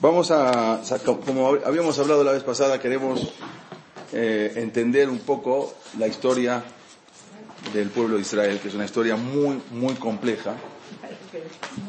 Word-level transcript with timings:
Vamos 0.00 0.30
a, 0.30 0.80
como 1.26 1.48
habíamos 1.48 1.98
hablado 1.98 2.22
la 2.22 2.30
vez 2.30 2.44
pasada, 2.44 2.78
queremos 2.78 3.32
eh, 4.12 4.52
entender 4.54 5.08
un 5.10 5.18
poco 5.18 5.74
la 5.98 6.06
historia 6.06 6.62
del 7.74 7.90
pueblo 7.90 8.14
de 8.14 8.20
Israel, 8.20 8.60
que 8.60 8.68
es 8.68 8.74
una 8.74 8.84
historia 8.84 9.16
muy, 9.16 9.60
muy 9.72 9.94
compleja, 9.94 10.54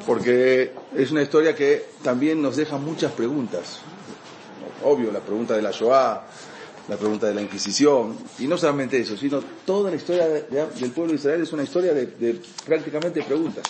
porque 0.07 0.73
es 0.95 1.11
una 1.11 1.21
historia 1.21 1.55
que 1.55 1.85
también 2.03 2.41
nos 2.41 2.55
deja 2.55 2.77
muchas 2.77 3.11
preguntas. 3.11 3.81
Obvio, 4.83 5.11
la 5.11 5.19
pregunta 5.19 5.55
de 5.55 5.61
la 5.61 5.69
Shoah, 5.69 6.25
la 6.87 6.97
pregunta 6.97 7.27
de 7.27 7.35
la 7.35 7.43
Inquisición, 7.43 8.17
y 8.39 8.47
no 8.47 8.57
solamente 8.57 8.99
eso, 8.99 9.17
sino 9.17 9.39
toda 9.67 9.91
la 9.91 9.97
historia 9.97 10.27
del 10.27 10.91
pueblo 10.91 11.13
de 11.13 11.19
Israel 11.19 11.43
es 11.43 11.53
una 11.53 11.61
historia 11.61 11.93
de, 11.93 12.07
de 12.07 12.41
prácticamente 12.65 13.21
preguntas. 13.21 13.65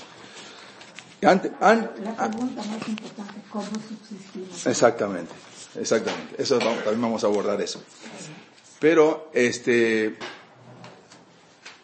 Ante, 1.21 1.51
la 1.59 2.29
pregunta 2.29 2.63
más 2.63 2.87
importante, 2.87 3.33
¿cómo 3.51 3.65
subsistimos? 3.65 4.65
Exactamente, 4.65 5.33
exactamente. 5.79 6.41
Eso 6.41 6.59
también 6.59 7.01
vamos 7.01 7.23
a 7.23 7.27
abordar 7.27 7.61
eso. 7.61 7.83
Pero, 8.79 9.29
este, 9.33 10.15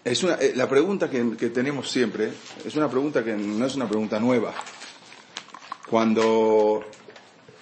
es 0.06 0.24
una, 0.24 0.36
eh, 0.36 0.54
la 0.56 0.70
pregunta 0.70 1.10
que, 1.10 1.36
que, 1.36 1.50
tenemos 1.50 1.92
siempre 1.92 2.32
es 2.64 2.76
una 2.76 2.90
pregunta 2.90 3.24
que 3.26 3.34
no 3.34 3.66
es 3.66 3.76
una 3.76 3.90
pregunta 3.90 4.20
nueva. 4.22 4.54
Cuando, 5.90 6.86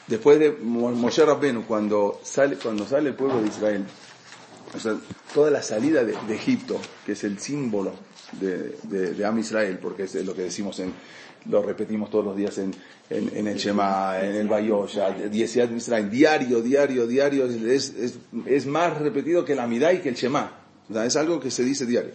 después 0.06 0.38
de 0.38 0.52
Moshe 0.52 1.26
Rabbenu, 1.26 1.66
cuando 1.66 2.22
sale, 2.24 2.58
cuando 2.58 2.86
sale 2.86 3.10
el 3.10 3.16
pueblo 3.16 3.42
de 3.42 3.48
Israel, 3.48 3.86
o 4.76 4.80
sea, 4.80 4.96
toda 5.34 5.50
la 5.50 5.64
salida 5.64 6.04
de, 6.04 6.16
de 6.28 6.36
Egipto, 6.36 6.80
que 7.04 7.14
es 7.14 7.24
el 7.24 7.40
símbolo 7.40 7.94
de, 8.34 8.78
de, 8.84 9.14
de 9.14 9.26
Am 9.26 9.40
Israel, 9.40 9.80
porque 9.82 10.04
es 10.04 10.14
lo 10.16 10.36
que 10.36 10.44
decimos 10.44 10.80
en, 10.80 10.94
lo 11.50 11.62
repetimos 11.62 12.10
todos 12.10 12.26
los 12.26 12.36
días 12.36 12.58
en, 12.58 12.74
en, 13.10 13.48
el 13.48 13.58
Shema, 13.58 14.20
en 14.22 14.36
el 14.36 14.48
Bayosha, 14.48 15.16
Israel, 15.32 16.10
diario, 16.10 16.62
diario, 16.62 17.06
diario, 17.08 17.46
es, 17.46 17.90
es, 17.90 18.18
es, 18.46 18.66
más 18.66 18.98
repetido 18.98 19.44
que 19.44 19.56
la 19.56 19.68
Midai 19.68 19.98
y 19.98 20.00
que 20.00 20.10
el 20.10 20.16
Shema. 20.16 20.52
O 20.90 20.94
sea, 20.94 21.06
es 21.06 21.16
algo 21.16 21.40
que 21.40 21.52
se 21.52 21.64
dice 21.64 21.86
diario. 21.86 22.12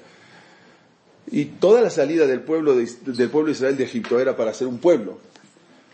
Y 1.31 1.45
toda 1.45 1.83
la 1.83 1.91
salida 1.91 2.27
del 2.27 2.41
pueblo 2.41 2.75
de, 2.75 2.89
del 3.05 3.31
pueblo 3.31 3.49
de 3.49 3.53
Israel 3.53 3.77
de 3.77 3.85
Egipto 3.85 4.19
era 4.19 4.37
para 4.37 4.55
ser 4.55 4.67
un 4.67 4.79
pueblo, 4.79 5.19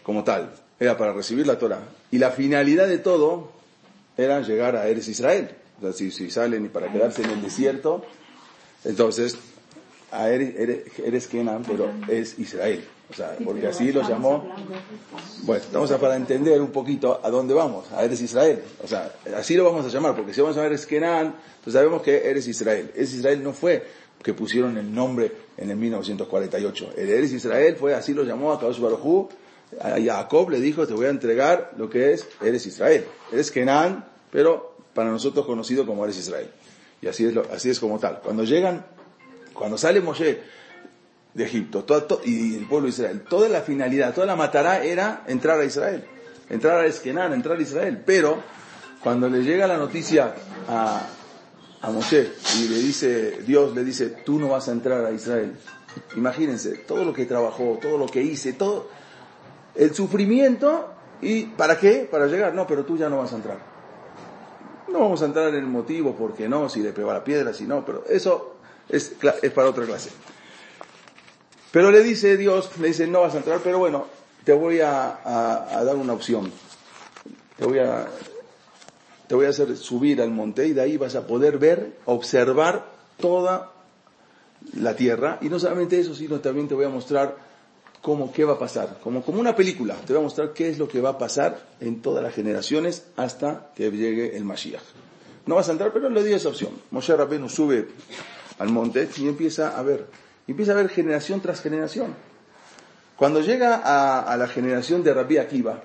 como 0.03 0.23
tal, 0.23 0.53
era 0.79 0.97
para 0.97 1.13
recibir 1.13 1.47
la 1.47 1.59
Torah. 1.59 1.83
Y 2.11 2.19
la 2.19 2.31
finalidad 2.31 2.87
de 2.87 2.99
todo 2.99 3.53
era 4.17 4.41
llegar 4.43 4.77
a 4.77 4.87
Eres 4.87 5.09
Israel. 5.09 5.51
O 5.79 5.83
sea, 5.83 5.93
si, 5.93 6.13
si 6.13 6.31
salen 6.31 6.65
y 6.67 6.69
para 6.69 6.93
quedarse 6.93 7.23
en 7.23 7.31
el 7.31 7.43
desierto, 7.43 8.05
entonces 8.85 9.37
a 10.13 10.29
Eres, 10.29 10.55
eres, 10.57 10.99
eres 11.05 11.27
Kenan, 11.27 11.65
pero 11.65 11.91
es 12.09 12.39
Israel. 12.39 12.85
O 13.11 13.15
sea, 13.15 13.37
porque 13.45 13.67
así 13.67 13.93
lo 13.93 14.03
llamó. 14.03 14.49
Bueno, 15.43 15.63
estamos 15.63 15.91
a 15.91 15.99
para 15.99 16.17
entender 16.17 16.61
un 16.61 16.71
poquito 16.71 17.21
a 17.23 17.31
dónde 17.31 17.55
vamos, 17.55 17.93
a 17.93 18.05
Eres 18.05 18.21
Israel. 18.23 18.63
O 18.83 18.89
sea, 18.89 19.13
así 19.37 19.57
lo 19.57 19.65
vamos 19.65 19.85
a 19.85 19.89
llamar, 19.89 20.17
porque 20.17 20.33
si 20.33 20.41
vamos 20.41 20.57
a 20.57 20.63
ver 20.63 20.73
es 20.73 20.87
Kenan, 20.87 21.35
pues 21.63 21.75
sabemos 21.75 22.03
que 22.03 22.29
Eres 22.29 22.49
Israel. 22.49 22.91
Eres 22.95 23.13
Israel 23.15 23.43
no 23.43 23.53
fue 23.53 23.85
que 24.23 24.33
pusieron 24.33 24.79
el 24.79 24.93
nombre 24.95 25.31
en 25.59 25.71
el 25.71 25.77
1948. 25.77 26.93
El 26.97 27.11
Eres 27.11 27.33
Israel 27.33 27.77
fue, 27.77 27.95
así 27.95 28.15
lo 28.15 28.25
llamó 28.25 28.53
a 28.53 28.59
Kadosh 28.59 28.81
Baruj 28.81 29.29
a 29.81 30.01
Jacob 30.01 30.51
le 30.51 30.61
dijo, 30.61 30.87
te 30.87 30.95
voy 30.95 31.07
a 31.07 31.11
entregar 31.11 31.73
lo 31.77 31.91
que 31.91 32.13
es 32.13 32.27
Eres 32.43 32.67
Israel. 32.67 33.05
Eres 33.33 33.51
Kenan, 33.51 34.05
pero 34.31 34.77
para 34.95 35.11
nosotros 35.11 35.47
conocido 35.47 35.87
como 35.87 36.05
Eres 36.05 36.19
Israel. 36.19 36.49
Y 37.01 37.09
así 37.09 37.27
es, 37.27 37.35
lo, 37.35 37.43
así 37.53 37.71
es 37.71 37.81
como 37.81 37.99
tal. 37.99 38.21
Cuando 38.21 38.45
llegan, 38.45 38.85
cuando 39.53 39.77
sale 39.77 40.01
Moshe 40.01 40.41
de 41.35 41.45
Egipto 41.45 41.85
y 42.25 42.57
el 42.57 42.67
pueblo 42.67 42.87
de 42.87 42.91
Israel. 42.91 43.23
Toda 43.29 43.49
la 43.49 43.61
finalidad, 43.61 44.15
toda 44.15 44.27
la 44.27 44.37
matará 44.37 44.85
era 44.85 45.25
entrar 45.27 45.61
a 45.61 45.65
Israel, 45.65 46.05
entrar 46.49 46.79
a 46.79 46.87
Esquenan, 46.87 47.33
entrar 47.33 47.59
a 47.59 47.63
Israel. 47.63 48.03
Pero 48.07 48.41
cuando 49.03 49.29
le 49.29 49.43
llega 49.43 49.67
la 49.67 49.77
noticia 49.77 50.35
a, 50.69 51.07
a 51.83 51.91
Moshe 51.91 52.31
y 52.59 52.69
le 52.69 52.79
dice, 52.79 53.43
Dios 53.47 53.75
le 53.75 53.85
dice, 53.85 54.07
tú 54.25 54.39
no 54.39 54.49
vas 54.49 54.69
a 54.69 54.73
entrar 54.73 55.05
a 55.05 55.11
Israel. 55.11 55.57
Imagínense, 56.17 56.79
todo 56.79 57.05
lo 57.05 57.13
que 57.13 57.27
trabajó, 57.27 57.79
todo 57.83 57.99
lo 57.99 58.07
que 58.07 58.23
hice, 58.23 58.53
todo, 58.53 58.89
el 59.75 59.95
sufrimiento 59.95 60.91
y 61.21 61.45
¿para 61.47 61.79
qué? 61.79 62.09
Para 62.11 62.27
llegar, 62.27 62.55
no, 62.55 62.67
pero 62.67 62.85
tú 62.85 62.97
ya 62.97 63.09
no 63.09 63.19
vas 63.19 63.33
a 63.33 63.37
entrar. 63.37 63.59
No 64.89 65.01
vamos 65.01 65.23
a 65.23 65.25
entrar 65.25 65.49
en 65.49 65.57
el 65.57 65.67
motivo, 65.67 66.15
porque 66.15 66.49
no, 66.49 66.69
si 66.69 66.81
le 66.81 66.93
pegó 66.93 67.13
la 67.13 67.25
piedra, 67.25 67.53
si 67.53 67.65
no, 67.65 67.85
pero 67.85 68.05
eso 68.09 68.57
es, 68.89 69.15
es 69.43 69.51
para 69.53 69.69
otra 69.69 69.85
clase. 69.85 70.11
Pero 71.75 71.91
le 71.91 72.05
dice 72.05 72.37
Dios, 72.37 72.71
le 72.79 72.87
dice, 72.87 73.09
no 73.09 73.23
vas 73.23 73.35
a 73.35 73.39
entrar, 73.39 73.59
pero 73.59 73.81
bueno, 73.81 74.07
te 74.45 74.53
voy 74.53 74.79
a, 74.79 75.19
dar 75.85 75.97
una 75.97 76.13
opción. 76.13 76.53
Te 77.59 77.65
voy 77.65 77.81
a, 77.81 78.07
te 79.27 79.35
voy 79.35 79.47
a 79.47 79.49
hacer 79.49 79.77
subir 79.77 80.23
al 80.23 80.31
monte 80.31 80.69
y 80.69 80.73
de 80.73 80.83
ahí 80.83 80.97
vas 80.97 81.17
a 81.17 81.27
poder 81.27 81.59
ver, 81.59 81.97
observar 82.05 82.87
toda 83.19 83.73
la 84.75 84.95
tierra. 84.95 85.39
Y 85.41 85.49
no 85.49 85.59
solamente 85.59 85.99
eso, 85.99 86.15
sino 86.15 86.39
también 86.39 86.69
te 86.69 86.77
voy 86.77 86.85
a 86.85 86.91
mostrar 86.91 87.37
cómo, 88.01 88.33
qué 88.33 88.45
va 88.45 88.53
a 88.53 88.59
pasar. 88.61 89.01
Como, 89.03 89.25
como 89.25 89.41
una 89.41 89.57
película, 89.57 89.97
te 89.97 90.13
voy 90.13 90.21
a 90.21 90.27
mostrar 90.27 90.53
qué 90.53 90.69
es 90.69 90.79
lo 90.79 90.87
que 90.87 91.01
va 91.01 91.09
a 91.09 91.19
pasar 91.19 91.61
en 91.81 92.03
todas 92.03 92.23
las 92.23 92.35
generaciones 92.35 93.07
hasta 93.17 93.73
que 93.75 93.91
llegue 93.91 94.37
el 94.37 94.45
Mashiach. 94.45 94.85
No 95.47 95.57
vas 95.57 95.69
a 95.69 95.73
entrar, 95.73 95.93
pero 95.93 96.09
le 96.09 96.23
di 96.23 96.35
esa 96.35 96.51
opción. 96.51 96.71
Moshe 96.93 97.17
Rabbeinu 97.17 97.49
sube 97.49 97.89
al 98.61 98.69
monte 98.69 99.09
y 99.17 99.27
empieza 99.27 99.77
a 99.77 99.83
ver 99.83 100.07
y 100.47 100.53
empieza 100.53 100.73
a 100.73 100.77
ver 100.77 100.89
generación 100.89 101.41
tras 101.41 101.61
generación. 101.61 102.15
Cuando 103.17 103.41
llega 103.41 103.81
a, 104.21 104.37
la 104.37 104.49
generación 104.49 105.03
de 105.05 105.15
Rabbi 105.15 105.39
Akiva, 105.39 105.81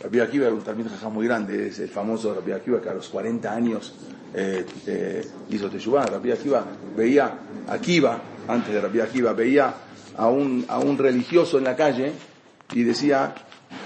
Rabbi 0.00 0.20
Akiva 0.20 0.46
era 0.46 0.54
un 0.54 0.62
talmud 0.62 0.86
muy 1.12 1.26
grande, 1.26 1.68
es 1.68 1.78
el 1.80 1.88
famoso 1.88 2.34
Rabbi 2.34 2.52
Akiva 2.52 2.80
que 2.80 2.88
a 2.88 2.94
los 2.94 3.08
40 3.08 3.52
años 3.52 3.94
eh, 4.32 4.64
eh, 4.86 5.28
hizo 5.50 5.68
Teshuvah. 5.68 6.06
Rabbi 6.06 6.30
Akiva 6.30 6.64
veía 6.96 7.38
Akiva, 7.68 8.20
antes 8.46 8.72
de 8.72 8.80
Rabbi 8.80 9.00
Akiva, 9.00 9.32
veía 9.32 9.74
a 10.16 10.28
un, 10.28 10.64
a 10.68 10.78
un 10.78 10.96
religioso 10.96 11.58
en 11.58 11.64
la 11.64 11.74
calle 11.74 12.12
y 12.72 12.84
decía, 12.84 13.34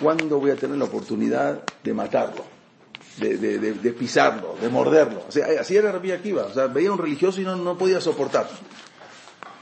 ¿cuándo 0.03 0.39
voy 0.39 0.50
a 0.50 0.56
tener 0.56 0.77
la 0.77 0.84
oportunidad 0.84 1.62
de 1.83 1.94
matarlo? 1.94 2.44
De, 3.19 3.39
de, 3.39 3.59
de, 3.59 3.93
pisarlo, 3.93 4.56
de 4.61 4.69
morderlo. 4.69 5.23
O 5.28 5.33
sea, 5.33 5.47
así 5.61 5.77
era 5.77 5.91
Rabbi 5.91 6.11
Akiva. 6.12 6.47
O 6.47 6.53
sea, 6.53 6.67
veía 6.67 6.91
a 6.91 6.93
un 6.93 6.99
religioso 6.99 7.41
y 7.41 7.44
no, 7.44 7.56
no 7.56 7.78
podía 7.78 8.00
soportarlo. 8.00 8.50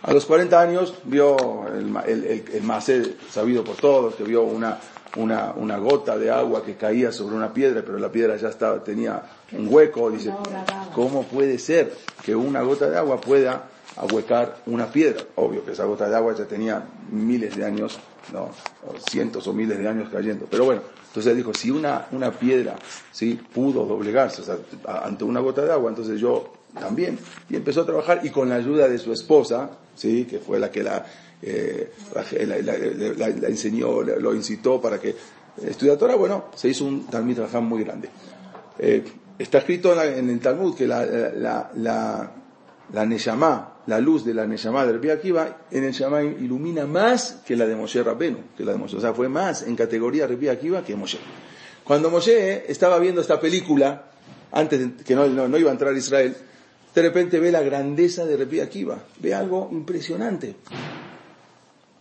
A 0.03 0.13
los 0.13 0.27
40 0.27 0.61
años 0.61 0.95
vio 1.05 1.37
el, 1.69 1.97
el, 2.07 2.45
el, 2.53 3.17
sabido 3.31 3.63
por 3.63 3.77
todos, 3.77 4.17
que 4.17 4.25
vio 4.25 4.43
una, 4.43 4.79
una, 5.17 5.53
una, 5.53 5.79
gota 5.79 6.19
de 6.19 6.29
agua 6.29 6.65
que 6.65 6.75
caía 6.75 7.13
sobre 7.13 7.37
una 7.37 7.55
piedra, 7.55 7.83
pero 7.87 7.99
la 7.99 8.11
piedra 8.11 8.37
ya 8.37 8.49
estaba, 8.49 8.83
tenía 8.83 9.23
un 9.53 9.73
hueco. 9.73 10.11
Dice, 10.11 10.33
¿cómo 10.93 11.23
puede 11.23 11.57
ser 11.59 11.95
que 12.25 12.35
una 12.35 12.63
gota 12.63 12.91
de 12.91 12.99
agua 12.99 13.21
pueda 13.21 13.69
ahuecar 13.97 14.57
una 14.67 14.91
piedra? 14.91 15.23
Obvio 15.37 15.65
que 15.65 15.71
esa 15.71 15.85
gota 15.85 16.09
de 16.09 16.17
agua 16.17 16.35
ya 16.35 16.47
tenía 16.47 16.83
miles 17.11 17.57
de 17.57 17.65
años, 17.65 18.01
no, 18.33 18.51
cientos 19.09 19.47
o 19.47 19.53
miles 19.53 19.79
de 19.79 19.89
años 19.89 20.09
cayendo. 20.11 20.47
Pero 20.51 20.65
bueno, 20.65 20.83
entonces 21.07 21.37
dijo, 21.37 21.55
si 21.55 21.71
una, 21.71 22.07
una 22.11 22.33
piedra, 22.33 22.75
sí, 23.13 23.41
pudo 23.55 23.85
doblegarse, 23.85 24.43
o 24.43 24.45
sea, 24.45 24.57
ante 25.05 25.23
una 25.23 25.39
gota 25.39 25.63
de 25.63 25.71
agua, 25.71 25.91
entonces 25.91 26.19
yo 26.19 26.55
también. 26.79 27.19
Y 27.49 27.57
empezó 27.57 27.83
a 27.83 27.87
trabajar 27.87 28.21
y 28.23 28.31
con 28.31 28.49
la 28.49 28.57
ayuda 28.57 28.89
de 28.89 28.99
su 28.99 29.13
esposa, 29.13 29.71
sí, 29.95 30.25
que 30.25 30.39
fue 30.39 30.59
la 30.59 30.71
que 30.71 30.83
la, 30.83 31.05
eh, 31.43 31.93
la, 32.47 33.29
enseñó, 33.49 34.03
lo 34.03 34.35
incitó 34.35 34.81
para 34.81 35.01
que 35.01 35.15
estudiara 35.67 35.99
Torah, 35.99 36.17
bueno, 36.17 36.47
se 36.55 36.69
hizo 36.69 36.85
un 36.85 37.07
Talmud 37.07 37.39
Raham 37.39 37.67
muy 37.67 37.85
grande. 37.85 38.09
Eh, 38.79 39.05
está 39.39 39.59
escrito 39.59 40.01
en, 40.03 40.31
el 40.31 40.41
Talmud 40.41 40.77
que 40.77 40.87
la, 40.87 41.05
la, 41.05 41.71
la, 41.75 42.33
la 42.93 43.07
Neshama, 43.07 43.73
la 43.87 43.99
luz 43.99 44.25
de 44.25 44.35
la 44.35 44.47
Neshama 44.47 44.87
del 44.87 45.11
Akiva, 45.11 45.59
en 45.71 45.85
el 45.85 45.93
Shama 45.93 46.23
ilumina 46.23 46.87
más 46.87 47.41
que 47.45 47.57
la 47.57 47.67
de 47.67 47.75
Moshe 47.75 48.03
Rabbenu, 48.03 48.39
que 48.57 48.65
la 48.65 48.73
de 48.73 48.79
Moshe. 48.79 48.97
O 48.97 49.01
sea, 49.01 49.13
fue 49.13 49.29
más 49.29 49.63
en 49.63 49.77
categoría 49.77 50.27
Rabbi 50.27 50.49
Akiva 50.49 50.83
que 50.83 50.95
Moshe. 50.95 51.19
Cuando 51.85 52.11
Moshe 52.11 52.71
estaba 52.71 52.99
viendo 52.99 53.21
esta 53.21 53.41
película, 53.41 54.05
antes 54.53 54.79
de, 54.79 55.05
que 55.05 55.15
no, 55.15 55.27
no, 55.27 55.59
iba 55.59 55.71
a 55.71 55.73
entrar 55.73 55.95
a 55.95 55.99
Israel, 55.99 56.37
de 56.95 57.03
repente 57.03 57.41
ve 57.41 57.51
la 57.51 57.63
grandeza 57.63 58.25
de 58.27 58.37
Rabbi 58.37 58.61
Akiva, 58.61 59.03
ve 59.21 59.35
algo 59.35 59.69
impresionante. 59.73 60.57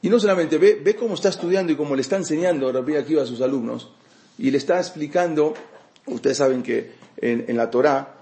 Y 0.02 0.10
no 0.10 0.20
solamente 0.20 0.58
ve, 0.58 0.82
ve 0.84 0.96
cómo 0.96 1.14
está 1.14 1.30
estudiando 1.30 1.72
y 1.72 1.76
cómo 1.76 1.96
le 1.96 2.02
está 2.02 2.18
enseñando 2.18 2.72
Rabbi 2.72 2.96
Akiva 2.96 3.24
a 3.24 3.26
sus 3.26 3.42
alumnos, 3.42 3.92
y 4.38 4.52
le 4.52 4.58
está 4.58 4.80
explicando, 4.80 5.54
ustedes 6.08 6.38
saben 6.38 6.64
que 6.64 6.92
en, 7.18 7.56
la 7.56 7.70
Torá, 7.70 8.16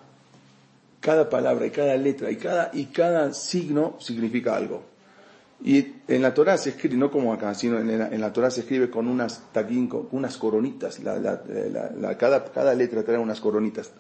cada 1.00 1.30
palabra 1.30 1.66
y 1.66 1.72
cada 1.72 1.96
letra 1.96 2.30
y 2.30 2.36
cada, 2.36 2.72
y 2.74 2.88
cada 2.88 3.34
signo 3.34 3.96
significa 4.00 4.56
algo. 4.56 4.84
Y 5.64 5.88
en 6.08 6.22
la 6.22 6.34
Torah 6.34 6.58
se 6.58 6.70
escribe, 6.70 6.96
no 6.96 7.12
como 7.12 7.34
acá, 7.34 7.54
sino 7.54 7.80
en 7.80 8.00
la, 8.00 8.08
en 8.08 8.22
la 8.22 8.32
Torah 8.32 8.50
se 8.50 8.62
escribe 8.62 8.90
con 8.90 9.08
unas 9.08 9.44
taquín, 9.52 9.88
con 9.88 10.08
unas 10.12 10.38
coronitas. 10.38 11.00
La, 11.00 11.20
la, 11.20 12.18
cada, 12.18 12.46
cada 12.46 12.74
letra 12.74 13.04
trae 13.04 13.18
unas 13.18 13.42
coronitas. 13.42 13.92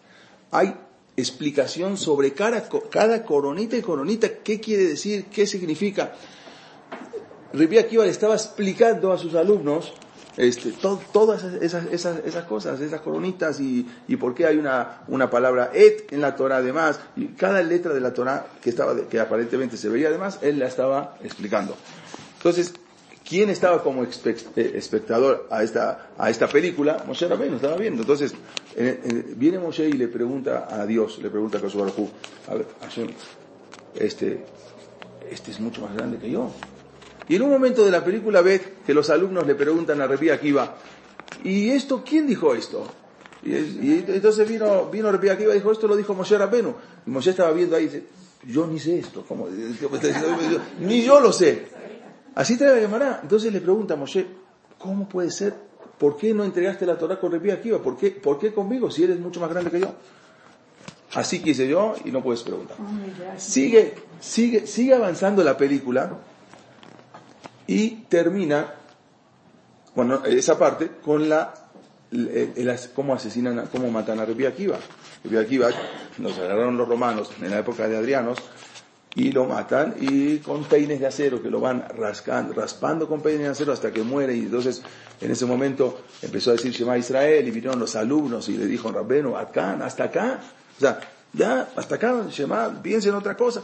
Hay 0.51 0.73
explicación 1.19 1.97
sobre 1.97 2.33
cada, 2.33 2.67
cada 2.89 3.23
coronita 3.23 3.77
y 3.77 3.81
coronita, 3.81 4.29
qué 4.43 4.59
quiere 4.59 4.83
decir, 4.83 5.25
qué 5.25 5.45
significa. 5.45 6.13
Rabbi 7.53 7.77
Akiva 7.77 8.05
le 8.05 8.11
estaba 8.11 8.35
explicando 8.35 9.11
a 9.11 9.17
sus 9.17 9.35
alumnos 9.35 9.93
este, 10.37 10.71
todas 11.11 11.43
esas, 11.43 11.87
esas, 11.91 12.19
esas, 12.23 12.45
cosas, 12.45 12.79
esas 12.79 13.01
coronitas 13.01 13.59
y, 13.59 13.85
y 14.07 14.15
por 14.15 14.33
qué 14.33 14.45
hay 14.45 14.57
una, 14.57 15.01
una 15.07 15.29
palabra 15.29 15.71
et 15.73 16.13
en 16.13 16.21
la 16.21 16.35
Torah 16.35 16.57
además, 16.57 16.99
y 17.15 17.27
cada 17.29 17.61
letra 17.61 17.93
de 17.93 17.99
la 17.99 18.13
Torah 18.13 18.47
que 18.61 18.69
estaba, 18.69 18.95
que 19.09 19.19
aparentemente 19.19 19.75
se 19.75 19.89
veía 19.89 20.07
además, 20.07 20.39
él 20.41 20.59
la 20.59 20.67
estaba 20.67 21.17
explicando. 21.23 21.75
Entonces, 22.37 22.73
¿quién 23.29 23.49
estaba 23.49 23.83
como 23.83 24.03
eh, 24.03 24.71
espectador 24.75 25.47
a 25.51 25.63
esta, 25.63 26.09
a 26.17 26.29
esta 26.29 26.47
película? 26.47 27.03
Moshe 27.05 27.27
Rabbeinu 27.27 27.57
estaba 27.57 27.77
viendo. 27.77 28.01
Entonces, 28.01 28.33
viene 29.35 29.59
Moshe 29.59 29.87
y 29.87 29.93
le 29.93 30.07
pregunta 30.07 30.67
a 30.69 30.85
Dios, 30.85 31.19
le 31.19 31.29
pregunta 31.29 31.59
a 31.59 31.61
Josué 31.61 31.83
a 32.47 32.55
ver, 32.55 32.65
este, 33.95 34.43
este 35.29 35.51
es 35.51 35.59
mucho 35.59 35.81
más 35.81 35.93
grande 35.93 36.17
que 36.17 36.31
yo. 36.31 36.51
Y 37.27 37.35
en 37.35 37.43
un 37.43 37.51
momento 37.51 37.85
de 37.85 37.91
la 37.91 38.03
película 38.03 38.41
ve 38.41 38.59
que 38.85 38.93
los 38.93 39.09
alumnos 39.11 39.45
le 39.45 39.53
preguntan 39.53 40.01
a 40.01 40.07
Repi 40.07 40.31
Akiva, 40.31 40.75
¿y 41.43 41.69
esto 41.69 42.03
quién 42.03 42.25
dijo 42.25 42.55
esto? 42.55 42.87
Y, 43.43 43.53
entonces 43.53 44.49
vino, 44.49 44.89
vino 44.89 45.11
Repi 45.11 45.29
Akiva 45.29 45.51
y 45.53 45.57
dijo, 45.57 45.71
esto 45.71 45.87
lo 45.87 45.95
dijo 45.95 46.15
Moshe 46.15 46.37
Rabenu. 46.37 46.73
Y 47.05 47.09
Moshe 47.11 47.29
estaba 47.29 47.51
viendo 47.51 47.75
ahí 47.75 47.83
y 47.83 47.87
dice, 47.87 48.03
yo 48.47 48.65
ni 48.65 48.79
sé 48.79 48.99
esto, 48.99 49.23
¿cómo? 49.27 49.47
ni 50.79 51.03
yo 51.03 51.19
lo 51.19 51.31
sé. 51.31 51.67
Así 52.35 52.57
te 52.57 52.65
la 52.65 52.79
llamará. 52.79 53.19
Entonces 53.21 53.51
le 53.51 53.61
pregunta 53.61 53.93
a 53.93 53.97
Moshe, 53.97 54.25
¿cómo 54.77 55.07
puede 55.07 55.31
ser? 55.31 55.53
¿Por 55.97 56.15
qué 56.15 56.33
no 56.33 56.43
entregaste 56.43 56.85
la 56.85 56.97
Torah 56.97 57.19
con 57.19 57.31
Repi 57.31 57.51
Akiva? 57.51 57.79
¿Por 57.79 57.97
qué, 57.97 58.11
¿Por 58.11 58.39
qué 58.39 58.53
conmigo 58.53 58.89
si 58.89 59.03
eres 59.03 59.19
mucho 59.19 59.39
más 59.39 59.49
grande 59.49 59.69
que 59.69 59.81
yo? 59.81 59.93
Así 61.13 61.41
quise 61.41 61.67
yo 61.67 61.95
y 62.05 62.11
no 62.11 62.23
puedes 62.23 62.43
preguntar. 62.43 62.77
Sigue, 63.37 63.95
sigue, 64.19 64.67
sigue 64.67 64.93
avanzando 64.93 65.43
la 65.43 65.57
película 65.57 66.11
y 67.65 67.89
termina, 68.07 68.73
bueno, 69.95 70.23
esa 70.25 70.57
parte 70.57 70.91
con 71.03 71.27
la, 71.27 71.53
cómo 72.93 73.15
asesinan, 73.15 73.67
cómo 73.71 73.89
matan 73.89 74.19
a 74.19 74.25
Rebi 74.25 74.45
Akiva. 74.45 74.77
Rebi 75.23 75.37
Akiva 75.37 75.69
nos 76.19 76.37
agarraron 76.37 76.77
los 76.77 76.87
romanos 76.87 77.31
en 77.41 77.49
la 77.49 77.59
época 77.59 77.87
de 77.87 77.97
Adrianos 77.97 78.37
y 79.15 79.31
lo 79.31 79.45
matan 79.45 79.95
y 79.99 80.37
con 80.37 80.63
peines 80.65 80.99
de 80.99 81.07
acero 81.07 81.41
que 81.41 81.49
lo 81.49 81.59
van 81.59 81.85
rascando, 81.97 82.53
raspando 82.53 83.07
con 83.07 83.21
peines 83.21 83.41
de 83.41 83.47
acero 83.47 83.73
hasta 83.73 83.91
que 83.91 84.03
muere 84.03 84.35
y 84.35 84.41
entonces 84.41 84.81
en 85.19 85.31
ese 85.31 85.45
momento 85.45 86.01
empezó 86.21 86.51
a 86.51 86.53
decir 86.53 86.71
Shema 86.71 86.97
Israel 86.97 87.47
y 87.47 87.51
vinieron 87.51 87.79
los 87.79 87.95
alumnos 87.95 88.47
y 88.49 88.57
le 88.57 88.65
dijo 88.65 88.91
Rabbeno, 88.91 89.37
acá, 89.37 89.73
hasta 89.83 90.05
acá, 90.05 90.39
o 90.77 90.79
sea, 90.79 90.99
ya, 91.33 91.69
hasta 91.75 91.95
acá, 91.95 92.25
Shema, 92.29 92.81
piensen 92.81 93.11
en 93.11 93.17
otra 93.17 93.35
cosa. 93.35 93.61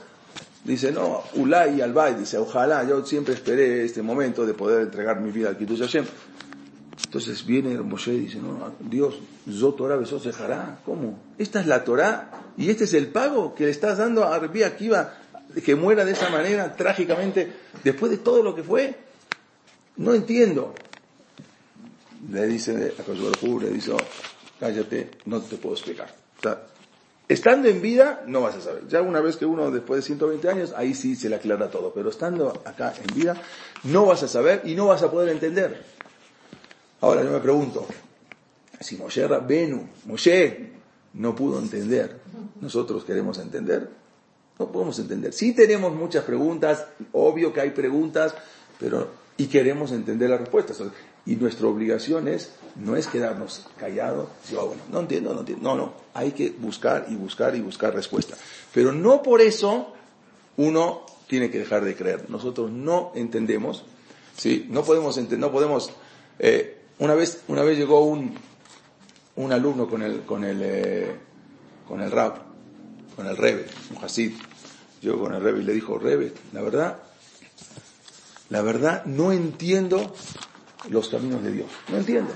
Dice, 0.64 0.92
no, 0.92 1.22
Ulay 1.36 1.78
y 1.78 1.82
Albay, 1.82 2.16
dice, 2.16 2.40
ojalá, 2.40 2.84
yo 2.88 3.06
siempre 3.06 3.36
esperé 3.36 3.86
este 3.86 4.02
momento 4.02 4.48
de 4.48 4.56
poder 4.56 4.82
entregar 4.82 5.22
mi 5.22 5.32
vida 5.32 5.50
al 5.50 5.58
Kiddush 5.58 5.82
Hashem. 5.82 6.06
Entonces 7.06 7.46
viene 7.46 7.78
Moshe 7.78 8.14
y 8.14 8.20
dice, 8.22 8.40
no, 8.40 8.74
Dios, 8.80 9.20
Zotora 9.48 9.96
Besos 9.96 10.24
dejará. 10.24 10.80
¿Cómo? 10.84 11.20
Esta 11.38 11.62
es 11.62 11.68
la 11.68 11.84
Torah 11.84 12.32
y 12.58 12.72
este 12.72 12.86
es 12.86 12.96
el 12.96 13.08
pago 13.08 13.54
que 13.54 13.66
le 13.66 13.72
estás 13.72 14.00
dando 14.00 14.26
a 14.26 14.40
Rabbi 14.40 14.64
Akiva 14.64 15.14
que 15.64 15.76
muera 15.76 16.06
de 16.06 16.12
esa 16.12 16.30
manera 16.30 16.76
trágicamente 16.76 17.52
después 17.84 18.12
de 18.12 18.18
todo 18.18 18.44
lo 18.44 18.56
que 18.56 18.64
fue. 18.64 18.96
No 19.98 20.14
entiendo. 20.14 20.74
Le 22.32 22.48
dice 22.48 22.72
a 22.72 23.12
le 23.60 23.70
dice, 23.70 23.92
oh, 23.92 23.98
cállate, 24.60 25.12
no 25.26 25.42
te 25.42 25.58
puedo 25.58 25.76
explicar. 25.76 26.14
Estando 27.28 27.68
en 27.68 27.82
vida, 27.82 28.24
no 28.28 28.42
vas 28.42 28.56
a 28.56 28.62
saber. 28.62 28.88
Ya 28.88 29.02
una 29.02 29.20
vez 29.20 29.38
que 29.38 29.46
uno, 29.46 29.72
después 29.72 30.00
de 30.00 30.08
120 30.08 30.50
años, 30.50 30.74
ahí 30.76 30.94
sí 30.94 31.16
se 31.16 31.30
le 31.30 31.36
aclara 31.36 31.70
todo. 31.70 31.92
Pero 31.94 32.10
estando 32.10 32.62
acá 32.66 32.94
en 32.98 33.16
vida, 33.16 33.36
no 33.84 34.06
vas 34.06 34.22
a 34.24 34.28
saber 34.28 34.62
y 34.66 34.76
no 34.76 34.88
vas 34.88 35.02
a 35.02 35.10
poder 35.10 35.30
entender. 35.30 35.84
Ahora 37.02 37.24
yo 37.24 37.32
me 37.32 37.40
pregunto, 37.40 37.88
si 38.80 38.98
Moshe 38.98 39.28
Rabbenu, 39.28 39.88
Moshe, 40.06 40.72
no 41.14 41.36
pudo 41.36 41.60
entender, 41.60 42.20
¿nosotros 42.62 43.04
queremos 43.06 43.38
entender? 43.40 43.90
No 44.58 44.72
podemos 44.72 44.98
entender. 45.00 45.34
Sí 45.34 45.54
tenemos 45.54 45.94
muchas 45.94 46.24
preguntas, 46.24 46.86
obvio 47.12 47.52
que 47.52 47.62
hay 47.62 47.72
preguntas, 47.72 48.34
pero 48.80 49.10
y 49.38 49.48
queremos 49.48 49.92
entender 49.92 50.30
las 50.30 50.40
respuestas. 50.40 50.82
Y 51.26 51.36
nuestra 51.36 51.68
obligación 51.68 52.28
es, 52.28 52.52
no 52.76 52.96
es 52.96 53.08
quedarnos 53.08 53.68
callados, 53.78 54.30
oh, 54.58 54.76
no 54.92 55.00
entiendo, 55.00 55.34
no 55.34 55.40
entiendo. 55.42 55.64
No, 55.64 55.76
no, 55.76 55.94
hay 56.14 56.32
que 56.32 56.52
buscar 56.52 57.08
y 57.10 57.16
buscar 57.16 57.56
y 57.56 57.62
buscar 57.62 57.94
respuesta. 57.94 58.36
Pero 58.74 58.92
no 58.92 59.24
por 59.24 59.42
eso 59.42 59.94
uno 60.58 61.06
tiene 61.28 61.50
que 61.50 61.60
dejar 61.60 61.84
de 61.84 61.96
creer. 61.96 62.30
Nosotros 62.30 62.72
no 62.72 63.12
entendemos, 63.16 63.84
¿sí? 64.38 64.68
No 64.70 64.84
podemos 64.84 65.18
entender, 65.18 65.40
no 65.40 65.52
podemos, 65.52 65.92
eh, 66.40 66.82
una 67.00 67.16
vez, 67.16 67.42
una 67.48 67.64
vez 67.64 67.78
llegó 67.78 68.06
un, 68.06 68.36
un 69.36 69.52
alumno 69.52 69.90
con 69.90 70.04
el, 70.04 70.22
con 70.22 70.44
el, 70.44 70.60
eh, 70.62 71.16
con 71.88 72.02
el 72.02 72.12
rap, 72.12 72.38
con 73.16 73.26
el 73.26 73.36
rebe, 73.36 73.66
un 73.90 74.04
hasid, 74.04 74.34
llegó 75.06 75.20
con 75.22 75.34
el 75.34 75.42
rebe 75.42 75.62
y 75.62 75.64
le 75.64 75.74
dijo, 75.74 75.98
rebe, 75.98 76.34
la 76.52 76.62
verdad, 76.62 76.98
la 78.50 78.62
verdad 78.62 79.06
no 79.06 79.32
entiendo 79.32 80.14
los 80.90 81.10
caminos 81.10 81.44
de 81.44 81.52
Dios. 81.52 81.68
No 81.90 81.98
entiendo. 81.98 82.32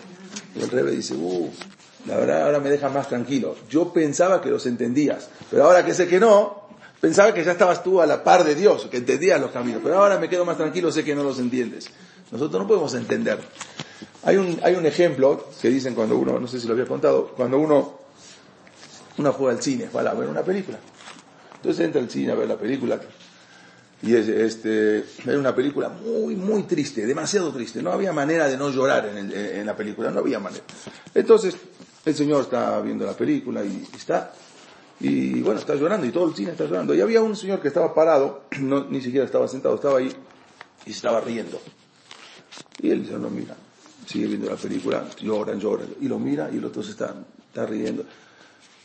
Y 0.56 0.62
el 0.62 0.70
rebe 0.70 0.92
dice, 0.92 1.16
uh, 1.16 1.50
la 2.06 2.18
verdad 2.18 2.44
ahora 2.44 2.60
me 2.60 2.70
deja 2.70 2.90
más 2.90 3.10
tranquilo. 3.10 3.56
Yo 3.70 3.92
pensaba 3.92 4.42
que 4.42 4.50
los 4.50 4.66
entendías, 4.66 5.30
pero 5.50 5.66
ahora 5.66 5.86
que 5.86 5.94
sé 5.94 6.08
que 6.08 6.20
no, 6.20 6.70
pensaba 7.02 7.34
que 7.34 7.44
ya 7.44 7.52
estabas 7.52 7.84
tú 7.84 8.02
a 8.02 8.06
la 8.06 8.24
par 8.24 8.44
de 8.44 8.56
Dios, 8.56 8.88
que 8.90 8.98
entendías 8.98 9.40
los 9.40 9.52
caminos, 9.52 9.82
pero 9.84 9.98
ahora 9.98 10.18
me 10.20 10.30
quedo 10.30 10.46
más 10.46 10.58
tranquilo, 10.58 10.92
sé 10.92 11.04
que 11.04 11.16
no 11.16 11.24
los 11.24 11.40
entiendes. 11.40 11.90
Nosotros 12.32 12.62
no 12.62 12.68
podemos 12.68 12.94
entender. 12.94 13.40
Hay 14.24 14.38
un, 14.38 14.60
hay 14.64 14.76
un 14.76 14.86
ejemplo 14.86 15.48
que 15.62 15.70
dicen 15.70 15.96
cuando 15.96 16.18
uno, 16.18 16.40
no 16.40 16.48
sé 16.48 16.60
si 16.60 16.68
lo 16.68 16.74
había 16.74 16.86
contado, 16.86 17.28
cuando 17.36 17.58
uno, 17.58 18.00
uno 19.18 19.34
juega 19.34 19.58
al 19.58 19.64
cine, 19.64 19.90
va 19.96 20.02
a 20.02 20.14
ver 20.14 20.30
una 20.30 20.44
película. 20.44 20.78
Entonces 21.60 21.86
entra 21.86 22.02
al 22.02 22.10
cine 22.10 22.32
a 22.32 22.36
ver 22.36 22.48
la 22.48 22.58
película, 22.58 23.00
y 24.02 24.16
es, 24.16 24.30
este, 24.30 25.04
era 25.26 25.38
una 25.38 25.54
película 25.54 25.90
muy, 25.90 26.36
muy 26.36 26.64
triste, 26.64 27.06
demasiado 27.06 27.52
triste. 27.52 27.84
No 27.84 27.92
había 27.92 28.14
manera 28.14 28.48
de 28.48 28.58
no 28.58 28.70
llorar 28.70 29.08
en, 29.08 29.66
la 29.66 29.76
película, 29.76 30.10
no 30.10 30.20
había 30.20 30.40
manera. 30.40 30.64
Entonces, 31.14 31.58
el 32.06 32.16
señor 32.16 32.44
está 32.44 32.80
viendo 32.80 33.06
la 33.06 33.14
película 33.14 33.64
y 33.64 33.86
está, 33.94 34.32
y 35.02 35.42
bueno, 35.42 35.60
está 35.60 35.76
llorando 35.76 36.08
y 36.08 36.12
todo 36.12 36.30
el 36.30 36.36
cine 36.36 36.52
está 36.52 36.64
llorando. 36.64 36.96
Y 36.96 37.02
había 37.02 37.22
un 37.22 37.36
señor 37.36 37.60
que 37.60 37.68
estaba 37.68 37.94
parado, 37.94 38.44
no, 38.62 38.86
ni 38.86 39.02
siquiera 39.02 39.26
estaba 39.26 39.50
sentado, 39.50 39.76
estaba 39.76 40.00
ahí 40.00 40.14
y 40.86 40.92
estaba 40.92 41.20
riendo. 41.20 41.60
Y 42.82 42.92
él 42.92 43.22
no 43.22 43.30
mira, 43.30 43.58
sigue 44.06 44.28
viendo 44.28 44.50
la 44.50 44.56
película, 44.56 45.06
lloran, 45.22 45.60
lloran, 45.60 45.90
y 46.00 46.08
lo 46.08 46.20
mira 46.20 46.50
y 46.54 46.58
el 46.58 46.64
otro 46.64 46.82
se 46.82 46.92
está, 46.92 47.14
está 47.50 47.66
riendo. 47.66 48.06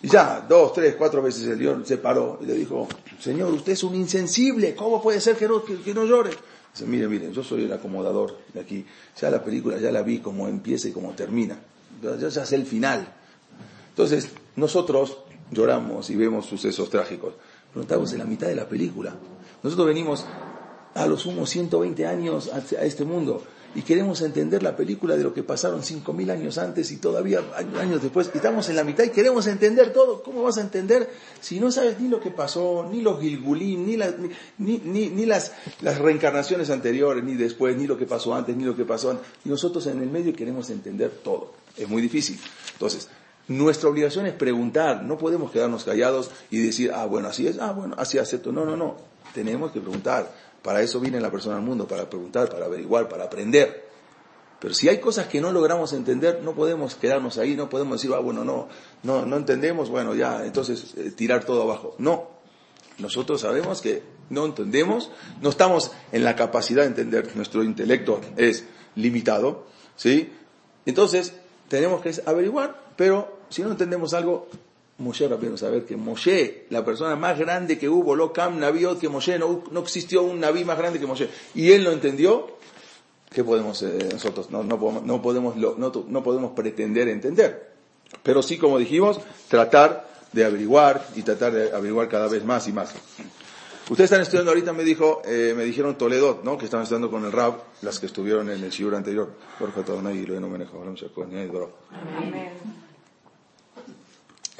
Y 0.04 0.08
ya, 0.08 0.44
dos, 0.46 0.74
tres, 0.74 0.96
cuatro 0.96 1.22
veces 1.22 1.48
el 1.48 1.58
Dios 1.58 1.88
se 1.88 1.96
paró 1.96 2.38
y 2.42 2.44
le 2.44 2.52
dijo, 2.52 2.86
Señor, 3.18 3.50
usted 3.54 3.72
es 3.72 3.84
un 3.84 3.94
insensible, 3.94 4.74
¿cómo 4.74 5.02
puede 5.02 5.18
ser 5.18 5.34
que 5.34 5.48
no, 5.48 5.64
que, 5.64 5.94
no 5.94 6.04
llore? 6.04 6.28
Dice, 6.74 6.84
mire, 6.84 7.08
mire, 7.08 7.32
yo 7.32 7.42
soy 7.42 7.64
el 7.64 7.72
acomodador 7.72 8.36
de 8.52 8.60
aquí. 8.60 8.84
Ya 9.18 9.30
la 9.30 9.42
película 9.42 9.78
ya 9.78 9.90
la 9.90 10.02
vi 10.02 10.18
cómo 10.18 10.46
empieza 10.46 10.88
y 10.88 10.92
cómo 10.92 11.12
termina. 11.12 11.58
Ya, 12.02 12.28
ya 12.28 12.44
sé 12.44 12.54
el 12.54 12.66
final. 12.66 13.14
Entonces, 13.88 14.28
nosotros 14.56 15.16
lloramos 15.50 16.10
y 16.10 16.16
vemos 16.16 16.44
sucesos 16.44 16.90
trágicos. 16.90 17.32
Pero 17.72 17.84
estamos 17.84 18.12
en 18.12 18.18
la 18.18 18.26
mitad 18.26 18.48
de 18.48 18.56
la 18.56 18.68
película. 18.68 19.14
Nosotros 19.62 19.86
venimos 19.86 20.26
a 20.92 21.06
los 21.06 21.24
humos 21.24 21.48
120 21.48 22.06
años 22.06 22.50
a 22.52 22.84
este 22.84 23.06
mundo 23.06 23.42
y 23.74 23.82
queremos 23.82 24.22
entender 24.22 24.62
la 24.62 24.76
película 24.76 25.16
de 25.16 25.24
lo 25.24 25.34
que 25.34 25.42
pasaron 25.42 25.82
cinco 25.82 26.12
mil 26.12 26.30
años 26.30 26.58
antes 26.58 26.92
y 26.92 26.98
todavía 26.98 27.40
años 27.78 28.02
después, 28.02 28.30
y 28.32 28.36
estamos 28.36 28.68
en 28.68 28.76
la 28.76 28.84
mitad 28.84 29.04
y 29.04 29.10
queremos 29.10 29.46
entender 29.46 29.92
todo. 29.92 30.22
¿Cómo 30.22 30.42
vas 30.42 30.58
a 30.58 30.60
entender 30.60 31.10
si 31.40 31.58
no 31.58 31.72
sabes 31.72 31.98
ni 32.00 32.08
lo 32.08 32.20
que 32.20 32.30
pasó, 32.30 32.88
ni 32.90 33.02
los 33.02 33.20
Gilgulín, 33.20 33.86
ni, 33.86 33.96
ni, 34.58 34.78
ni, 34.78 35.08
ni, 35.10 35.26
las, 35.26 35.52
las 35.80 35.98
reencarnaciones 35.98 36.70
anteriores, 36.70 37.24
ni 37.24 37.34
después, 37.34 37.76
ni 37.76 37.86
lo 37.86 37.98
que 37.98 38.06
pasó 38.06 38.34
antes, 38.34 38.56
ni 38.56 38.64
lo 38.64 38.76
que 38.76 38.84
pasó 38.84 39.10
antes? 39.10 39.26
Y 39.44 39.48
nosotros 39.48 39.86
en 39.86 40.00
el 40.00 40.10
medio 40.10 40.32
queremos 40.32 40.70
entender 40.70 41.10
todo. 41.22 41.52
Es 41.76 41.88
muy 41.88 42.00
difícil. 42.00 42.38
Entonces, 42.74 43.08
nuestra 43.48 43.88
obligación 43.90 44.26
es 44.26 44.34
preguntar, 44.34 45.02
no 45.02 45.18
podemos 45.18 45.50
quedarnos 45.50 45.84
callados 45.84 46.30
y 46.50 46.64
decir, 46.64 46.92
ah, 46.94 47.06
bueno, 47.06 47.28
así 47.28 47.46
es, 47.46 47.58
ah, 47.58 47.72
bueno, 47.72 47.94
así 47.98 48.18
acepto. 48.18 48.52
No, 48.52 48.64
no, 48.64 48.76
no. 48.76 48.96
Tenemos 49.34 49.72
que 49.72 49.80
preguntar 49.80 50.32
para 50.64 50.80
eso 50.80 50.98
viene 50.98 51.20
la 51.20 51.30
persona 51.30 51.56
al 51.56 51.62
mundo, 51.62 51.86
para 51.86 52.08
preguntar, 52.08 52.48
para 52.48 52.64
averiguar, 52.64 53.06
para 53.06 53.24
aprender. 53.24 53.84
Pero 54.58 54.72
si 54.72 54.88
hay 54.88 54.98
cosas 54.98 55.26
que 55.26 55.38
no 55.38 55.52
logramos 55.52 55.92
entender, 55.92 56.40
no 56.42 56.54
podemos 56.54 56.94
quedarnos 56.94 57.36
ahí, 57.36 57.54
no 57.54 57.68
podemos 57.68 58.00
decir, 58.00 58.16
ah, 58.16 58.20
bueno, 58.20 58.44
no, 58.44 58.68
no, 59.02 59.26
no 59.26 59.36
entendemos, 59.36 59.90
bueno, 59.90 60.14
ya, 60.14 60.42
entonces 60.46 60.94
eh, 60.96 61.10
tirar 61.10 61.44
todo 61.44 61.64
abajo. 61.64 61.94
No. 61.98 62.30
Nosotros 62.96 63.42
sabemos 63.42 63.82
que 63.82 64.02
no 64.30 64.46
entendemos, 64.46 65.10
no 65.42 65.50
estamos 65.50 65.92
en 66.12 66.24
la 66.24 66.34
capacidad 66.34 66.80
de 66.80 66.88
entender, 66.88 67.36
nuestro 67.36 67.62
intelecto 67.62 68.22
es 68.38 68.64
limitado, 68.94 69.66
¿sí? 69.96 70.32
Entonces, 70.86 71.34
tenemos 71.68 72.00
que 72.00 72.14
averiguar, 72.24 72.80
pero 72.96 73.36
si 73.50 73.62
no 73.62 73.70
entendemos 73.70 74.14
algo, 74.14 74.48
Moshe 74.98 75.26
Rabbeinu 75.26 75.56
saber 75.56 75.84
que 75.84 75.96
Moshe, 75.96 76.66
la 76.70 76.84
persona 76.84 77.16
más 77.16 77.38
grande 77.38 77.78
que 77.78 77.88
hubo, 77.88 78.14
lo 78.14 78.32
Cam 78.32 78.60
que 79.00 79.08
Moshe, 79.08 79.38
no, 79.38 79.64
no 79.70 79.80
existió 79.80 80.22
un 80.22 80.38
Naví 80.38 80.64
más 80.64 80.78
grande 80.78 81.00
que 81.00 81.06
Moshe, 81.06 81.28
y 81.54 81.72
él 81.72 81.82
lo 81.82 81.90
entendió, 81.90 82.58
¿qué 83.30 83.42
podemos 83.42 83.82
eh, 83.82 84.08
nosotros? 84.12 84.50
No, 84.50 84.62
no 84.62 84.78
podemos, 84.78 85.04
no, 85.04 85.20
podemos, 85.20 85.56
no, 85.56 86.22
podemos 86.22 86.52
pretender 86.52 87.08
entender. 87.08 87.74
Pero 88.22 88.42
sí, 88.42 88.56
como 88.56 88.78
dijimos, 88.78 89.20
tratar 89.48 90.08
de 90.32 90.44
averiguar 90.44 91.04
y 91.16 91.22
tratar 91.22 91.52
de 91.52 91.72
averiguar 91.72 92.08
cada 92.08 92.28
vez 92.28 92.44
más 92.44 92.68
y 92.68 92.72
más. 92.72 92.94
Ustedes 93.90 94.10
están 94.10 94.22
estudiando 94.22 94.52
ahorita, 94.52 94.72
me 94.72 94.84
dijo, 94.84 95.22
eh, 95.26 95.52
me 95.56 95.64
dijeron 95.64 95.98
Toledo, 95.98 96.40
¿no? 96.42 96.56
Que 96.56 96.64
estaban 96.64 96.84
estudiando 96.84 97.10
con 97.10 97.24
el 97.24 97.32
Rab, 97.32 97.60
las 97.82 97.98
que 97.98 98.06
estuvieron 98.06 98.48
en 98.48 98.62
el 98.62 98.70
Shiur 98.70 98.94
anterior. 98.94 99.32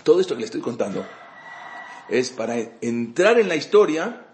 Todo 0.05 0.21
esto 0.21 0.35
que 0.35 0.41
le 0.41 0.47
estoy 0.47 0.61
contando 0.61 1.05
es 2.09 2.31
para 2.31 2.57
entrar 2.81 3.41
en 3.41 3.49
la 3.49 3.57
historia 3.57 4.27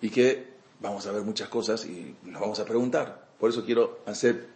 y 0.00 0.10
que 0.10 0.48
vamos 0.80 1.06
a 1.06 1.12
ver 1.12 1.22
muchas 1.22 1.48
cosas 1.48 1.84
y 1.84 2.16
nos 2.24 2.40
vamos 2.40 2.58
a 2.60 2.64
preguntar. 2.64 3.28
Por 3.38 3.50
eso 3.50 3.64
quiero 3.64 4.00
hacer 4.06 4.48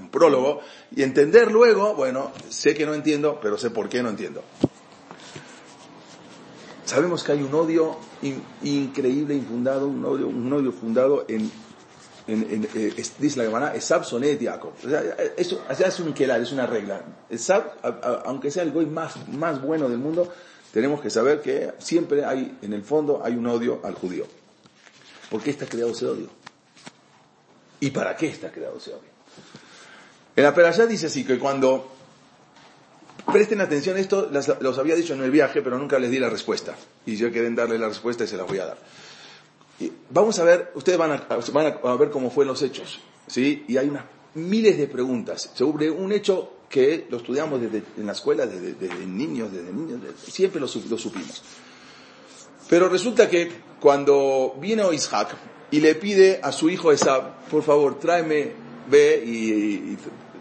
un 0.00 0.08
prólogo 0.08 0.60
y 0.94 1.02
entender 1.02 1.50
luego, 1.50 1.94
bueno, 1.94 2.30
sé 2.48 2.74
que 2.74 2.86
no 2.86 2.94
entiendo, 2.94 3.38
pero 3.42 3.58
sé 3.58 3.70
por 3.70 3.88
qué 3.88 4.02
no 4.02 4.08
entiendo. 4.08 4.42
Sabemos 6.84 7.22
que 7.22 7.32
hay 7.32 7.42
un 7.42 7.54
odio 7.54 7.96
increíble, 8.62 9.34
infundado, 9.34 9.86
un 9.86 10.04
odio, 10.04 10.28
un 10.28 10.52
odio 10.52 10.72
fundado 10.72 11.24
en, 11.28 11.50
en, 12.32 12.68
eh, 12.74 13.04
dice 13.18 13.38
la 13.38 13.44
Gemara, 13.44 13.74
Esab 13.74 14.04
Sonet 14.04 14.42
Jacob. 14.42 14.72
O 14.84 14.88
sea, 14.88 15.00
eso, 15.36 15.62
es 15.68 16.00
un 16.00 16.14
es 16.16 16.52
una 16.52 16.66
regla. 16.66 17.02
Esab, 17.28 17.72
aunque 18.24 18.50
sea 18.50 18.62
el 18.62 18.72
goy 18.72 18.86
más, 18.86 19.28
más 19.28 19.60
bueno 19.62 19.88
del 19.88 19.98
mundo, 19.98 20.32
tenemos 20.72 21.00
que 21.00 21.10
saber 21.10 21.40
que 21.40 21.72
siempre 21.78 22.24
hay, 22.24 22.58
en 22.62 22.72
el 22.72 22.82
fondo, 22.82 23.22
hay 23.24 23.34
un 23.34 23.46
odio 23.46 23.80
al 23.84 23.94
judío. 23.94 24.26
¿Por 25.30 25.42
qué 25.42 25.50
está 25.50 25.66
creado 25.66 25.92
ese 25.92 26.06
odio? 26.06 26.28
¿Y 27.80 27.90
para 27.90 28.16
qué 28.16 28.28
está 28.28 28.50
creado 28.50 28.76
ese 28.78 28.92
odio? 28.92 29.10
En 30.36 30.44
la 30.44 30.54
Perashá 30.54 30.86
dice 30.86 31.06
así, 31.06 31.24
que 31.24 31.38
cuando 31.38 31.90
Presten 33.32 33.60
atención, 33.60 33.96
esto 33.96 34.30
los 34.60 34.78
había 34.78 34.94
dicho 34.94 35.14
en 35.14 35.22
el 35.22 35.30
viaje, 35.30 35.62
pero 35.62 35.78
nunca 35.78 35.98
les 35.98 36.10
di 36.10 36.18
la 36.18 36.30
respuesta. 36.30 36.74
Y 37.06 37.16
yo 37.16 37.30
quieren 37.30 37.54
darle 37.54 37.78
la 37.78 37.88
respuesta 37.88 38.24
y 38.24 38.26
se 38.26 38.36
la 38.36 38.44
voy 38.44 38.58
a 38.58 38.66
dar. 38.66 38.78
Vamos 40.10 40.38
a 40.38 40.44
ver, 40.44 40.72
ustedes 40.74 40.98
van 40.98 41.12
a, 41.12 41.96
ver 41.96 42.10
cómo 42.10 42.30
fueron 42.30 42.52
los 42.52 42.62
hechos. 42.62 43.00
¿sí? 43.26 43.64
Y 43.68 43.76
hay 43.76 43.88
unas 43.88 44.04
miles 44.34 44.78
de 44.78 44.86
preguntas 44.86 45.50
sobre 45.54 45.90
un 45.90 46.12
hecho 46.12 46.52
que 46.68 47.06
lo 47.10 47.16
estudiamos 47.16 47.60
desde, 47.60 47.82
en 47.96 48.06
la 48.06 48.12
escuela, 48.12 48.46
desde, 48.46 49.06
niños, 49.06 49.52
desde 49.52 49.72
niños, 49.72 50.00
siempre 50.22 50.60
lo, 50.60 50.68
supimos. 50.68 51.42
Pero 52.68 52.88
resulta 52.88 53.28
que 53.28 53.50
cuando 53.80 54.56
vino 54.60 54.92
Isaac 54.92 55.34
y 55.70 55.80
le 55.80 55.96
pide 55.96 56.40
a 56.42 56.52
su 56.52 56.70
hijo 56.70 56.92
Esab, 56.92 57.46
por 57.48 57.62
favor, 57.64 57.98
tráeme, 57.98 58.52
ve 58.88 59.22
y 59.26 59.96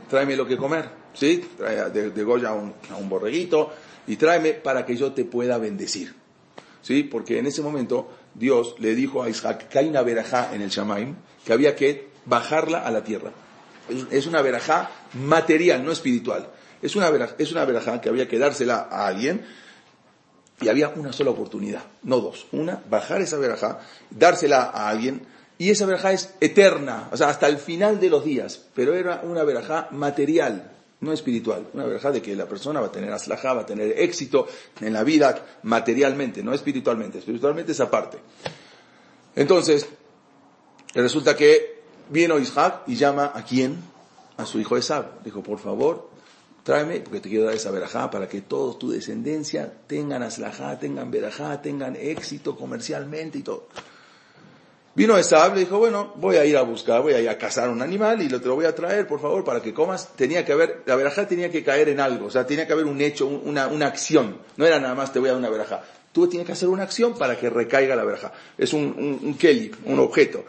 tráeme 0.07 0.35
lo 0.35 0.45
que 0.45 0.57
comer. 0.57 0.99
¿sí? 1.13 1.45
Trae 1.57 1.89
de, 1.89 2.23
Goya 2.23 2.49
a 2.49 2.53
un, 2.53 3.09
borreguito 3.09 3.71
y 4.07 4.15
tráeme 4.15 4.53
para 4.53 4.85
que 4.85 4.95
yo 4.95 5.11
te 5.13 5.25
pueda 5.25 5.57
bendecir. 5.57 6.15
¿Sí? 6.81 7.03
Porque 7.03 7.39
en 7.39 7.47
ese 7.47 7.61
momento 7.61 8.09
Dios 8.39 8.75
le 8.79 8.95
dijo 8.95 9.21
a 9.21 9.29
Isaac 9.29 9.67
hay 9.75 9.89
una 9.89 10.01
verajá 10.01 10.55
en 10.55 10.61
el 10.61 10.69
Shamaim 10.69 11.15
que 11.45 11.53
había 11.53 11.75
que 11.75 12.07
bajarla 12.25 12.79
a 12.79 12.91
la 12.91 13.03
tierra. 13.03 13.31
Es 14.11 14.27
una 14.27 14.41
verajá 14.41 14.89
material, 15.13 15.83
no 15.83 15.91
espiritual. 15.91 16.49
Es 16.81 16.95
una, 16.95 17.09
verajá, 17.09 17.35
es 17.37 17.51
una 17.51 17.65
verajá 17.65 17.99
que 17.99 18.07
había 18.07 18.29
que 18.29 18.39
dársela 18.39 18.87
a 18.89 19.07
alguien 19.07 19.45
y 20.61 20.69
había 20.69 20.89
una 20.89 21.11
sola 21.11 21.31
oportunidad, 21.31 21.83
no 22.03 22.19
dos. 22.19 22.47
Una, 22.51 22.81
bajar 22.89 23.21
esa 23.21 23.37
verajá, 23.37 23.79
dársela 24.09 24.61
a 24.61 24.89
alguien 24.89 25.25
y 25.57 25.71
esa 25.71 25.85
verajá 25.85 26.13
es 26.13 26.33
eterna, 26.39 27.09
o 27.11 27.17
sea, 27.17 27.27
hasta 27.27 27.47
el 27.47 27.57
final 27.57 27.99
de 27.99 28.09
los 28.09 28.23
días, 28.23 28.67
pero 28.73 28.93
era 28.93 29.21
una 29.23 29.43
verajá 29.43 29.89
material, 29.91 30.71
no 31.01 31.13
espiritual, 31.13 31.67
una 31.73 31.85
verdad 31.85 32.13
de 32.13 32.21
que 32.21 32.35
la 32.35 32.45
persona 32.45 32.81
va 32.81 32.87
a 32.87 32.91
tener 32.91 33.11
aslajá, 33.11 33.53
va 33.53 33.61
a 33.61 33.65
tener 33.65 33.99
éxito 33.99 34.47
en 34.81 34.93
la 34.93 35.03
vida 35.03 35.45
materialmente, 35.63 36.43
no 36.43 36.53
espiritualmente, 36.53 37.19
espiritualmente 37.19 37.71
es 37.71 37.79
aparte. 37.79 38.17
Entonces, 39.35 39.87
resulta 40.93 41.35
que 41.35 41.79
vino 42.09 42.37
Isaac 42.37 42.81
y 42.87 42.95
llama 42.95 43.31
a 43.33 43.43
quién? 43.43 43.77
A 44.37 44.45
su 44.45 44.59
hijo 44.59 44.75
Esab. 44.75 45.23
Dijo, 45.23 45.41
por 45.41 45.59
favor, 45.59 46.09
tráeme, 46.63 46.99
porque 46.99 47.21
te 47.21 47.29
quiero 47.29 47.45
dar 47.45 47.53
esa 47.53 47.71
verajá 47.71 48.09
para 48.09 48.27
que 48.27 48.41
todos 48.41 48.77
tu 48.77 48.91
descendencia 48.91 49.73
tengan 49.87 50.23
aslajá, 50.23 50.79
tengan 50.79 51.11
verajá, 51.11 51.61
tengan 51.61 51.95
éxito 51.95 52.57
comercialmente 52.57 53.37
y 53.37 53.43
todo. 53.43 53.67
Vino 54.99 55.17
Esab, 55.17 55.53
le 55.53 55.61
dijo, 55.61 55.77
bueno, 55.77 56.11
voy 56.17 56.35
a 56.35 56.43
ir 56.43 56.57
a 56.57 56.61
buscar, 56.63 57.01
voy 57.01 57.13
a 57.13 57.21
ir 57.21 57.29
a 57.29 57.37
cazar 57.37 57.69
un 57.69 57.81
animal 57.81 58.21
y 58.21 58.27
lo, 58.27 58.41
te 58.41 58.49
lo 58.49 58.55
voy 58.55 58.65
a 58.65 58.75
traer, 58.75 59.07
por 59.07 59.21
favor, 59.21 59.45
para 59.45 59.61
que 59.61 59.73
comas. 59.73 60.09
Tenía 60.17 60.43
que 60.43 60.51
haber, 60.51 60.83
la 60.85 60.97
verajá 60.97 61.25
tenía 61.25 61.49
que 61.49 61.63
caer 61.63 61.87
en 61.87 62.01
algo, 62.01 62.25
o 62.25 62.29
sea, 62.29 62.45
tenía 62.45 62.67
que 62.67 62.73
haber 62.73 62.83
un 62.83 62.99
hecho, 62.99 63.25
una, 63.25 63.67
una 63.67 63.87
acción. 63.87 64.39
No 64.57 64.65
era 64.65 64.77
nada 64.77 64.95
más 64.95 65.13
te 65.13 65.19
voy 65.19 65.29
a 65.29 65.31
dar 65.31 65.39
una 65.39 65.49
verajá. 65.49 65.83
Tú 66.11 66.27
tienes 66.27 66.45
que 66.45 66.51
hacer 66.51 66.67
una 66.67 66.83
acción 66.83 67.17
para 67.17 67.39
que 67.39 67.49
recaiga 67.49 67.95
la 67.95 68.03
verajá. 68.03 68.33
Es 68.57 68.73
un, 68.73 68.93
un, 68.97 69.37
un 69.39 69.71
un 69.85 69.99
objeto. 69.99 70.43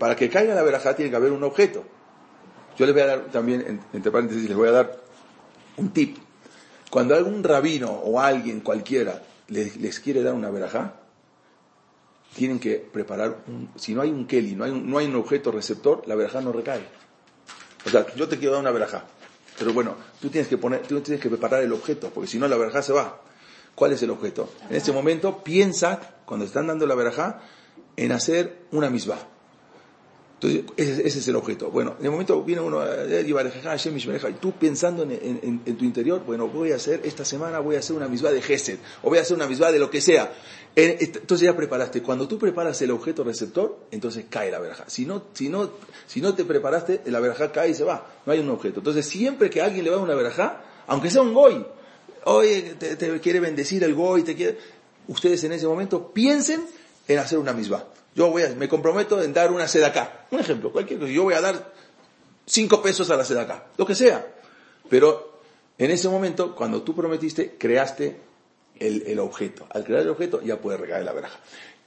Para 0.00 0.16
que 0.16 0.28
caiga 0.28 0.52
la 0.52 0.64
verajá 0.64 0.96
tiene 0.96 1.08
que 1.08 1.16
haber 1.16 1.30
un 1.30 1.44
objeto. 1.44 1.84
Yo 2.76 2.86
les 2.86 2.94
voy 2.96 3.04
a 3.04 3.06
dar 3.06 3.20
también, 3.26 3.82
entre 3.92 4.10
paréntesis, 4.10 4.48
les 4.48 4.56
voy 4.56 4.68
a 4.68 4.72
dar 4.72 4.98
un 5.76 5.92
tip. 5.92 6.18
Cuando 6.90 7.14
algún 7.14 7.44
rabino 7.44 7.92
o 7.92 8.18
alguien 8.18 8.62
cualquiera 8.62 9.22
les, 9.46 9.76
les 9.76 10.00
quiere 10.00 10.24
dar 10.24 10.34
una 10.34 10.50
verajá, 10.50 11.01
tienen 12.34 12.58
que 12.58 12.76
preparar, 12.76 13.44
un, 13.46 13.70
si 13.76 13.94
no 13.94 14.02
hay 14.02 14.10
un 14.10 14.26
Kelly, 14.26 14.54
no 14.54 14.64
hay 14.64 14.70
un, 14.70 14.90
no 14.90 14.98
hay 14.98 15.06
un 15.06 15.16
objeto 15.16 15.52
receptor, 15.52 16.02
la 16.06 16.14
verajá 16.14 16.40
no 16.40 16.52
recae. 16.52 16.82
O 17.86 17.90
sea, 17.90 18.06
yo 18.14 18.28
te 18.28 18.38
quiero 18.38 18.52
dar 18.52 18.62
una 18.62 18.70
verajá, 18.70 19.04
pero 19.58 19.72
bueno, 19.72 19.96
tú 20.20 20.28
tienes 20.28 20.48
que 20.48 20.58
poner, 20.58 20.82
tú 20.82 21.00
tienes 21.00 21.22
que 21.22 21.28
preparar 21.28 21.62
el 21.62 21.72
objeto, 21.72 22.10
porque 22.10 22.28
si 22.28 22.38
no 22.38 22.48
la 22.48 22.56
verajá 22.56 22.82
se 22.82 22.92
va. 22.92 23.20
¿Cuál 23.74 23.92
es 23.92 24.02
el 24.02 24.10
objeto? 24.10 24.50
En 24.68 24.76
este 24.76 24.92
momento 24.92 25.42
piensa, 25.42 26.16
cuando 26.26 26.44
están 26.44 26.66
dando 26.66 26.86
la 26.86 26.94
verajá, 26.94 27.40
en 27.96 28.12
hacer 28.12 28.66
una 28.70 28.90
misma. 28.90 29.16
Entonces, 30.42 30.72
ese, 30.76 31.18
es 31.20 31.28
el 31.28 31.36
objeto. 31.36 31.70
Bueno, 31.70 31.94
en 32.00 32.06
el 32.06 32.10
momento 32.10 32.42
viene 32.42 32.62
uno, 32.62 32.84
eh, 32.84 33.24
y 33.24 34.32
tú 34.40 34.52
pensando 34.52 35.04
en, 35.04 35.76
tu 35.76 35.84
interior, 35.84 36.22
bueno, 36.26 36.48
voy 36.48 36.72
a 36.72 36.76
hacer, 36.76 37.00
esta 37.04 37.24
semana 37.24 37.60
voy 37.60 37.76
a 37.76 37.78
hacer 37.78 37.94
una 37.94 38.08
misma 38.08 38.30
de 38.30 38.42
Gesed, 38.42 38.78
o 39.02 39.08
voy 39.08 39.18
a 39.18 39.22
hacer 39.22 39.36
una 39.36 39.46
misma 39.46 39.70
de 39.70 39.78
lo 39.78 39.88
que 39.88 40.00
sea. 40.00 40.32
Entonces 40.74 41.46
ya 41.46 41.54
preparaste. 41.54 42.02
Cuando 42.02 42.26
tú 42.26 42.38
preparas 42.38 42.80
el 42.82 42.90
objeto 42.90 43.22
receptor, 43.22 43.78
entonces 43.90 44.24
cae 44.28 44.50
la 44.50 44.58
verja. 44.58 44.84
Si 44.88 45.04
no, 45.04 45.22
si 45.32 45.48
no, 45.48 45.70
si 46.06 46.20
no 46.20 46.34
te 46.34 46.44
preparaste, 46.44 47.02
la 47.06 47.20
verja 47.20 47.52
cae 47.52 47.70
y 47.70 47.74
se 47.74 47.84
va. 47.84 48.06
No 48.26 48.32
hay 48.32 48.40
un 48.40 48.48
objeto. 48.48 48.80
Entonces 48.80 49.06
siempre 49.06 49.48
que 49.48 49.62
alguien 49.62 49.84
le 49.84 49.90
va 49.90 49.98
a 49.98 50.00
una 50.00 50.14
verja, 50.14 50.64
aunque 50.88 51.10
sea 51.10 51.22
un 51.22 51.34
goy, 51.34 51.64
oye, 52.24 52.74
te, 52.78 53.20
quiere 53.20 53.38
bendecir 53.38 53.84
el 53.84 53.94
goy, 53.94 54.22
te 54.22 54.34
quiere, 54.34 54.58
ustedes 55.06 55.44
en 55.44 55.52
ese 55.52 55.66
momento 55.66 56.10
piensen 56.12 56.64
en 57.06 57.18
hacer 57.18 57.38
una 57.38 57.52
misma. 57.52 57.84
Yo 58.14 58.30
voy 58.30 58.42
a, 58.42 58.50
me 58.50 58.68
comprometo 58.68 59.22
en 59.22 59.32
dar 59.32 59.50
una 59.50 59.64
acá 59.64 60.26
Un 60.30 60.40
ejemplo, 60.40 60.70
cualquier 60.70 61.00
cosa. 61.00 61.10
Yo 61.10 61.22
voy 61.22 61.34
a 61.34 61.40
dar 61.40 61.72
cinco 62.46 62.82
pesos 62.82 63.10
a 63.10 63.16
la 63.16 63.40
acá 63.40 63.66
lo 63.76 63.86
que 63.86 63.94
sea. 63.94 64.26
Pero 64.88 65.40
en 65.78 65.90
ese 65.90 66.08
momento, 66.08 66.54
cuando 66.54 66.82
tú 66.82 66.94
prometiste, 66.94 67.56
creaste 67.58 68.20
el, 68.78 69.04
el 69.06 69.18
objeto. 69.18 69.66
Al 69.70 69.84
crear 69.84 70.02
el 70.02 70.10
objeto 70.10 70.42
ya 70.42 70.58
puede 70.60 70.76
recaer 70.76 71.04
la 71.04 71.12
verja. 71.12 71.38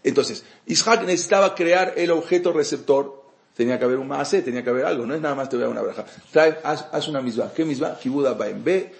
Entonces, 0.03 0.43
Isaac 0.67 1.03
necesitaba 1.03 1.55
crear 1.55 1.93
el 1.97 2.11
objeto 2.11 2.53
receptor. 2.53 3.23
Tenía 3.55 3.79
que 3.79 3.85
haber 3.85 3.97
un 3.97 4.07
maase, 4.07 4.41
tenía 4.41 4.63
que 4.63 4.69
haber 4.69 4.85
algo. 4.85 5.05
No 5.05 5.15
es 5.15 5.21
nada 5.21 5.33
más 5.33 5.49
te 5.49 5.55
voy 5.55 5.65
a 5.65 5.69
una 5.69 5.81
verja. 5.81 6.05
Trae, 6.31 6.59
haz, 6.63 7.07
una 7.07 7.21
misma. 7.21 7.51
¿Qué 7.53 7.65
misma? 7.65 7.97
Kibuda 7.97 8.33
Baem. 8.33 8.63
Ve, 8.63 8.93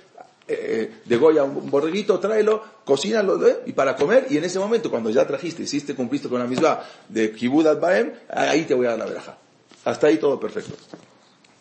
eh, 0.47 1.01
de 1.03 1.17
Goya 1.17 1.43
un 1.43 1.71
borreguito, 1.71 2.19
tráelo, 2.19 2.63
cocínalo 2.83 3.39
y 3.65 3.73
para 3.73 3.95
comer, 3.95 4.27
y 4.29 4.37
en 4.37 4.43
ese 4.43 4.59
momento, 4.59 4.91
cuando 4.91 5.09
ya 5.09 5.25
trajiste, 5.25 5.63
hiciste, 5.63 5.95
cumpliste 5.95 6.29
con 6.29 6.39
la 6.39 6.45
misma 6.45 6.81
de 7.09 7.31
Kibud 7.31 7.65
Baem, 7.79 8.13
ahí 8.29 8.63
te 8.65 8.75
voy 8.75 8.85
a 8.85 8.91
dar 8.91 8.99
la 8.99 9.05
verja. 9.05 9.37
Hasta 9.85 10.07
ahí 10.07 10.17
todo 10.17 10.39
perfecto. 10.39 10.75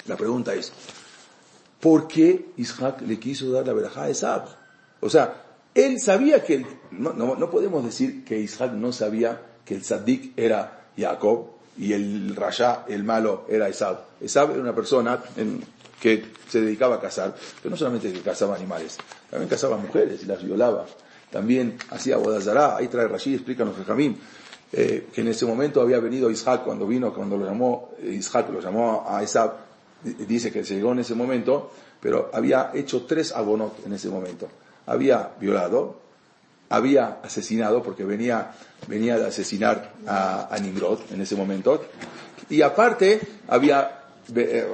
La 0.06 0.16
pregunta 0.16 0.54
es, 0.54 0.72
¿por 1.80 2.06
qué 2.08 2.46
Isaac 2.56 3.00
le 3.06 3.18
quiso 3.18 3.50
dar 3.50 3.66
la 3.66 3.72
verja 3.72 4.04
a 4.04 4.10
Esab? 4.10 4.48
O 5.00 5.08
sea, 5.08 5.42
él 5.74 5.98
sabía 5.98 6.44
que, 6.44 6.66
no, 6.90 7.12
no, 7.14 7.36
no 7.36 7.50
podemos 7.50 7.84
decir 7.84 8.24
que 8.24 8.38
Isaac 8.38 8.72
no 8.72 8.92
sabía 8.92 9.40
que 9.64 9.74
el 9.74 9.82
Sadik 9.82 10.38
era 10.38 10.88
Jacob 10.96 11.52
y 11.78 11.94
el 11.94 12.36
Rasha, 12.36 12.84
el 12.86 13.02
malo, 13.02 13.46
era 13.48 13.68
Esab. 13.68 14.00
Esab 14.20 14.50
era 14.50 14.60
una 14.60 14.74
persona 14.74 15.22
que 16.04 16.22
se 16.50 16.60
dedicaba 16.60 16.96
a 16.96 17.00
cazar, 17.00 17.34
pero 17.62 17.70
no 17.70 17.78
solamente 17.78 18.12
que 18.12 18.20
cazaba 18.20 18.54
animales, 18.54 18.98
también 19.30 19.48
cazaba 19.48 19.78
mujeres 19.78 20.22
y 20.22 20.26
las 20.26 20.44
violaba. 20.44 20.84
También 21.30 21.78
hacía 21.88 22.18
bodazará, 22.18 22.76
ahí 22.76 22.88
trae 22.88 23.08
Rashid, 23.08 23.36
explícanos 23.36 23.74
Jamín, 23.86 24.18
eh, 24.70 25.06
que 25.10 25.22
en 25.22 25.28
ese 25.28 25.46
momento 25.46 25.80
había 25.80 25.98
venido 26.00 26.30
Isaac 26.30 26.62
cuando 26.62 26.86
vino, 26.86 27.14
cuando 27.14 27.38
lo 27.38 27.46
llamó, 27.46 27.92
Isaac 28.02 28.50
lo 28.50 28.60
llamó 28.60 29.06
a 29.08 29.22
Esab, 29.22 29.54
dice 30.28 30.52
que 30.52 30.62
se 30.62 30.74
llegó 30.74 30.92
en 30.92 30.98
ese 30.98 31.14
momento, 31.14 31.70
pero 32.02 32.30
había 32.34 32.72
hecho 32.74 33.06
tres 33.06 33.32
abonot 33.32 33.86
en 33.86 33.94
ese 33.94 34.10
momento. 34.10 34.46
Había 34.84 35.30
violado, 35.40 36.00
había 36.68 37.20
asesinado, 37.22 37.82
porque 37.82 38.04
venía, 38.04 38.52
venía 38.88 39.18
de 39.18 39.26
asesinar 39.26 39.94
a, 40.06 40.54
a 40.54 40.58
Nimrod 40.58 40.98
en 41.10 41.22
ese 41.22 41.34
momento, 41.34 41.82
y 42.50 42.60
aparte 42.60 43.22
había 43.48 44.00
eh, 44.02 44.03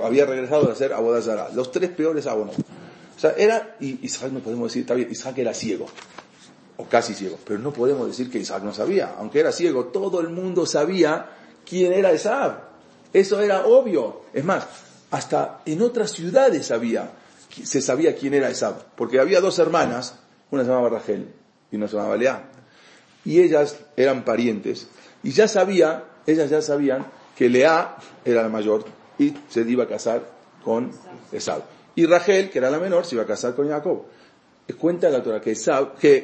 había 0.05 0.27
regresado 0.27 0.69
a 0.69 0.73
hacer 0.73 0.93
Abodazara. 0.93 1.51
Los 1.51 1.71
tres 1.71 1.91
peores 1.91 2.27
abonos. 2.27 2.57
O 2.57 3.21
sea, 3.21 3.35
era, 3.37 3.77
y 3.81 3.99
Isaac 4.07 4.33
no 4.33 4.41
podemos 4.41 4.71
decir, 4.71 4.83
está 4.83 4.95
bien, 4.95 5.11
Isaac 5.11 5.37
era 5.39 5.53
ciego, 5.53 5.87
o 6.79 6.87
casi 6.87 7.13
ciego, 7.13 7.39
pero 7.45 7.59
no 7.59 7.71
podemos 7.71 8.07
decir 8.07 8.31
que 8.31 8.39
Isaac 8.39 8.63
no 8.63 8.73
sabía. 8.73 9.15
Aunque 9.19 9.41
era 9.41 9.53
ciego, 9.53 9.87
todo 9.87 10.21
el 10.21 10.31
mundo 10.31 10.65
sabía 10.65 11.29
quién 11.69 11.93
era 11.93 12.15
Isaac. 12.15 12.63
Eso 13.13 13.41
era 13.41 13.67
obvio. 13.67 14.23
Es 14.33 14.45
más, 14.45 14.67
hasta 15.11 15.61
en 15.67 15.83
otras 15.83 16.13
ciudades 16.13 16.67
sabía, 16.67 17.11
se 17.63 17.83
sabía 17.83 18.15
quién 18.17 18.35
era 18.35 18.51
Isaac. 18.51 18.77
Porque 18.97 19.21
había 19.21 19.41
dos 19.41 19.59
hermanas, 19.59 20.15
una 20.51 20.63
se 20.63 20.71
llamaba 20.71 20.89
Rachel 20.89 21.29
y 21.71 21.77
una 21.77 21.89
se 21.89 21.97
llamaba 21.97 22.17
Lea. 22.17 22.49
Y 23.25 23.41
ellas 23.41 23.77
eran 23.97 24.25
parientes. 24.25 24.89
Y 25.23 25.33
ya 25.33 25.47
sabía, 25.47 26.05
ellas 26.27 26.49
ya 26.49 26.63
sabían 26.63 27.07
que 27.37 27.51
Lea 27.51 27.97
era 28.25 28.43
la 28.43 28.49
mayor 28.49 28.85
y 29.21 29.35
se 29.51 29.61
iba 29.71 29.85
a 29.85 29.87
casar 29.87 30.27
con 30.65 30.91
Esab. 31.31 31.63
Y 31.95 32.07
Rachel, 32.07 32.49
que 32.49 32.59
era 32.59 32.71
la 32.71 32.79
menor, 32.79 33.05
se 33.05 33.15
iba 33.15 33.25
a 33.25 33.27
casar 33.27 33.55
con 33.55 33.69
Jacob. 33.69 34.05
Cuenta 34.79 35.11
la 35.11 35.23
Torah 35.23 35.41
que, 35.41 35.55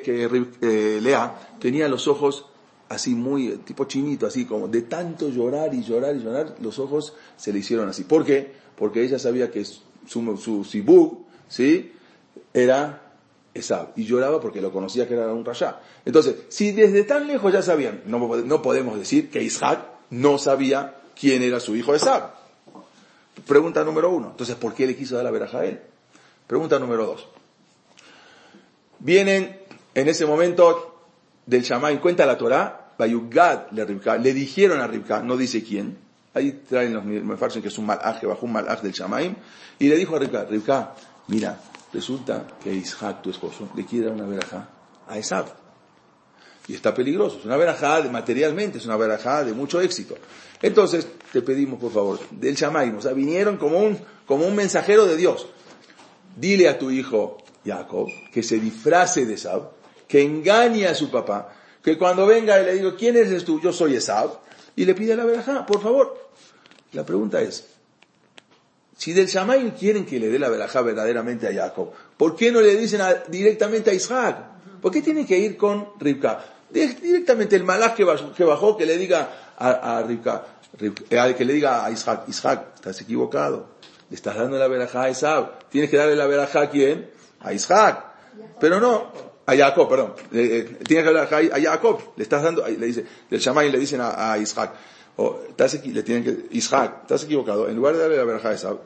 que, 0.00 0.24
eh, 0.62 1.00
Lea 1.02 1.34
tenía 1.60 1.88
los 1.88 2.08
ojos 2.08 2.46
así 2.88 3.14
muy, 3.14 3.48
tipo 3.64 3.84
chinito, 3.84 4.26
así 4.26 4.46
como 4.46 4.68
de 4.68 4.82
tanto 4.82 5.28
llorar 5.28 5.74
y 5.74 5.82
llorar 5.82 6.16
y 6.16 6.20
llorar, 6.20 6.54
los 6.60 6.78
ojos 6.78 7.12
se 7.36 7.52
le 7.52 7.58
hicieron 7.58 7.88
así. 7.88 8.04
¿Por 8.04 8.24
qué? 8.24 8.52
Porque 8.76 9.02
ella 9.02 9.18
sabía 9.18 9.50
que 9.50 9.64
su, 9.64 10.36
su 10.38 10.64
sibug, 10.64 11.26
¿sí? 11.48 11.92
Era 12.54 13.12
Esab. 13.52 13.88
Y 13.96 14.04
lloraba 14.04 14.40
porque 14.40 14.62
lo 14.62 14.72
conocía 14.72 15.06
que 15.06 15.14
era 15.14 15.32
un 15.34 15.44
rasha. 15.44 15.80
Entonces, 16.04 16.36
si 16.48 16.72
desde 16.72 17.02
tan 17.02 17.26
lejos 17.26 17.52
ya 17.52 17.62
sabían, 17.62 18.02
no, 18.06 18.36
no 18.36 18.62
podemos 18.62 18.96
decir 18.98 19.28
que 19.28 19.42
Isaac 19.42 19.84
no 20.10 20.38
sabía 20.38 21.00
quién 21.18 21.42
era 21.42 21.60
su 21.60 21.74
hijo 21.76 21.94
Esab. 21.94 22.45
Pregunta 23.44 23.84
número 23.84 24.10
uno. 24.10 24.28
Entonces, 24.30 24.56
¿por 24.56 24.74
qué 24.74 24.86
le 24.86 24.96
quiso 24.96 25.16
dar 25.16 25.24
la 25.24 25.30
veraja 25.30 25.58
a 25.58 25.64
él? 25.64 25.80
Pregunta 26.46 26.78
número 26.78 27.06
dos. 27.06 27.28
Vienen 28.98 29.60
en 29.94 30.08
ese 30.08 30.26
momento 30.26 31.04
del 31.44 31.62
Shamay, 31.62 32.00
cuenta 32.00 32.24
la 32.26 32.38
Torah, 32.38 32.92
Bayugad 32.98 33.70
le, 33.72 33.84
le 33.84 34.34
dijeron 34.34 34.80
a 34.80 34.86
Ribka, 34.86 35.22
no 35.22 35.36
dice 35.36 35.62
quién, 35.62 35.98
ahí 36.34 36.62
traen 36.68 36.94
los 36.94 37.04
mefarsen 37.04 37.62
que 37.62 37.68
es 37.68 37.78
un 37.78 37.86
malaj, 37.86 38.22
bajó 38.24 38.46
un 38.46 38.52
malaj 38.52 38.80
del 38.80 38.92
Shamaim, 38.92 39.34
y 39.78 39.88
le 39.88 39.96
dijo 39.96 40.16
a 40.16 40.18
Ribka, 40.18 40.44
Ribka, 40.44 40.94
mira, 41.28 41.58
resulta 41.92 42.46
que 42.62 42.72
Isaac, 42.72 43.22
tu 43.22 43.30
esposo, 43.30 43.68
le 43.74 43.84
quiere 43.84 44.06
dar 44.06 44.14
una 44.14 44.26
veraja 44.26 44.68
a 45.08 45.18
Esab. 45.18 45.65
Y 46.68 46.74
está 46.74 46.94
peligroso, 46.94 47.38
es 47.38 47.44
una 47.44 47.56
verajá 47.56 48.02
materialmente, 48.10 48.78
es 48.78 48.86
una 48.86 48.96
verajá 48.96 49.44
de 49.44 49.52
mucho 49.52 49.80
éxito. 49.80 50.16
Entonces, 50.60 51.06
te 51.32 51.42
pedimos 51.42 51.78
por 51.78 51.92
favor, 51.92 52.18
del 52.30 52.56
Shamaim, 52.56 52.96
o 52.96 53.02
sea, 53.02 53.12
vinieron 53.12 53.56
como 53.56 53.78
un, 53.78 53.98
como 54.26 54.46
un 54.46 54.56
mensajero 54.56 55.06
de 55.06 55.16
Dios. 55.16 55.46
Dile 56.36 56.68
a 56.68 56.78
tu 56.78 56.90
hijo 56.90 57.38
Jacob 57.64 58.08
que 58.32 58.42
se 58.42 58.58
disfrace 58.58 59.26
de 59.26 59.34
Esab, 59.34 59.70
que 60.08 60.22
engañe 60.22 60.86
a 60.86 60.94
su 60.94 61.10
papá, 61.10 61.52
que 61.82 61.96
cuando 61.96 62.26
venga 62.26 62.58
le 62.58 62.74
digo, 62.74 62.96
¿quién 62.96 63.16
eres 63.16 63.44
tú? 63.44 63.60
Yo 63.60 63.72
soy 63.72 63.94
Esab, 63.94 64.40
y 64.74 64.84
le 64.84 64.94
pide 64.94 65.14
la 65.14 65.24
verajá, 65.24 65.64
por 65.64 65.80
favor. 65.80 66.30
La 66.92 67.04
pregunta 67.04 67.40
es, 67.40 67.66
si 68.96 69.12
del 69.12 69.26
Shamaim 69.26 69.72
quieren 69.72 70.06
que 70.06 70.18
le 70.18 70.28
dé 70.28 70.38
la 70.38 70.48
verajá 70.48 70.82
verdaderamente 70.82 71.46
a 71.46 71.52
Jacob, 71.52 71.92
¿por 72.16 72.34
qué 72.34 72.50
no 72.50 72.60
le 72.60 72.76
dicen 72.76 73.00
directamente 73.28 73.90
a 73.90 73.94
Isaac? 73.94 74.38
¿Por 74.80 74.90
qué 74.90 75.02
tiene 75.02 75.26
que 75.26 75.38
ir 75.38 75.56
con 75.56 75.90
Rivka? 75.98 76.55
Directamente 76.70 77.56
el 77.56 77.64
malach 77.64 77.94
que 77.94 78.04
bajó, 78.44 78.76
que 78.76 78.86
le 78.86 78.98
diga 78.98 79.28
a, 79.56 79.98
a 79.98 80.02
Rivka, 80.02 80.44
eh, 80.78 81.34
que 81.36 81.44
le 81.44 81.52
diga 81.52 81.84
a 81.84 81.90
Isaac, 81.90 82.24
Isaac, 82.28 82.74
estás 82.74 83.00
equivocado. 83.00 83.76
Le 84.10 84.16
estás 84.16 84.36
dando 84.36 84.58
la 84.58 84.68
verajá 84.68 85.02
a 85.02 85.10
Isaac. 85.10 85.68
Tienes 85.70 85.90
que 85.90 85.96
darle 85.96 86.16
la 86.16 86.26
verajá 86.26 86.62
a 86.62 86.70
quién? 86.70 87.10
A 87.40 87.52
Isaac. 87.52 88.04
Pero 88.60 88.78
no, 88.80 89.10
a 89.46 89.56
Jacob, 89.56 89.88
perdón. 89.88 90.14
Eh, 90.32 90.78
tienes 90.86 91.06
que 91.06 91.12
darle 91.12 91.50
a 91.52 91.60
Jacob. 91.60 92.00
Le 92.16 92.22
estás 92.22 92.42
dando, 92.42 92.66
le 92.66 92.86
dice, 92.86 93.04
del 93.30 93.40
Shamay 93.40 93.70
le 93.70 93.78
dicen 93.78 94.00
a, 94.00 94.32
a 94.32 94.38
Isaac. 94.38 94.72
O, 95.16 95.40
estás 95.48 95.82
le 95.84 96.02
tienen 96.02 96.24
que, 96.24 96.46
Isaac, 96.56 96.98
estás 97.02 97.24
equivocado. 97.24 97.68
En 97.68 97.76
lugar 97.76 97.94
de 97.94 98.00
darle 98.00 98.16
la 98.18 98.24
verajá 98.24 98.50
a 98.50 98.54
Isaac, 98.54 98.78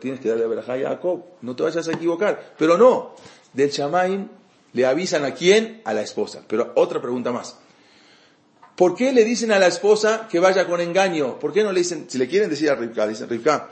tienes 0.00 0.20
que 0.20 0.28
darle 0.28 0.42
la 0.42 0.48
verajá 0.48 0.74
a 0.74 0.78
Jacob. 0.78 1.22
No 1.42 1.54
te 1.54 1.62
vayas 1.62 1.86
a 1.86 1.92
equivocar. 1.92 2.54
Pero 2.58 2.76
no. 2.76 3.14
Del 3.52 3.70
Shamay 3.70 4.28
le 4.76 4.84
avisan 4.84 5.24
a 5.24 5.32
quién? 5.32 5.80
A 5.86 5.94
la 5.94 6.02
esposa. 6.02 6.42
Pero 6.46 6.72
otra 6.76 7.00
pregunta 7.00 7.32
más. 7.32 7.56
¿Por 8.76 8.94
qué 8.94 9.10
le 9.10 9.24
dicen 9.24 9.50
a 9.50 9.58
la 9.58 9.68
esposa 9.68 10.28
que 10.30 10.38
vaya 10.38 10.66
con 10.66 10.82
engaño? 10.82 11.38
¿Por 11.38 11.54
qué 11.54 11.64
no 11.64 11.72
le 11.72 11.80
dicen, 11.80 12.04
si 12.10 12.18
le 12.18 12.28
quieren 12.28 12.50
decir 12.50 12.68
a 12.68 12.74
Rivka, 12.74 13.06
dicen, 13.06 13.26
Rivka, 13.26 13.70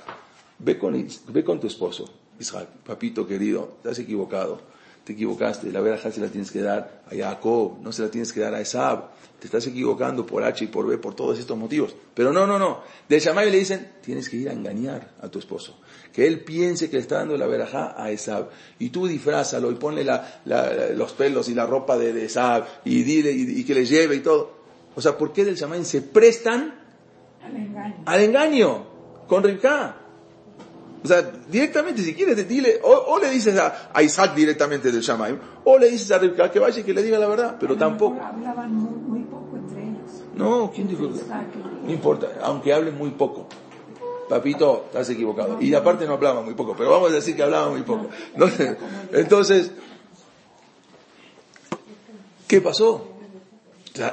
ve 0.61 0.79
con, 0.79 1.07
ve 1.29 1.45
con 1.45 1.61
tu 1.61 1.67
esposo, 1.67 2.11
Israel, 2.41 2.69
papito 2.87 3.27
querido, 3.27 3.77
has 3.85 3.99
equivocado, 3.99 4.63
te 5.05 5.13
equivocaste, 5.13 5.71
la 5.71 5.81
verajá 5.81 6.11
se 6.11 6.21
la 6.21 6.29
tienes 6.29 6.51
que 6.51 6.63
dar 6.63 7.03
a 7.07 7.15
Jacob, 7.15 7.79
no 7.83 7.93
se 7.93 8.03
la 8.03 8.11
tienes 8.11 8.33
que 8.33 8.41
dar 8.41 8.55
a 8.55 8.61
Esab, 8.61 9.11
te 9.39 9.47
estás 9.47 9.67
equivocando 9.67 10.25
por 10.25 10.43
H 10.43 10.65
y 10.65 10.69
por 10.69 10.87
B, 10.87 10.97
por 10.97 11.15
todos 11.15 11.39
estos 11.39 11.59
motivos. 11.59 11.95
Pero 12.15 12.33
no, 12.33 12.47
no, 12.47 12.59
no. 12.59 12.81
De 13.07 13.21
Shammai 13.21 13.51
le 13.51 13.59
dicen, 13.59 13.93
tienes 14.03 14.31
que 14.31 14.39
ir 14.39 14.49
a 14.49 14.53
engañar 14.53 15.13
a 15.21 15.29
tu 15.29 15.39
esposo. 15.39 15.79
Que 16.11 16.27
él 16.27 16.43
piense 16.45 16.89
que 16.89 16.97
le 16.97 17.03
está 17.03 17.17
dando 17.17 17.37
la 17.37 17.47
verajá 17.47 17.95
a 18.03 18.11
Esab. 18.11 18.49
Y 18.79 18.89
tú 18.89 19.07
disfrázalo 19.07 19.71
y 19.71 19.75
ponle 19.75 20.07
los 20.95 21.13
pelos 21.13 21.51
y 21.51 21.55
la 21.55 21.67
ropa 21.67 21.99
de, 21.99 22.15
de 22.15 22.25
Esab 22.25 22.65
y 22.87 23.03
dile 23.03 23.33
y 23.33 23.63
que 23.65 23.75
le 23.75 23.85
lleve 23.85 24.17
y 24.17 24.21
todo. 24.21 24.65
O 24.95 25.03
sea, 25.03 25.19
¿por 25.19 25.33
qué 25.33 25.45
del 25.45 25.57
Shamaim 25.57 25.85
se 25.85 26.01
prestan 26.01 26.81
al 28.07 28.21
engaño, 28.23 28.87
con 29.27 29.43
Rivka? 29.43 30.04
O 31.05 31.07
sea, 31.07 31.21
directamente, 31.51 32.01
si 32.01 32.15
quieres, 32.15 32.49
dile, 32.49 32.81
o, 32.83 33.19
le 33.19 33.29
dices 33.29 33.59
a, 33.59 34.03
Isaac 34.03 34.35
directamente 34.35 34.91
del 34.91 35.03
Shamaim, 35.03 35.39
o 35.65 35.79
le 35.79 35.91
dices 35.91 36.11
a 36.13 36.19
Rivka 36.19 36.51
que 36.51 36.59
vaya 36.59 36.81
y 36.81 36.83
que 36.83 36.95
le 36.95 37.03
diga 37.03 37.19
la 37.19 37.29
verdad, 37.29 37.57
pero 37.61 37.77
tampoco. 37.77 38.19
Hablaban 38.23 38.75
muy, 38.75 39.21
poco 39.25 39.55
entre 39.55 39.83
ellos. 39.83 40.25
No, 40.35 40.73
¿quién 40.75 40.89
dijo? 40.89 41.03
No 41.03 41.93
importa, 41.93 42.29
aunque 42.43 42.73
hablen 42.73 42.97
muy 42.97 43.11
poco. 43.11 43.47
Papito, 44.31 44.85
estás 44.87 45.11
equivocado. 45.11 45.61
Y 45.61 45.75
aparte 45.75 46.07
no 46.07 46.15
hablaban 46.15 46.43
muy 46.43 46.55
poco, 46.55 46.75
pero 46.75 46.93
vamos 46.93 47.11
a 47.11 47.17
decir 47.17 47.37
que 47.37 47.43
hablaban 47.43 47.73
muy 47.73 47.83
poco. 47.83 48.09
Entonces, 49.13 49.73
¿qué 52.49 52.63
pasó? 52.63 53.11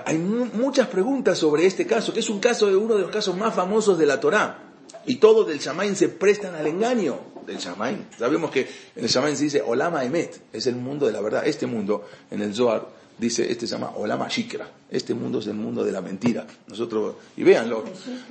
hay 0.05 0.17
muchas 0.17 0.87
preguntas 0.89 1.37
sobre 1.37 1.65
este 1.65 1.87
caso, 1.87 2.11
que 2.11 2.19
es 2.19 2.29
un 2.29 2.39
caso 2.39 2.67
de 2.67 2.75
uno 2.75 2.95
de 2.95 3.03
los 3.03 3.11
casos 3.11 3.35
más 3.37 3.55
famosos 3.55 3.97
de 3.97 4.05
la 4.05 4.19
Torá. 4.19 4.70
Y 5.05 5.15
todos 5.15 5.47
del 5.47 5.59
Shamaim 5.59 5.95
se 5.95 6.09
prestan 6.09 6.55
al 6.55 6.67
engaño 6.67 7.19
del 7.45 7.57
Shamaim. 7.57 8.05
Sabemos 8.17 8.51
que 8.51 8.61
en 8.95 9.03
el 9.03 9.09
Shamaim 9.09 9.35
se 9.35 9.45
dice 9.45 9.61
Olama 9.61 10.03
Emet, 10.03 10.41
es 10.53 10.67
el 10.67 10.75
mundo 10.75 11.05
de 11.07 11.11
la 11.11 11.21
verdad. 11.21 11.45
Este 11.45 11.65
mundo, 11.65 12.05
en 12.29 12.41
el 12.41 12.53
Zohar, 12.53 12.87
dice, 13.17 13.51
este 13.51 13.67
se 13.67 13.75
llama 13.75 13.93
Olama 13.95 14.27
Shikra. 14.27 14.67
Este 14.89 15.13
mundo 15.13 15.39
es 15.39 15.47
el 15.47 15.55
mundo 15.55 15.83
de 15.83 15.91
la 15.91 16.01
mentira. 16.01 16.45
Nosotros, 16.67 17.15
y 17.37 17.43
véanlo, 17.43 17.83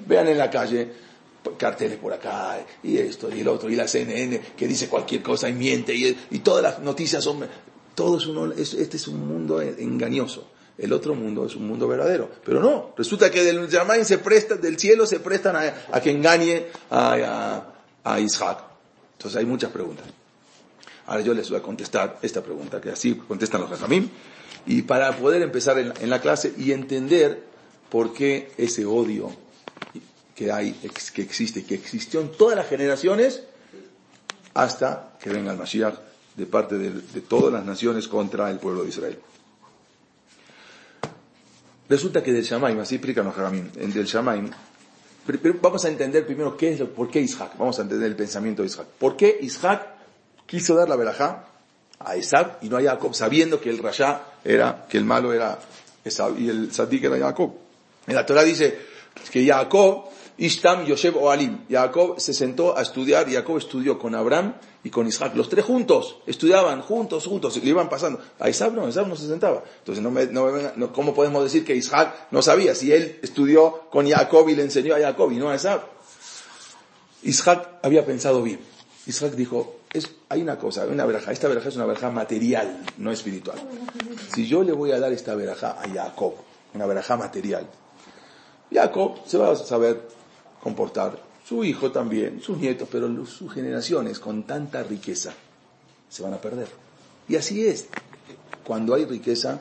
vean 0.06 0.28
en 0.28 0.38
la 0.38 0.50
calle, 0.50 0.92
carteles 1.56 1.98
por 1.98 2.12
acá, 2.12 2.64
y 2.82 2.98
esto, 2.98 3.34
y 3.34 3.40
el 3.40 3.48
otro, 3.48 3.70
y 3.70 3.76
la 3.76 3.88
CNN 3.88 4.40
que 4.56 4.68
dice 4.68 4.88
cualquier 4.88 5.22
cosa 5.22 5.48
y 5.48 5.54
miente, 5.54 5.94
y, 5.94 6.16
y 6.30 6.38
todas 6.40 6.62
las 6.62 6.80
noticias 6.80 7.24
son, 7.24 7.46
todo 7.94 8.18
es 8.18 8.26
uno, 8.26 8.52
este 8.52 8.96
es 8.96 9.08
un 9.08 9.26
mundo 9.26 9.60
engañoso. 9.60 10.46
El 10.78 10.92
otro 10.92 11.14
mundo 11.14 11.44
es 11.46 11.56
un 11.56 11.68
mundo 11.68 11.86
verdadero. 11.86 12.30
Pero 12.44 12.60
no, 12.60 12.94
resulta 12.96 13.30
que 13.30 13.44
del 13.44 13.68
Yamain 13.68 14.04
se 14.04 14.18
presta, 14.18 14.56
del 14.56 14.78
cielo 14.78 15.06
se 15.06 15.20
prestan 15.20 15.56
a, 15.56 16.00
que 16.00 16.10
engañe 16.10 16.66
a, 16.90 17.66
Isaac. 18.18 18.64
Entonces 19.12 19.38
hay 19.38 19.44
muchas 19.44 19.70
preguntas. 19.70 20.06
Ahora 21.06 21.22
yo 21.22 21.34
les 21.34 21.48
voy 21.50 21.58
a 21.58 21.62
contestar 21.62 22.18
esta 22.22 22.42
pregunta, 22.42 22.80
que 22.80 22.90
así 22.90 23.14
contestan 23.14 23.60
los 23.60 23.70
Jajamim, 23.70 24.08
y 24.66 24.82
para 24.82 25.16
poder 25.16 25.42
empezar 25.42 25.78
en, 25.78 26.10
la 26.10 26.20
clase 26.20 26.54
y 26.56 26.72
entender 26.72 27.42
por 27.90 28.14
qué 28.14 28.52
ese 28.56 28.86
odio 28.86 29.30
que 30.34 30.50
hay, 30.50 30.72
que 31.14 31.22
existe, 31.22 31.64
que 31.64 31.74
existió 31.74 32.20
en 32.20 32.30
todas 32.30 32.56
las 32.56 32.68
generaciones, 32.68 33.42
hasta 34.54 35.16
que 35.20 35.30
venga 35.30 35.52
el 35.52 35.58
Mashiach 35.58 35.94
de 36.36 36.46
parte 36.46 36.78
de 36.78 37.20
todas 37.20 37.52
las 37.52 37.64
naciones 37.64 38.08
contra 38.08 38.50
el 38.50 38.58
pueblo 38.58 38.82
de 38.82 38.88
Israel. 38.88 39.18
Resulta 41.90 42.22
que 42.22 42.32
del 42.32 42.44
Shamaim, 42.44 42.78
así 42.78 42.94
explican 42.94 43.28
Jaramín, 43.32 43.68
en 43.74 43.92
del 43.92 44.06
Shamaim, 44.06 44.48
vamos 45.60 45.84
a 45.84 45.88
entender 45.88 46.24
primero 46.24 46.56
qué 46.56 46.70
es, 46.72 46.80
por 46.82 47.10
qué 47.10 47.20
Isaac, 47.20 47.54
vamos 47.58 47.80
a 47.80 47.82
entender 47.82 48.06
el 48.06 48.14
pensamiento 48.14 48.62
de 48.62 48.68
Isaac. 48.68 48.86
¿Por 48.96 49.16
qué 49.16 49.36
Isaac 49.42 49.88
quiso 50.46 50.76
dar 50.76 50.88
la 50.88 50.94
verajá 50.94 51.46
a 51.98 52.16
Isaac 52.16 52.58
y 52.62 52.68
no 52.68 52.76
a 52.76 52.82
Jacob, 52.82 53.12
sabiendo 53.12 53.60
que 53.60 53.70
el 53.70 53.78
Rasha 53.78 54.22
era, 54.44 54.86
que 54.88 54.98
el 54.98 55.04
malo 55.04 55.32
era 55.32 55.58
Esab 56.04 56.38
y 56.38 56.48
el 56.48 56.72
Sadik 56.72 57.02
era 57.02 57.18
Jacob? 57.18 57.54
En 58.06 58.14
la 58.14 58.24
Torah 58.24 58.44
dice 58.44 58.78
que 59.32 59.44
Jacob, 59.44 60.09
Ishtam, 60.40 60.86
Yosef 60.86 61.14
o 61.16 61.30
Alim, 61.30 61.66
Jacob 61.68 62.18
se 62.18 62.32
sentó 62.32 62.76
a 62.76 62.80
estudiar, 62.80 63.30
Jacob 63.30 63.58
estudió 63.58 63.98
con 63.98 64.14
Abraham 64.14 64.54
y 64.82 64.88
con 64.88 65.06
Isaac, 65.06 65.34
los 65.36 65.50
tres 65.50 65.66
juntos, 65.66 66.16
estudiaban 66.26 66.80
juntos, 66.80 67.26
juntos, 67.26 67.58
y 67.58 67.60
le 67.60 67.68
iban 67.68 67.90
pasando. 67.90 68.20
A 68.38 68.48
Isaac 68.48 68.72
no, 68.72 68.88
Isaac 68.88 69.06
no 69.06 69.16
se 69.16 69.28
sentaba. 69.28 69.62
Entonces, 69.80 70.02
no 70.02 70.10
me, 70.10 70.26
no, 70.26 70.92
¿cómo 70.94 71.12
podemos 71.12 71.44
decir 71.44 71.62
que 71.62 71.76
Isaac 71.76 72.28
no 72.30 72.40
sabía 72.40 72.74
si 72.74 72.90
él 72.90 73.18
estudió 73.22 73.82
con 73.90 74.08
Jacob 74.08 74.48
y 74.48 74.54
le 74.54 74.62
enseñó 74.62 74.94
a 74.94 74.98
Jacob 74.98 75.30
y 75.30 75.36
no 75.36 75.50
a 75.50 75.56
Isaac? 75.56 75.82
Isaac 77.22 77.68
había 77.82 78.06
pensado 78.06 78.42
bien. 78.42 78.60
Isaac 79.06 79.32
dijo, 79.32 79.80
es, 79.92 80.10
hay 80.30 80.40
una 80.40 80.56
cosa, 80.56 80.86
una 80.86 81.04
veraja. 81.04 81.32
Esta 81.32 81.48
veraja 81.48 81.68
es 81.68 81.76
una 81.76 81.84
veraja 81.84 82.10
material, 82.10 82.82
no 82.96 83.12
espiritual. 83.12 83.58
Si 84.34 84.46
yo 84.46 84.62
le 84.62 84.72
voy 84.72 84.92
a 84.92 85.00
dar 85.00 85.12
esta 85.12 85.34
veraja 85.34 85.76
a 85.78 85.86
Jacob, 85.86 86.32
una 86.72 86.86
veraja 86.86 87.18
material, 87.18 87.66
Jacob 88.72 89.18
se 89.26 89.36
va 89.36 89.50
a 89.50 89.56
saber 89.56 90.19
comportar, 90.62 91.20
su 91.46 91.64
hijo 91.64 91.90
también, 91.90 92.40
sus 92.40 92.58
nietos, 92.58 92.88
pero 92.90 93.26
sus 93.26 93.52
generaciones 93.52 94.18
con 94.18 94.44
tanta 94.44 94.82
riqueza 94.82 95.32
se 96.08 96.22
van 96.22 96.34
a 96.34 96.40
perder. 96.40 96.68
Y 97.28 97.36
así 97.36 97.66
es. 97.66 97.86
Cuando 98.64 98.94
hay 98.94 99.04
riqueza, 99.04 99.58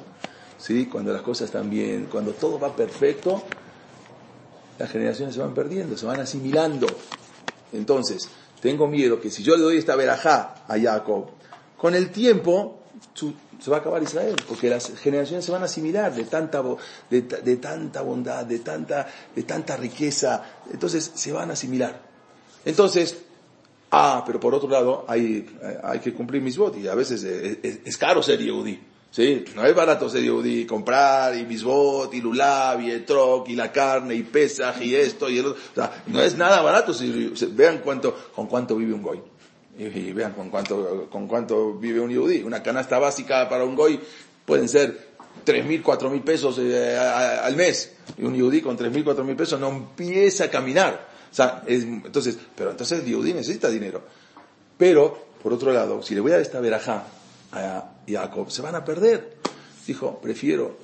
¿sí? 0.57 0.85
cuando 0.85 1.13
las 1.13 1.21
cosas 1.21 1.45
están 1.45 1.69
bien, 1.69 2.07
cuando 2.11 2.33
todo 2.33 2.59
va 2.59 2.75
perfecto, 2.75 3.43
las 4.77 4.91
generaciones 4.91 5.35
se 5.35 5.41
van 5.41 5.53
perdiendo, 5.53 5.97
se 5.97 6.05
van 6.05 6.19
asimilando. 6.19 6.87
Entonces, 7.73 8.29
tengo 8.61 8.87
miedo 8.87 9.21
que 9.21 9.31
si 9.31 9.43
yo 9.43 9.55
le 9.55 9.63
doy 9.63 9.77
esta 9.77 9.95
verajá 9.95 10.63
a 10.67 10.79
Jacob, 10.79 11.27
con 11.77 11.95
el 11.95 12.11
tiempo 12.11 12.79
se 13.59 13.69
va 13.69 13.77
a 13.77 13.79
acabar 13.81 14.01
Israel, 14.01 14.35
porque 14.47 14.69
las 14.69 14.91
generaciones 14.99 15.45
se 15.45 15.51
van 15.51 15.61
a 15.61 15.65
asimilar 15.65 16.13
de 16.13 16.23
tanta, 16.23 16.63
de, 17.09 17.57
tanta 17.57 18.01
bondad, 18.01 18.45
de 18.45 18.59
tanta, 18.59 19.07
de 19.35 19.43
tanta 19.43 19.75
riqueza, 19.75 20.43
entonces 20.71 21.11
se 21.13 21.31
van 21.31 21.49
a 21.49 21.53
asimilar. 21.53 22.01
Entonces, 22.65 23.17
ah, 23.91 24.23
pero 24.25 24.39
por 24.39 24.55
otro 24.55 24.69
lado, 24.69 25.05
hay, 25.07 25.45
hay 25.83 25.99
que 25.99 26.13
cumplir 26.13 26.41
mis 26.41 26.57
votos 26.57 26.79
y 26.79 26.87
a 26.87 26.95
veces 26.95 27.23
es, 27.23 27.97
caro 27.97 28.23
ser 28.23 28.39
yehudí. 28.39 28.79
Sí, 29.11 29.43
no 29.55 29.65
es 29.65 29.75
barato 29.75 30.07
ser 30.07 30.21
yehudí, 30.21 30.65
comprar 30.65 31.35
y 31.35 31.43
misbot 31.43 32.13
y 32.13 32.21
lulav 32.21 32.79
y 32.81 32.91
etrog 32.91 33.49
y 33.49 33.55
la 33.55 33.71
carne 33.71 34.13
y 34.13 34.21
pesaj 34.21 34.81
y 34.83 34.95
esto 34.95 35.29
y 35.29 35.39
el 35.39 35.47
otro. 35.47 35.61
O 35.71 35.75
sea, 35.75 36.03
no 36.07 36.21
es 36.21 36.37
nada 36.37 36.61
barato 36.61 36.93
si, 36.93 37.33
vean 37.51 37.79
cuánto, 37.83 38.15
con 38.35 38.47
cuánto 38.47 38.75
vive 38.75 38.93
un 38.93 39.01
goy. 39.01 39.19
Y, 39.79 40.11
vean 40.11 40.33
con 40.33 40.49
cuánto, 40.49 41.07
con 41.09 41.27
cuánto 41.27 41.75
vive 41.75 42.01
un 42.01 42.09
yehudí. 42.09 42.43
Una 42.43 42.61
canasta 42.61 42.99
básica 42.99 43.47
para 43.47 43.63
un 43.63 43.75
goy 43.75 43.99
pueden 44.45 44.67
ser 44.67 45.09
tres 45.45 45.65
mil, 45.65 45.81
cuatro 45.81 46.09
mil 46.09 46.21
pesos 46.21 46.59
eh, 46.59 46.97
al 46.97 47.55
mes. 47.55 47.93
Y 48.17 48.25
un 48.25 48.35
yehudí 48.35 48.61
con 48.61 48.75
tres 48.75 48.91
mil, 48.91 49.05
cuatro 49.05 49.23
mil 49.23 49.37
pesos 49.37 49.59
no 49.59 49.69
empieza 49.69 50.45
a 50.45 50.49
caminar. 50.49 51.07
O 51.31 51.33
sea, 51.33 51.63
es, 51.65 51.83
entonces, 51.83 52.37
pero 52.55 52.71
entonces 52.71 52.99
el 52.99 53.05
yehudí 53.05 53.33
necesita 53.33 53.69
dinero. 53.69 54.03
Pero, 54.77 55.29
por 55.41 55.53
otro 55.53 55.71
lado, 55.71 56.03
si 56.03 56.13
le 56.13 56.21
voy 56.21 56.31
a 56.31 56.35
dar 56.35 56.41
esta 56.41 56.59
verajá 56.59 57.05
a 57.53 57.91
Jacob, 58.07 58.51
se 58.51 58.61
van 58.61 58.75
a 58.75 58.83
perder. 58.83 59.37
Dijo, 59.87 60.19
prefiero 60.21 60.77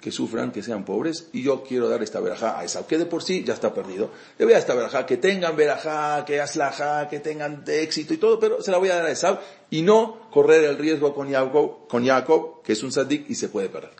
que 0.00 0.12
sufran, 0.12 0.52
que 0.52 0.62
sean 0.62 0.84
pobres, 0.84 1.28
y 1.32 1.42
yo 1.42 1.64
quiero 1.64 1.88
dar 1.88 2.02
esta 2.02 2.20
verajá 2.20 2.58
a 2.58 2.64
Esau, 2.64 2.86
que 2.86 2.98
de 2.98 3.06
por 3.06 3.22
sí 3.22 3.44
ya 3.44 3.54
está 3.54 3.74
perdido. 3.74 4.10
Le 4.38 4.44
voy 4.44 4.52
a 4.52 4.56
dar 4.56 4.62
esta 4.62 4.74
verajá, 4.74 5.06
que 5.06 5.16
tengan 5.16 5.56
verajá, 5.56 6.24
que 6.24 6.40
aslajá, 6.40 7.08
que 7.08 7.20
tengan 7.20 7.64
éxito 7.66 8.14
y 8.14 8.18
todo, 8.18 8.38
pero 8.38 8.62
se 8.62 8.70
la 8.70 8.78
voy 8.78 8.90
a 8.90 8.96
dar 8.96 9.06
a 9.06 9.10
Esau, 9.10 9.38
y 9.70 9.82
no 9.82 10.30
correr 10.30 10.64
el 10.64 10.78
riesgo 10.78 11.14
con 11.14 11.30
Jacob, 11.30 11.88
con 11.88 12.06
Jacob 12.06 12.62
que 12.62 12.72
es 12.72 12.82
un 12.82 12.92
sadik 12.92 13.30
y 13.30 13.34
se 13.34 13.48
puede 13.48 13.68
perder. 13.68 13.92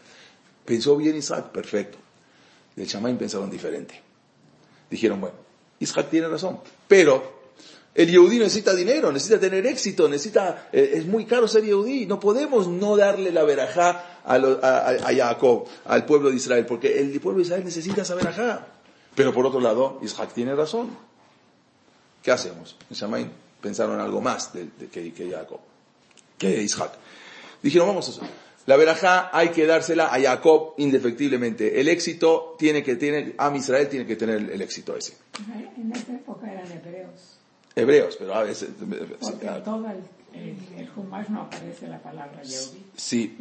Pensó 0.65 0.97
bien 0.97 1.17
Isaac, 1.17 1.47
perfecto. 1.51 1.97
El 2.77 2.87
chamán 2.87 3.17
pensaron 3.17 3.51
diferente. 3.51 4.01
Dijeron, 4.91 5.21
bueno, 5.21 5.37
Isaac 5.81 6.09
tiene 6.11 6.29
razón, 6.29 6.61
pero 6.87 7.38
el 7.99 8.09
Yehudí 8.13 8.39
necesita 8.39 8.77
dinero, 8.77 9.11
necesita 9.11 9.41
tener 9.41 9.67
éxito, 9.67 10.09
necesita, 10.09 10.69
eh, 10.73 10.93
es 10.95 11.07
muy 11.07 11.25
caro 11.25 11.49
ser 11.49 11.65
Yehudí. 11.65 12.07
No 12.07 12.21
podemos 12.21 12.69
no 12.69 12.97
darle 12.97 13.33
la 13.33 13.43
verajá 13.43 14.21
a, 14.25 14.37
a, 14.37 15.13
Jacob, 15.13 15.67
al 15.85 16.07
pueblo 16.07 16.31
de 16.31 16.37
Israel, 16.37 16.65
porque 16.65 16.97
el 17.01 17.21
pueblo 17.21 17.39
de 17.39 17.47
Israel 17.47 17.65
necesita 17.65 18.03
esa 18.03 18.15
verajá. 18.15 18.69
Pero 19.17 19.35
por 19.35 19.45
otro 19.45 19.59
lado, 19.59 19.99
Isaac 20.01 20.31
tiene 20.33 20.55
razón. 20.55 20.91
¿Qué 22.23 22.31
hacemos? 22.31 22.77
En 22.89 23.33
pensaron 23.61 23.99
algo 23.99 24.21
más 24.21 24.53
que, 24.93 25.29
Jacob, 25.29 25.59
que 26.39 26.63
Isaac. 26.63 26.93
Dijeron, 27.61 27.89
vamos 27.89 28.07
a 28.07 28.11
hacer. 28.13 28.29
La 28.67 28.77
verajá 28.77 29.37
hay 29.37 29.49
que 29.49 29.67
dársela 29.67 30.15
a 30.15 30.21
Jacob 30.21 30.75
indefectiblemente. 30.77 31.81
El 31.81 31.89
éxito 31.89 32.55
tiene 32.61 32.85
que 32.85 32.95
tener, 32.95 33.35
a 33.39 33.53
Israel 33.57 33.89
tiene 33.89 34.07
que 34.07 34.15
tener 34.15 34.37
el 34.53 34.63
éxito 34.63 34.97
ese. 34.97 35.15
Hebreos, 37.75 38.17
pero 38.19 38.35
a 38.35 38.43
veces... 38.43 38.71
Porque 39.21 39.47
en 39.47 39.63
todo 39.63 39.87
el, 39.87 40.39
el, 40.41 40.89
no 41.31 41.43
aparece 41.43 41.89
la 41.89 41.99
palabra 41.99 42.43
Yehudi. 42.43 42.85
Sí. 42.97 43.37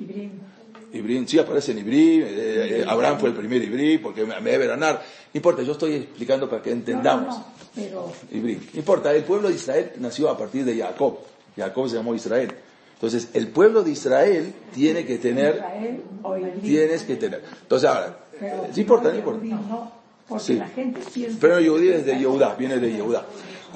Ibrim. 0.94 1.28
sí 1.28 1.38
aparece 1.38 1.74
en 1.74 1.80
Ibrim, 1.80 2.24
eh, 2.24 2.28
eh, 2.28 2.86
Abraham 2.88 3.20
fue 3.20 3.30
el 3.30 3.36
primer 3.36 3.62
Ibrim, 3.62 4.02
porque 4.02 4.26
me 4.26 4.52
debe 4.52 4.68
ganar. 4.68 4.96
No 5.34 5.38
importa, 5.38 5.62
yo 5.62 5.74
estoy 5.74 5.96
explicando 5.96 6.50
para 6.50 6.62
que 6.62 6.72
entendamos. 6.72 7.36
No, 7.36 7.46
pero... 7.76 8.14
Ibrim. 8.32 8.60
No 8.74 8.80
importa, 8.80 9.14
el 9.14 9.24
pueblo 9.24 9.50
de 9.50 9.56
Israel 9.56 9.92
nació 9.98 10.30
a 10.30 10.38
partir 10.38 10.64
de 10.64 10.78
Jacob. 10.78 11.20
Jacob 11.56 11.90
se 11.90 11.96
llamó 11.98 12.16
Israel. 12.16 12.54
Entonces, 12.94 13.30
el 13.34 13.50
pueblo 13.50 13.84
de 13.84 13.92
Israel 13.92 14.54
tiene 14.74 15.06
que 15.06 15.18
tener... 15.18 15.56
Israel 15.56 16.04
o 16.24 16.36
Tienes 16.62 17.04
que 17.04 17.16
tener. 17.16 17.44
Entonces, 17.62 17.90
ahora, 17.90 18.18
pero, 18.40 18.68
¿sí 18.72 18.82
importa? 18.82 19.10
No 19.10 19.18
importa. 19.18 19.46
No, 19.46 19.92
porque 20.28 20.44
sí. 20.44 20.54
la 20.56 20.68
gente. 20.68 21.02
Pero 21.40 21.60
Yehudí 21.60 21.90
es 21.90 22.06
de 22.06 22.18
Yehudá, 22.18 22.56
viene 22.56 22.78
de 22.78 22.92
Yehudá. 22.92 23.26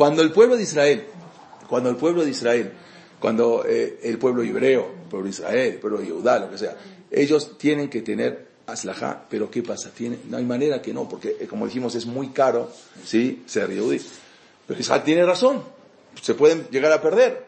Cuando 0.02 0.24
el 0.24 0.32
pueblo 0.32 0.58
de 0.58 0.64
Israel, 0.64 1.04
cuando 1.70 1.92
el 1.92 1.96
pueblo 1.96 2.24
de 2.24 2.32
Israel, 2.32 2.72
cuando 3.20 3.64
eh, 3.68 4.00
el 4.02 4.18
pueblo 4.18 4.42
hebreo, 4.42 4.96
el 5.04 5.08
pueblo 5.08 5.26
de 5.26 5.30
Israel, 5.30 5.74
el 5.74 5.80
pueblo 5.80 6.00
de 6.00 6.10
Judá, 6.10 6.40
lo 6.40 6.50
que 6.50 6.58
sea, 6.58 6.76
ellos 7.12 7.56
tienen 7.60 7.88
que 7.88 8.02
tener 8.02 8.48
aslajá, 8.66 9.28
pero 9.30 9.52
¿qué 9.52 9.62
pasa? 9.62 9.92
No 10.28 10.38
hay 10.38 10.44
manera 10.44 10.82
que 10.82 10.92
no, 10.92 11.08
porque 11.08 11.38
eh, 11.40 11.46
como 11.46 11.68
dijimos 11.68 11.94
es 11.94 12.08
muy 12.08 12.30
caro, 12.30 12.72
¿sí? 13.06 13.44
Ser 13.46 13.72
yudí. 13.76 14.02
Pero 14.66 14.80
Israel 14.80 15.04
tiene 15.06 15.24
razón, 15.24 15.62
se 16.20 16.34
pueden 16.34 16.66
llegar 16.72 16.92
a 16.94 17.00
perder. 17.00 17.46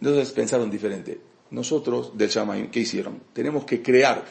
Entonces 0.00 0.32
pensaron 0.32 0.68
diferente. 0.68 1.20
Nosotros 1.52 2.18
del 2.18 2.28
Shammai, 2.28 2.72
¿qué 2.72 2.80
hicieron? 2.80 3.20
Tenemos 3.32 3.64
que 3.64 3.80
crear 3.82 4.24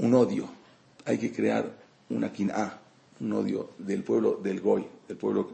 un 0.00 0.12
odio, 0.12 0.50
hay 1.06 1.16
que 1.16 1.32
crear 1.32 1.72
una 2.10 2.30
quin'a, 2.30 2.78
un 3.20 3.32
odio 3.32 3.70
del 3.78 4.02
pueblo 4.02 4.38
del 4.42 4.60
Goy, 4.60 4.86
del 5.06 5.16
pueblo 5.16 5.50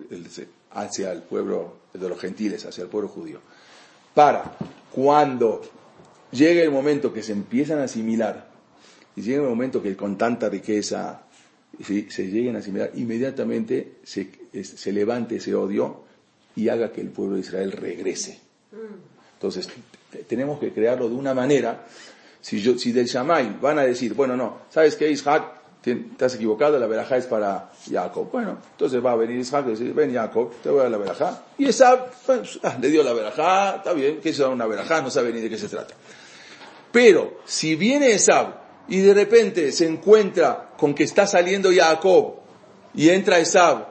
hacia 0.70 1.12
el 1.12 1.22
pueblo 1.22 1.76
de 1.92 2.08
los 2.08 2.18
gentiles, 2.18 2.64
hacia 2.64 2.82
el 2.82 2.88
pueblo 2.88 3.08
judío. 3.08 3.40
Para 4.14 4.56
cuando 4.92 5.62
llegue 6.30 6.62
el 6.62 6.70
momento 6.70 7.12
que 7.12 7.22
se 7.22 7.32
empiezan 7.32 7.78
a 7.78 7.84
asimilar, 7.84 8.50
y 9.14 9.22
llegue 9.22 9.42
el 9.42 9.48
momento 9.48 9.82
que 9.82 9.94
con 9.96 10.16
tanta 10.16 10.48
riqueza 10.48 11.22
se 11.80 12.26
lleguen 12.28 12.56
a 12.56 12.60
asimilar, 12.60 12.90
inmediatamente 12.94 13.94
se, 14.02 14.30
se 14.62 14.92
levante 14.92 15.36
ese 15.36 15.54
odio 15.54 16.04
y 16.56 16.68
haga 16.68 16.92
que 16.92 17.00
el 17.00 17.08
pueblo 17.08 17.34
de 17.34 17.40
Israel 17.40 17.72
regrese. 17.72 18.38
Entonces, 19.34 19.68
tenemos 20.28 20.58
que 20.60 20.72
crearlo 20.72 21.08
de 21.08 21.14
una 21.14 21.34
manera. 21.34 21.86
Si, 22.40 22.60
yo, 22.60 22.78
si 22.78 22.92
del 22.92 23.06
Shamay 23.06 23.58
van 23.60 23.78
a 23.78 23.82
decir, 23.82 24.14
bueno, 24.14 24.36
no, 24.36 24.62
¿sabes 24.70 24.96
qué, 24.96 25.10
Ishak? 25.10 25.61
Estás 25.90 26.36
equivocado, 26.36 26.78
la 26.78 26.86
verajá 26.86 27.16
es 27.16 27.26
para 27.26 27.70
Jacob. 27.90 28.30
Bueno, 28.30 28.58
entonces 28.70 29.04
va 29.04 29.12
a 29.12 29.16
venir 29.16 29.38
Isaac 29.38 29.64
y 29.66 29.70
decir, 29.70 29.92
ven 29.92 30.14
Jacob, 30.14 30.52
te 30.62 30.70
voy 30.70 30.80
a 30.80 30.82
dar 30.84 30.92
la 30.92 30.98
verajá. 30.98 31.42
Y 31.58 31.66
esa 31.66 32.06
pues, 32.24 32.60
ah, 32.62 32.78
le 32.80 32.88
dio 32.88 33.02
la 33.02 33.12
verajá, 33.12 33.76
está 33.76 33.92
bien, 33.92 34.20
que 34.20 34.30
es 34.30 34.38
una 34.38 34.66
verajá, 34.66 35.02
no 35.02 35.10
sabe 35.10 35.32
ni 35.32 35.40
de 35.40 35.50
qué 35.50 35.58
se 35.58 35.68
trata. 35.68 35.94
Pero, 36.92 37.38
si 37.44 37.74
viene 37.74 38.12
Esab 38.12 38.60
y 38.88 39.00
de 39.00 39.14
repente 39.14 39.72
se 39.72 39.86
encuentra 39.86 40.72
con 40.76 40.94
que 40.94 41.04
está 41.04 41.26
saliendo 41.26 41.70
Jacob 41.74 42.36
y 42.94 43.08
entra 43.08 43.38
Esab 43.38 43.88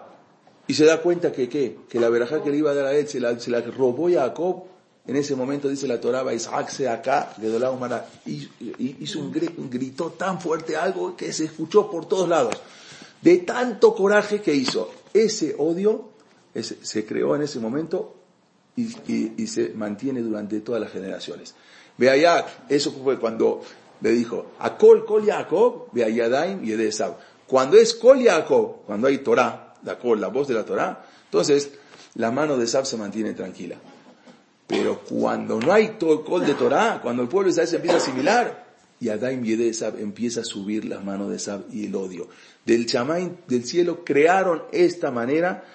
y 0.68 0.74
se 0.74 0.86
da 0.86 1.02
cuenta 1.02 1.32
que, 1.32 1.50
¿qué? 1.50 1.80
que 1.90 2.00
la 2.00 2.10
verajá 2.10 2.42
que 2.42 2.52
le 2.52 2.58
iba 2.58 2.72
a 2.72 2.74
dar 2.74 2.86
a 2.86 2.94
él 2.94 3.08
se 3.08 3.20
la, 3.20 3.38
se 3.40 3.52
la 3.52 3.62
robó 3.62 4.10
Jacob, 4.10 4.64
en 5.08 5.16
ese 5.16 5.36
momento 5.36 5.68
dice 5.68 5.88
la 5.88 6.00
Torah, 6.00 6.32
Isaac 6.34 6.70
se 6.70 6.88
acá, 6.88 7.34
la 7.38 7.72
humana, 7.72 8.06
hizo 8.26 9.20
un 9.20 9.32
grito 9.70 10.12
tan 10.12 10.40
fuerte, 10.40 10.76
algo 10.76 11.16
que 11.16 11.34
se 11.34 11.46
escuchó 11.46 11.90
por 11.90 12.06
todos 12.06 12.30
lados. 12.30 12.56
De 13.22 13.38
tanto 13.38 13.96
coraje 13.96 14.42
que 14.42 14.54
hizo. 14.54 14.92
Ese 15.14 15.56
odio 15.58 16.10
se 16.54 17.06
creó 17.06 17.36
en 17.36 17.42
ese 17.42 17.60
momento 17.60 18.16
y, 18.76 19.48
se 19.48 19.70
mantiene 19.70 20.22
durante 20.22 20.60
todas 20.62 20.82
las 20.82 20.92
generaciones. 20.92 21.56
Beayak, 21.98 22.70
eso 22.70 22.92
fue 22.92 23.20
cuando 23.20 23.62
le 24.02 24.12
dijo, 24.12 24.52
a 24.60 24.78
Kol, 24.78 25.06
Kol 25.06 25.26
Yaakov, 25.26 25.92
Beayadaim 25.92 26.64
y 26.64 26.72
Edesab. 26.72 27.18
Cuando 27.48 27.78
es 27.78 27.94
Kol 27.94 28.20
Yaakov, 28.20 28.84
cuando 28.86 29.08
hay 29.08 29.20
Torah, 29.20 29.76
la 29.84 29.98
Kol, 30.00 30.22
la 30.22 30.28
voz 30.28 30.48
de 30.48 30.54
la 30.54 30.66
Torah, 30.66 31.06
entonces 31.26 31.72
la 32.16 32.32
mano 32.32 32.58
de 32.58 32.68
Sab 32.68 32.86
se 32.86 32.98
mantiene 32.98 33.34
tranquila. 33.34 33.78
Pero 34.72 35.00
cuando 35.00 35.60
no 35.60 35.74
hay 35.74 35.98
col 36.00 36.46
de 36.46 36.54
Torah, 36.54 37.02
cuando 37.04 37.22
el 37.22 37.28
pueblo 37.28 37.48
de 37.48 37.52
Israel 37.52 37.68
se 37.68 37.76
empieza 37.76 37.98
a 37.98 38.00
asimilar, 38.00 38.72
y 39.02 39.10
Adaim 39.10 39.44
y 39.44 39.52
Edesab 39.52 40.00
empieza 40.00 40.42
a 40.42 40.44
subir 40.46 40.86
las 40.86 41.04
manos 41.04 41.30
de 41.30 41.40
Sab 41.40 41.66
y 41.74 41.88
el 41.88 41.96
odio. 41.96 42.30
Del 42.66 42.86
chamán 42.86 43.38
del 43.48 43.66
cielo 43.66 44.06
crearon 44.06 44.64
esta 44.72 45.12
manera 45.12 45.66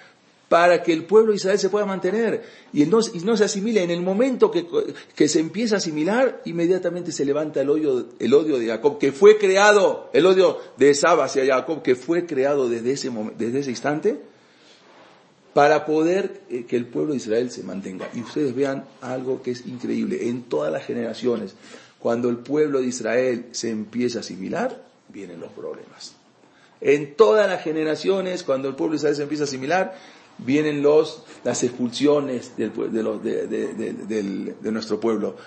para 0.49 0.81
que 0.81 0.93
el 0.93 1.03
pueblo 1.03 1.31
de 1.31 1.35
Israel 1.35 1.59
se 1.59 1.69
pueda 1.69 1.85
mantener 1.85 2.43
y 2.73 2.85
no, 2.85 2.99
y 3.13 3.19
no 3.19 3.37
se 3.37 3.43
asimile. 3.43 3.83
En 3.83 3.91
el 3.91 4.01
momento 4.01 4.49
que, 4.49 4.65
que, 5.13 5.27
se 5.27 5.41
empieza 5.41 5.75
a 5.75 5.77
asimilar, 5.77 6.41
inmediatamente 6.45 7.11
se 7.11 7.23
levanta 7.23 7.61
el 7.61 7.69
odio, 7.69 8.07
el 8.17 8.33
odio 8.33 8.57
de 8.57 8.65
Jacob, 8.65 8.97
que 8.97 9.11
fue 9.11 9.37
creado, 9.37 10.09
el 10.13 10.25
odio 10.25 10.57
de 10.77 10.89
Esab 10.89 11.21
hacia 11.21 11.45
Jacob, 11.45 11.83
que 11.83 11.95
fue 11.95 12.25
creado 12.25 12.67
desde 12.67 12.93
ese, 12.93 13.11
desde 13.37 13.59
ese 13.59 13.69
instante, 13.69 14.21
para 15.57 15.87
poder 15.87 16.41
eh, 16.51 16.65
que 16.67 16.75
el 16.75 16.85
pueblo 16.85 17.13
de 17.13 17.17
Israel 17.17 17.49
se 17.49 17.63
mantenga. 17.63 18.07
Y 18.13 18.21
ustedes 18.21 18.53
vean 18.53 18.85
algo 19.01 19.41
que 19.41 19.49
es 19.49 19.65
increíble. 19.65 20.29
En 20.29 20.43
todas 20.43 20.71
las 20.71 20.85
generaciones, 20.85 21.55
cuando 21.97 22.29
el 22.29 22.37
pueblo 22.37 22.79
de 22.79 22.85
Israel 22.85 23.47
se 23.53 23.71
empieza 23.71 24.19
a 24.19 24.21
asimilar, 24.21 24.83
vienen 25.09 25.39
los 25.39 25.51
problemas. 25.53 26.13
En 26.79 27.15
todas 27.15 27.49
las 27.49 27.63
generaciones, 27.63 28.43
cuando 28.43 28.67
el 28.67 28.75
pueblo 28.75 28.91
de 28.91 28.97
Israel 28.97 29.15
se 29.15 29.23
empieza 29.23 29.45
a 29.45 29.47
asimilar, 29.47 29.97
vienen 30.37 30.83
los, 30.83 31.23
las 31.43 31.63
expulsiones 31.63 32.55
del, 32.55 32.71
de, 33.23 34.53
de, 34.61 34.71
nuestro 34.71 34.99
pueblo. 34.99 35.37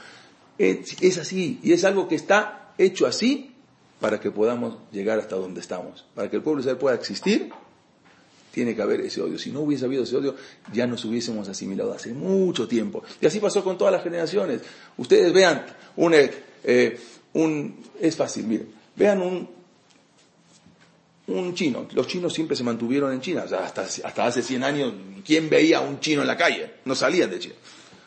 Es, 0.58 1.18
así, 1.18 1.60
y 1.62 1.72
es 1.72 1.84
algo 1.84 2.08
que 2.08 2.16
está 2.16 2.72
hecho 2.78 3.06
así 3.06 3.52
para 4.00 4.18
que 4.18 4.32
podamos 4.32 4.76
llegar 4.90 5.20
hasta 5.20 5.36
donde 5.36 5.60
estamos. 5.60 6.04
Para 6.16 6.28
que 6.28 6.34
el 6.34 6.42
pueblo 6.42 6.60
de 6.60 6.62
Israel 6.62 6.78
pueda 6.78 6.96
existir, 6.96 7.52
tiene 8.50 8.74
que 8.74 8.82
haber 8.82 9.00
ese 9.00 9.20
odio. 9.22 9.38
Si 9.38 9.50
no 9.50 9.60
hubiese 9.60 9.84
habido 9.84 10.04
ese 10.04 10.16
odio, 10.16 10.34
ya 10.72 10.86
nos 10.86 11.04
hubiésemos 11.04 11.48
asimilado 11.48 11.92
hace 11.92 12.12
mucho 12.12 12.66
tiempo. 12.66 13.02
Y 13.20 13.26
así 13.26 13.40
pasó 13.40 13.62
con 13.62 13.78
todas 13.78 13.92
las 13.92 14.02
generaciones. 14.02 14.60
Ustedes 14.96 15.32
vean, 15.32 15.64
un, 15.96 16.14
eh, 16.14 17.00
un 17.34 17.84
es 18.00 18.16
fácil, 18.16 18.46
miren, 18.46 18.68
vean 18.96 19.22
un, 19.22 19.48
un 21.28 21.54
chino. 21.54 21.86
Los 21.92 22.06
chinos 22.06 22.32
siempre 22.32 22.56
se 22.56 22.64
mantuvieron 22.64 23.12
en 23.12 23.20
China. 23.20 23.44
hasta, 23.44 23.82
hasta 23.82 24.26
hace 24.26 24.42
100 24.42 24.64
años, 24.64 24.92
¿quién 25.24 25.48
veía 25.48 25.78
a 25.78 25.80
un 25.80 26.00
chino 26.00 26.22
en 26.22 26.26
la 26.26 26.36
calle? 26.36 26.70
No 26.84 26.94
salían 26.94 27.30
de 27.30 27.38
China. 27.38 27.54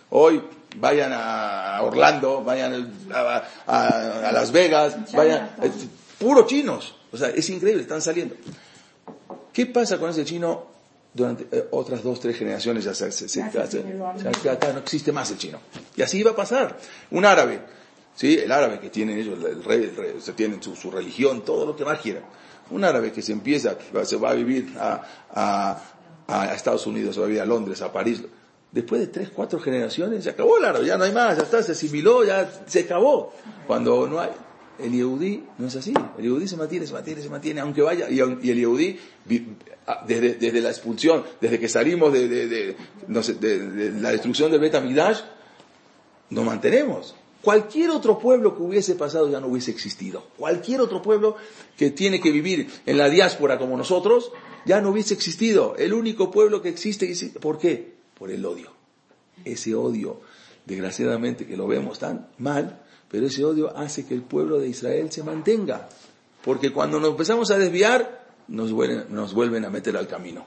Hoy 0.10 0.42
vayan 0.76 1.12
a 1.14 1.80
Orlando, 1.82 2.44
vayan 2.44 2.94
a, 3.12 4.32
Las 4.32 4.52
Vegas, 4.52 5.12
vayan, 5.14 5.56
puro 6.20 6.46
chinos. 6.46 6.96
O 7.12 7.18
sea, 7.18 7.30
es 7.30 7.50
increíble, 7.50 7.82
están 7.82 8.02
saliendo. 8.02 8.36
¿Qué 9.54 9.68
pasa 9.68 10.00
con 10.00 10.10
ese 10.10 10.26
chino 10.26 10.66
durante 11.14 11.48
eh, 11.56 11.68
otras 11.72 12.04
dos, 12.04 12.20
tres 12.20 12.36
generaciones? 12.38 12.84
Ya 12.84 12.94
se, 12.94 13.12
se, 13.12 13.44
no 13.44 14.80
existe 14.80 15.12
más 15.12 15.32
el 15.32 15.38
chino. 15.38 15.60
Y 15.96 16.02
así 16.02 16.24
va 16.24 16.32
a 16.32 16.36
pasar. 16.36 16.78
Un 17.12 17.26
árabe, 17.26 17.62
¿sí? 18.16 18.38
El 18.38 18.52
árabe 18.52 18.80
que 18.80 18.90
tienen 18.90 19.18
ellos, 19.18 19.38
el 19.44 19.64
rey, 19.64 19.84
el 19.84 19.96
rey 19.96 20.16
se 20.20 20.34
tienen 20.34 20.62
su, 20.62 20.76
su 20.76 20.90
religión, 20.90 21.46
todo 21.46 21.66
lo 21.66 21.76
que 21.76 21.86
más 21.86 22.00
quieran 22.00 22.24
un 22.70 22.84
árabe 22.84 23.12
que 23.12 23.22
se 23.22 23.32
empieza, 23.32 23.78
se 24.04 24.16
va 24.18 24.32
a 24.32 24.34
vivir 24.34 24.74
a, 24.80 25.82
Estados 26.56 26.88
Unidos, 26.88 27.16
se 27.16 27.22
va 27.22 27.26
a 27.26 27.30
vivir 27.30 27.42
a 27.42 27.46
Londres, 27.46 27.82
a 27.82 27.92
París, 27.92 28.24
después 28.72 29.02
de 29.02 29.08
tres, 29.08 29.30
cuatro 29.30 29.60
generaciones, 29.60 30.24
se 30.24 30.32
acabó 30.32 30.58
el 30.58 30.66
árabe, 30.66 30.86
ya 30.86 30.98
no 30.98 31.04
hay 31.04 31.12
más, 31.12 31.38
ya 31.38 31.44
está, 31.44 31.62
se 31.62 31.74
asimiló, 31.74 32.24
ya 32.24 32.50
se 32.66 32.82
acabó. 32.82 33.34
Cuando 33.68 34.08
no 34.08 34.20
hay, 34.20 34.30
el 34.80 34.92
Yehudí 34.92 35.44
no 35.58 35.68
es 35.68 35.76
así, 35.76 35.94
el 36.18 36.24
Yehudí 36.24 36.48
se 36.48 36.58
mantiene, 36.58 36.88
se 36.88 36.94
mantiene, 36.94 37.22
se 37.22 37.30
mantiene, 37.30 37.62
aunque 37.62 37.82
vaya, 37.82 38.10
y, 38.10 38.20
el 38.20 38.40
Yehudí, 38.40 38.98
desde, 40.08 40.36
desde, 40.36 40.62
la 40.62 40.70
expulsión, 40.70 41.24
desde 41.40 41.60
que 41.60 41.70
salimos 41.70 42.12
de, 42.12 42.28
de, 42.28 42.76
la 44.02 44.12
destrucción 44.12 44.52
del 44.52 44.60
Bet 44.60 44.76
nos 46.30 46.46
mantenemos. 46.46 47.16
Cualquier 47.42 47.90
otro 47.90 48.18
pueblo 48.20 48.56
que 48.56 48.64
hubiese 48.64 48.96
pasado 48.96 49.30
ya 49.30 49.42
no 49.42 49.48
hubiese 49.48 49.70
existido. 49.70 50.26
Cualquier 50.38 50.80
otro 50.80 51.02
pueblo 51.02 51.36
que 51.78 51.92
tiene 51.92 52.22
que 52.22 52.32
vivir 52.32 52.72
en 52.86 52.98
la 52.98 53.10
diáspora 53.10 53.60
como 53.60 53.76
nosotros 53.76 54.32
ya 54.66 54.80
no 54.80 54.92
hubiese 54.92 55.14
existido. 55.14 55.76
El 55.78 55.94
único 55.94 56.32
pueblo 56.32 56.62
que 56.62 56.70
existe, 56.70 57.14
¿por 57.42 57.60
qué? 57.60 57.96
Por 58.18 58.32
el 58.32 58.46
odio. 58.46 58.72
Ese 59.44 59.76
odio, 59.76 60.22
desgraciadamente 60.66 61.46
que 61.46 61.58
lo 61.58 61.68
vemos 61.68 62.00
tan 62.00 62.30
mal, 62.38 62.83
pero 63.14 63.28
ese 63.28 63.46
odio 63.46 63.78
hace 63.78 64.08
que 64.08 64.16
el 64.16 64.24
pueblo 64.24 64.58
de 64.58 64.68
Israel 64.68 65.12
se 65.12 65.22
mantenga. 65.22 65.88
Porque 66.44 66.74
cuando 66.74 67.00
nos 67.00 67.12
empezamos 67.12 67.52
a 67.52 67.60
desviar, 67.60 68.26
nos 68.48 68.72
vuelven, 68.72 69.66
a 69.66 69.70
meter 69.70 69.96
al 69.96 70.08
camino. 70.08 70.44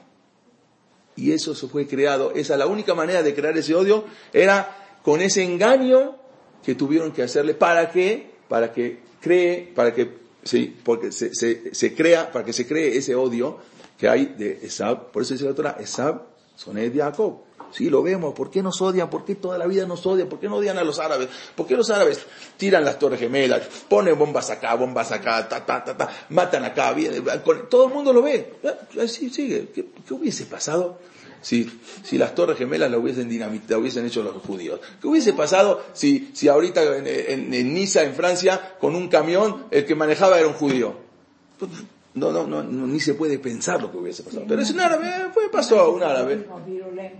Y 1.15 1.31
eso 1.31 1.55
se 1.55 1.69
fue 1.69 1.87
creado, 1.87 2.33
esa 2.33 2.57
la 2.57 2.67
única 2.67 2.93
manera 2.93 3.23
de 3.23 3.33
crear 3.33 3.57
ese 3.57 3.73
odio 3.73 4.03
era 4.33 4.99
con 5.01 5.21
ese 5.21 5.45
engaño 5.45 6.17
que 6.61 6.75
tuvieron 6.75 7.13
que 7.13 7.23
hacerle 7.23 7.53
para 7.53 7.89
que, 7.89 8.31
para 8.49 8.73
que 8.73 8.99
cree, 9.21 9.71
para 9.73 9.93
que, 9.93 10.17
sí, 10.43 10.75
porque 10.83 11.13
se, 11.13 11.95
crea, 11.95 12.33
para 12.33 12.43
que 12.43 12.51
se 12.51 12.67
cree 12.67 12.97
ese 12.97 13.15
odio 13.15 13.59
que 13.97 14.09
hay 14.09 14.25
de 14.37 14.59
Esab, 14.63 15.13
por 15.13 15.21
eso 15.21 15.35
dice 15.35 15.45
la 15.45 15.55
Torah, 15.55 15.77
Esab, 15.79 16.21
son 16.57 16.75
de 16.75 16.91
Jacob. 16.91 17.46
Sí, 17.71 17.89
lo 17.89 18.03
vemos. 18.03 18.33
¿Por 18.33 18.49
qué 18.49 18.63
nos 18.63 18.81
odian? 18.81 19.09
¿Por 19.09 19.25
qué 19.25 19.35
toda 19.35 19.57
la 19.57 19.67
vida 19.67 19.85
nos 19.85 20.05
odian? 20.05 20.27
¿Por 20.27 20.39
qué 20.39 20.47
no 20.47 20.57
odian 20.57 20.77
a 20.77 20.83
los 20.83 20.99
árabes? 20.99 21.29
¿Por 21.55 21.67
qué 21.67 21.75
los 21.75 21.89
árabes 21.89 22.19
tiran 22.57 22.83
las 22.83 22.97
torres 22.99 23.19
gemelas, 23.19 23.63
ponen 23.89 24.17
bombas 24.17 24.49
acá, 24.49 24.73
bombas 24.75 25.11
acá, 25.11 25.47
ta, 25.47 25.65
ta, 25.65 25.83
ta, 25.83 25.97
ta, 25.97 26.09
matan 26.29 26.65
acá? 26.65 26.93
Viene, 26.93 27.21
todo 27.69 27.87
el 27.87 27.93
mundo 27.93 28.13
lo 28.13 28.21
ve. 28.21 28.53
Así 29.01 29.29
sigue. 29.29 29.69
¿Qué, 29.73 30.13
hubiese 30.13 30.45
pasado 30.45 30.99
si, 31.41 31.69
si 32.03 32.17
las 32.17 32.33
torres 32.35 32.57
gemelas 32.57 32.89
la 32.89 32.97
hubiesen 32.97 33.29
dinamita, 33.29 33.77
hubiesen 33.77 34.05
hecho 34.05 34.23
los 34.23 34.41
judíos. 34.43 34.79
¿Qué 34.99 35.07
hubiese 35.07 35.33
pasado 35.33 35.83
si, 35.93 36.31
si 36.33 36.47
ahorita 36.47 36.97
en, 36.97 37.53
en, 37.53 37.73
Niza, 37.73 38.03
en 38.03 38.13
Francia, 38.13 38.75
con 38.79 38.95
un 38.95 39.07
camión, 39.07 39.65
el 39.71 39.85
que 39.85 39.95
manejaba 39.95 40.39
era 40.39 40.47
un 40.47 40.53
judío? 40.53 40.95
No, 42.17 42.31
no, 42.31 42.47
no, 42.47 42.63
ni 42.63 42.99
se 42.99 43.13
puede 43.13 43.37
pensar 43.39 43.81
lo 43.81 43.91
que 43.91 43.97
hubiese 43.97 44.23
pasado. 44.23 44.45
Pero 44.47 44.61
es 44.61 44.71
un 44.71 44.79
árabe, 44.79 45.07
fue, 45.33 45.49
pasó 45.51 45.91
un 45.91 46.03
árabe. 46.03 46.47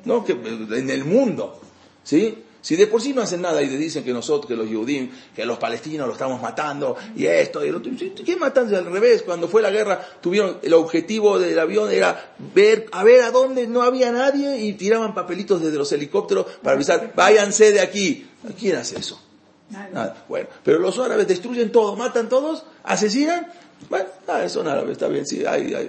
No, 0.06 0.26
que 0.26 0.34
en 0.34 0.90
el 0.90 1.06
mundo, 1.06 1.60
¿sí? 2.04 2.44
Si 2.62 2.76
de 2.76 2.88
por 2.88 3.02
sí 3.02 3.14
no 3.14 3.22
hacen 3.22 3.42
nada 3.42 3.62
y 3.62 3.68
le 3.68 3.78
dicen 3.78 4.04
que 4.04 4.12
nosotros, 4.12 4.48
que 4.48 4.56
los 4.56 4.68
judíos, 4.68 5.10
que 5.36 5.46
los 5.46 5.58
palestinos 5.58 6.08
lo 6.08 6.14
estamos 6.14 6.42
matando, 6.42 6.98
y 7.16 7.26
esto, 7.26 7.64
y 7.64 7.70
lo 7.70 7.78
otro, 7.78 7.92
¿qué 8.26 8.36
matan 8.36 8.74
al 8.74 8.86
revés? 8.88 9.22
Cuando 9.22 9.48
fue 9.48 9.62
la 9.62 9.70
guerra, 9.70 10.06
tuvieron, 10.20 10.58
el 10.62 10.74
objetivo 10.74 11.40
del 11.40 11.58
avión 11.60 11.92
era 11.92 12.34
ver, 12.54 12.88
a 12.92 13.04
ver 13.04 13.22
a 13.22 13.32
dónde 13.32 13.68
no 13.68 13.84
había 13.84 14.12
nadie 14.12 14.58
y 14.58 14.74
tiraban 14.74 15.14
papelitos 15.14 15.62
desde 15.62 15.78
los 15.78 15.92
helicópteros 15.94 16.46
para 16.62 16.76
avisar, 16.76 17.14
váyanse 17.16 17.72
de 17.72 17.80
aquí. 17.80 18.28
¿Quién 18.60 18.76
hace 18.76 19.00
eso? 19.00 19.22
Nada. 19.70 20.26
Bueno, 20.28 20.48
pero 20.64 20.80
los 20.80 20.98
árabes 21.00 21.28
destruyen 21.28 21.72
todo, 21.72 21.96
matan 21.96 22.28
todos, 22.30 22.64
asesinan, 22.84 23.48
bueno, 23.90 24.06
nada, 24.28 24.50
son 24.50 24.68
árabes, 24.68 24.92
está 24.94 25.08
bien, 25.08 25.26
sí, 25.26 25.44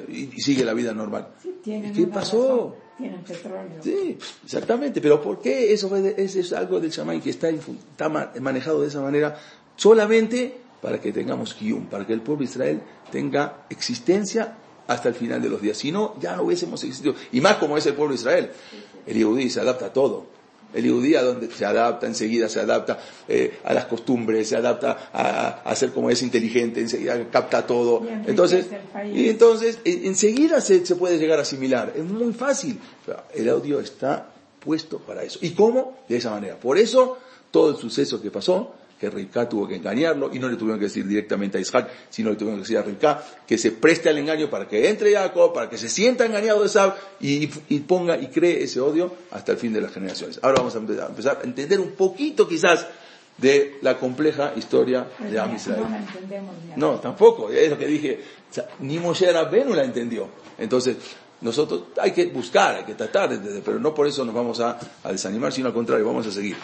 y, 0.09 0.41
sigue 0.41 0.65
la 0.65 0.75
vida 0.75 0.93
normal. 0.93 1.29
¿Qué 1.65 2.09
pasó? 2.13 2.77
tienen 2.99 3.23
petróleo. 3.23 3.81
Sí, 3.81 4.19
exactamente. 4.45 5.01
Pero 5.01 5.23
¿por 5.23 5.41
qué 5.41 5.73
eso 5.73 5.95
es, 5.97 6.53
algo 6.53 6.81
del 6.81 6.91
chamán 6.91 7.21
que 7.21 7.31
está, 7.31 7.49
está 7.49 8.09
manejado 8.09 8.83
de 8.83 8.89
esa 8.89 9.01
manera? 9.01 9.39
Solamente 9.77 10.59
para 10.83 11.01
que 11.01 11.13
tengamos 11.13 11.55
Kiyum, 11.55 11.87
para 11.87 12.07
que 12.07 12.13
el 12.13 12.21
pueblo 12.21 12.45
de 12.45 12.51
Israel 12.51 12.81
tenga 13.11 13.65
existencia 13.71 14.57
hasta 14.87 15.09
el 15.09 15.15
final 15.15 15.41
de 15.41 15.49
los 15.49 15.63
días. 15.63 15.77
Si 15.77 15.93
no, 15.93 16.17
ya 16.21 16.37
no 16.37 16.43
hubiésemos 16.43 16.83
existido. 16.83 17.15
Y 17.33 17.41
más 17.41 17.57
como 17.57 17.77
es 17.77 17.87
el 17.87 17.95
pueblo 17.95 18.15
de 18.15 18.21
Israel. 18.21 18.51
El 19.07 19.17
Yehudí 19.17 19.49
se 19.49 19.61
adapta 19.61 19.87
a 19.87 19.93
todo. 19.93 20.27
El 20.75 20.91
judía 20.91 21.23
donde 21.23 21.51
se 21.51 21.65
adapta, 21.65 22.07
enseguida 22.07 22.49
se 22.49 22.61
adapta 22.61 22.99
eh, 23.27 23.59
a 23.65 23.73
las 23.73 23.87
costumbres, 23.87 24.49
se 24.49 24.57
adapta 24.57 25.11
a, 25.13 25.63
a, 25.65 25.75
ser 25.75 25.93
como 25.93 26.11
es 26.11 26.23
inteligente, 26.23 26.81
enseguida 26.81 27.29
capta 27.31 27.67
todo. 27.67 28.07
Entonces, 28.27 28.67
y 29.13 29.29
entonces 29.29 29.79
enseguida 29.85 30.61
se, 30.61 30.85
se, 30.85 30.97
puede 30.97 31.19
llegar 31.19 31.39
a 31.39 31.43
asimilar. 31.43 31.93
Es 31.97 32.05
muy 32.05 32.33
fácil. 32.33 32.79
El 33.35 33.49
audio 33.49 33.81
está 33.81 34.29
puesto 34.61 34.99
para 34.99 35.23
eso. 35.23 35.39
¿Y 35.43 35.51
cómo? 35.51 35.99
De 36.09 36.19
esa 36.19 36.31
manera. 36.31 36.61
Por 36.61 36.77
eso, 36.79 37.19
todo 37.51 37.71
el 37.71 37.77
suceso 37.77 38.21
que 38.21 38.31
pasó 38.31 38.75
que 38.99 39.09
Rivka 39.11 39.49
tuvo 39.49 39.67
que 39.69 39.77
engañarlo 39.77 40.31
y 40.33 40.39
no 40.39 40.49
le 40.49 40.57
tuvieron 40.57 40.79
que 40.79 40.87
decir 40.87 41.07
directamente 41.07 41.59
a 41.59 41.61
Isaac, 41.61 41.89
sino 42.11 42.31
le 42.31 42.37
tuvieron 42.37 42.59
que 42.59 42.63
decir 42.63 42.79
a 42.79 42.83
Rivka 42.83 43.23
que 43.47 43.57
se 43.57 43.73
preste 43.73 44.09
al 44.09 44.19
engaño 44.19 44.51
para 44.51 44.67
que 44.67 44.89
entre 44.89 45.13
Jacob, 45.13 45.53
para 45.53 45.69
que 45.71 45.79
se 45.79 45.89
sienta 45.89 46.27
engañado 46.27 46.61
de 46.61 46.67
Esab 46.67 46.95
y, 47.21 47.47
ponga 47.81 48.19
y 48.19 48.29
cree 48.29 48.63
ese 48.63 48.81
odio 48.81 49.13
hasta 49.31 49.53
el 49.53 49.59
fin 49.59 49.73
de 49.73 49.81
las 49.81 49.93
generaciones. 49.93 50.41
Ahora 50.43 50.57
vamos 50.59 50.75
a 50.75 50.79
empezar 50.79 51.39
a 51.41 51.45
entender 51.45 51.81
un 51.81 51.93
poquito 51.93 52.49
quizás 52.49 52.87
de 53.39 53.79
la 53.83 53.97
compleja 53.97 54.53
historia 54.57 55.07
de 55.19 55.39
Am 55.39 55.57
No, 56.77 56.99
tampoco, 56.99 57.51
es 57.51 57.71
lo 57.71 57.79
que 57.79 57.87
dije, 57.87 58.21
ni 58.81 58.99
Moshe 58.99 59.31
Rabbenu 59.33 59.75
la 59.75 59.85
entendió. 59.85 60.29
Entonces, 60.59 60.97
nosotros 61.41 61.85
hay 62.01 62.11
que 62.11 62.27
buscar, 62.27 62.77
hay 62.77 62.85
que 62.85 62.95
tratar, 62.95 63.31
pero 63.65 63.79
no 63.79 63.95
por 63.95 64.09
eso 64.09 64.25
nos 64.25 64.35
vamos 64.35 64.59
a, 64.61 64.77
a 65.05 65.13
desanimar, 65.13 65.53
sino 65.53 65.69
al 65.69 65.75
contrario, 65.75 66.05
vamos 66.05 66.27
a 66.27 66.33
seguir. 66.33 66.57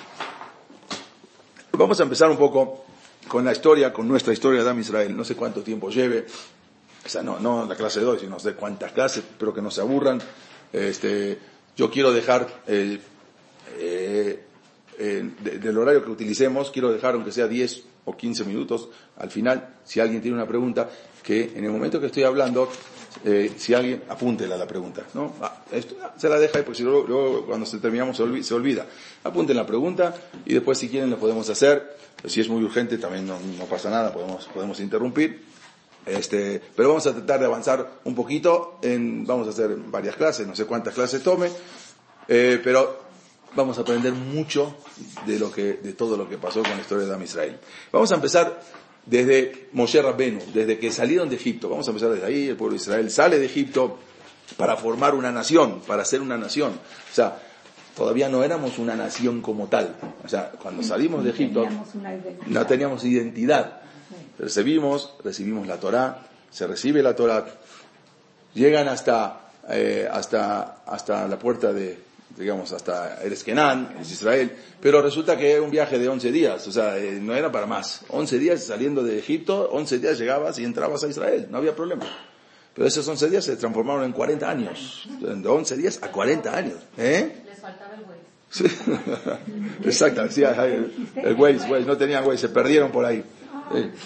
Vamos 1.77 1.99
a 1.99 2.05
empezar 2.05 2.31
un 2.31 2.37
poco 2.37 2.85
con 3.27 3.45
la 3.45 3.53
historia, 3.53 3.93
con 3.93 4.07
nuestra 4.07 4.33
historia 4.33 4.63
de 4.63 4.71
Am 4.71 4.79
Israel. 4.79 5.17
No 5.17 5.25
sé 5.25 5.35
cuánto 5.35 5.63
tiempo 5.63 5.91
lleve. 5.91 6.25
O 7.05 7.09
sea, 7.09 7.23
no, 7.23 7.41
no 7.41 7.67
la 7.67 7.75
clase 7.75 8.01
de 8.01 8.07
hoy, 8.07 8.19
sino 8.19 8.33
no 8.33 8.39
sé 8.39 8.55
cuántas 8.55 8.93
clases, 8.93 9.25
pero 9.39 9.53
que 9.53 9.61
no 9.61 9.71
se 9.71 9.81
aburran. 9.81 10.21
Este, 10.73 11.39
yo 11.77 11.91
quiero 11.91 12.13
dejar 12.13 12.63
eh, 12.67 13.01
eh, 13.79 14.45
del 14.99 15.79
horario 15.79 16.05
que 16.05 16.11
utilicemos, 16.11 16.71
quiero 16.71 16.93
dejar 16.93 17.15
aunque 17.15 17.33
sea 17.33 17.49
10 17.49 17.83
o 18.05 18.17
15 18.17 18.45
minutos 18.45 18.89
al 19.17 19.31
final, 19.31 19.75
si 19.85 19.99
alguien 19.99 20.23
tiene 20.23 20.37
una 20.37 20.47
pregunta, 20.47 20.89
que 21.23 21.53
en 21.57 21.65
el 21.65 21.71
momento 21.73 22.01
que 22.01 22.07
estoy 22.07 22.23
hablando 22.23 22.69
eh, 23.25 23.53
si 23.57 23.75
alguien, 23.75 24.03
apúntela 24.09 24.57
la 24.57 24.67
pregunta, 24.67 25.03
¿no? 25.15 25.35
Ah, 25.41 25.63
ah, 25.73 26.15
se 26.17 26.29
la 26.29 26.39
deja 26.39 26.59
ahí, 26.59 26.65
porque 26.65 26.83
luego, 26.83 27.47
cuando 27.47 27.65
se 27.65 27.79
terminamos 27.79 28.17
se, 28.17 28.55
olvida. 28.55 28.87
Apunten 29.23 29.57
la 29.57 29.67
pregunta 29.67 30.15
y 30.45 30.55
después 30.55 30.79
si 30.79 30.89
quieren 30.89 31.11
lo 31.11 31.19
podemos 31.19 31.49
hacer. 31.49 31.97
Si 32.27 32.41
es 32.41 32.49
muy 32.49 32.63
urgente 32.65 32.99
también 32.99 33.27
no, 33.27 33.65
pasa 33.67 33.91
nada, 33.91 34.13
podemos, 34.13 34.47
podemos 34.47 34.81
interrumpir. 34.81 35.43
Este, 36.07 36.61
pero 36.77 36.89
vamos 36.89 37.07
a 37.07 37.13
tratar 37.13 37.41
de 37.41 37.47
avanzar 37.47 38.01
un 38.05 38.15
poquito. 38.15 38.79
En, 38.83 39.27
vamos 39.27 39.47
a 39.47 39.51
hacer 39.51 39.75
varias 39.77 40.17
clases, 40.17 40.47
no 40.47 40.57
sé 40.57 40.65
cuántas 40.67 40.95
clases 40.95 41.23
tome, 41.23 41.49
eh, 42.29 42.61
pero 42.63 43.05
vamos 43.55 43.79
a 43.79 43.83
aprender 43.83 44.13
mucho 44.13 44.77
de, 45.27 45.39
lo 45.39 45.51
que, 45.51 45.75
de 45.75 45.93
todo 45.93 46.17
lo 46.17 46.29
que 46.29 46.37
pasó 46.37 46.63
con 46.63 46.73
la 46.73 46.81
historia 46.81 47.07
de 47.07 47.15
Am 47.15 47.23
Israel. 47.23 47.59
Vamos 47.93 48.11
a 48.13 48.17
empezar 48.17 48.61
desde 49.07 49.69
Moshe 49.73 50.01
Rabbenu, 50.01 50.41
desde 50.53 50.79
que 50.79 50.91
salieron 50.91 51.29
de 51.29 51.37
Egipto. 51.37 51.69
Vamos 51.69 51.87
a 51.87 51.91
empezar 51.91 52.11
desde 52.11 52.27
ahí. 52.27 52.49
El 52.49 52.57
pueblo 52.57 52.77
de 52.77 52.83
Israel 52.83 53.11
sale 53.11 53.39
de 53.39 53.47
Egipto 53.47 53.99
para 54.57 54.77
formar 54.77 55.15
una 55.15 55.33
nación, 55.33 55.81
para 55.87 56.05
ser 56.05 56.21
una 56.21 56.39
nación. 56.39 56.73
O 56.73 57.15
sea, 57.15 57.39
todavía 57.97 58.29
no 58.29 58.43
éramos 58.43 58.79
una 58.79 58.97
nación 58.97 59.41
como 59.41 59.67
tal. 59.67 59.97
O 60.25 60.29
sea, 60.29 60.51
cuando 60.51 60.83
salimos 60.83 61.25
de 61.25 61.31
Egipto 61.31 61.67
no 62.47 62.67
teníamos 62.67 63.05
identidad. 63.05 63.81
Recibimos, 64.39 65.15
recibimos 65.23 65.67
la 65.67 65.79
Torá, 65.79 66.27
se 66.51 66.67
recibe 66.67 67.03
la 67.03 67.15
Torá, 67.15 67.47
llegan 68.53 68.89
hasta, 68.89 69.49
eh, 69.69 70.09
hasta, 70.11 70.83
hasta 70.87 71.29
la 71.29 71.39
puerta 71.39 71.73
de, 71.73 71.99
digamos, 72.37 72.73
hasta 72.73 73.23
Eres 73.23 73.45
es 73.47 74.13
Israel, 74.13 74.53
pero 74.81 75.01
resulta 75.03 75.37
que 75.37 75.53
era 75.53 75.63
un 75.63 75.71
viaje 75.71 75.99
de 75.99 76.09
11 76.09 76.33
días, 76.33 76.67
o 76.67 76.73
sea, 76.73 76.99
eh, 76.99 77.19
no 77.21 77.35
era 77.35 77.51
para 77.53 77.67
más. 77.67 78.03
11 78.09 78.39
días 78.39 78.65
saliendo 78.65 79.03
de 79.03 79.19
Egipto, 79.19 79.69
11 79.73 79.99
días 79.99 80.19
llegabas 80.19 80.59
y 80.59 80.65
entrabas 80.65 81.05
a 81.05 81.09
Israel, 81.09 81.47
no 81.51 81.59
había 81.59 81.75
problema. 81.75 82.05
Pero 82.75 82.89
esos 82.89 83.07
11 83.07 83.31
días 83.31 83.45
se 83.45 83.57
transformaron 83.57 84.05
en 84.05 84.13
40 84.13 84.51
años, 84.51 85.09
de 85.21 85.49
11 85.49 85.77
días 85.77 86.01
a 86.03 86.11
40 86.11 86.57
años. 86.57 86.79
¿Eh? 86.99 87.43
Les 87.47 87.61
faltaba 87.61 87.95
el 87.95 88.01
Waze. 88.03 88.75
Exacto, 89.85 90.23
el, 90.23 91.11
el 91.17 91.35
Waze, 91.35 91.81
no 91.87 91.97
tenían 91.97 92.27
Waze, 92.27 92.39
se 92.39 92.49
perdieron 92.49 92.91
por 92.91 93.05
ahí. 93.05 93.25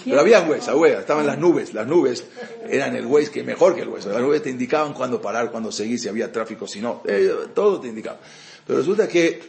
Pero 0.04 0.20
había 0.20 0.40
Waze, 0.40 0.72
Waze, 0.72 0.98
estaban 0.98 1.26
las 1.26 1.38
nubes, 1.38 1.74
las 1.74 1.86
nubes 1.86 2.24
eran 2.68 2.94
el 2.96 3.06
Waze 3.06 3.30
que 3.30 3.42
mejor 3.42 3.74
que 3.74 3.82
el 3.82 3.88
Waze. 3.88 4.08
Las 4.08 4.20
nubes 4.20 4.42
te 4.42 4.50
indicaban 4.50 4.94
cuándo 4.94 5.20
parar, 5.20 5.50
cuándo 5.50 5.72
seguir, 5.72 5.98
si 5.98 6.08
había 6.08 6.30
tráfico, 6.30 6.66
si 6.66 6.80
no, 6.80 7.02
eh, 7.06 7.32
todo 7.54 7.80
te 7.80 7.88
indicaba. 7.88 8.18
Pero 8.66 8.78
resulta 8.78 9.08
que 9.08 9.40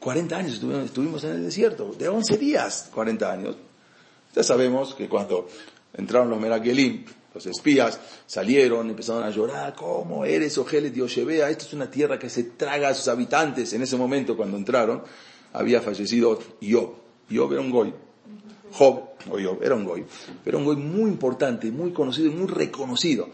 40 0.00 0.36
años 0.36 0.54
estuvimos, 0.54 0.84
estuvimos 0.84 1.24
en 1.24 1.30
el 1.32 1.44
desierto, 1.44 1.94
de 1.98 2.08
11 2.08 2.38
días, 2.38 2.90
40 2.94 3.32
años. 3.32 3.56
Ya 4.34 4.42
sabemos 4.42 4.94
que 4.94 5.08
cuando 5.08 5.48
entraron 5.94 6.30
los 6.30 6.40
Merakelim, 6.40 7.04
los 7.34 7.46
espías 7.46 7.98
salieron, 8.26 8.90
empezaron 8.90 9.24
a 9.24 9.30
llorar, 9.30 9.74
¿cómo 9.74 10.24
eres, 10.24 10.56
Ojeles 10.58 10.94
Dios 10.94 11.14
Yevea? 11.14 11.50
Esto 11.50 11.64
es 11.64 11.72
una 11.72 11.90
tierra 11.90 12.18
que 12.18 12.30
se 12.30 12.44
traga 12.44 12.88
a 12.88 12.94
sus 12.94 13.08
habitantes. 13.08 13.72
En 13.72 13.82
ese 13.82 13.96
momento, 13.96 14.36
cuando 14.36 14.56
entraron, 14.56 15.02
había 15.52 15.80
fallecido 15.80 16.38
Job. 16.62 16.94
Job 17.30 17.52
era 17.52 17.60
un 17.60 17.70
goy. 17.70 17.92
Job, 18.76 19.10
o 19.30 19.38
Job, 19.40 19.62
era 19.62 19.74
un 19.74 19.84
goy. 19.84 20.04
Pero 20.42 20.58
un 20.58 20.64
goy 20.64 20.76
muy 20.76 21.10
importante, 21.10 21.70
muy 21.70 21.92
conocido 21.92 22.28
y 22.28 22.30
muy 22.30 22.48
reconocido. 22.48 23.28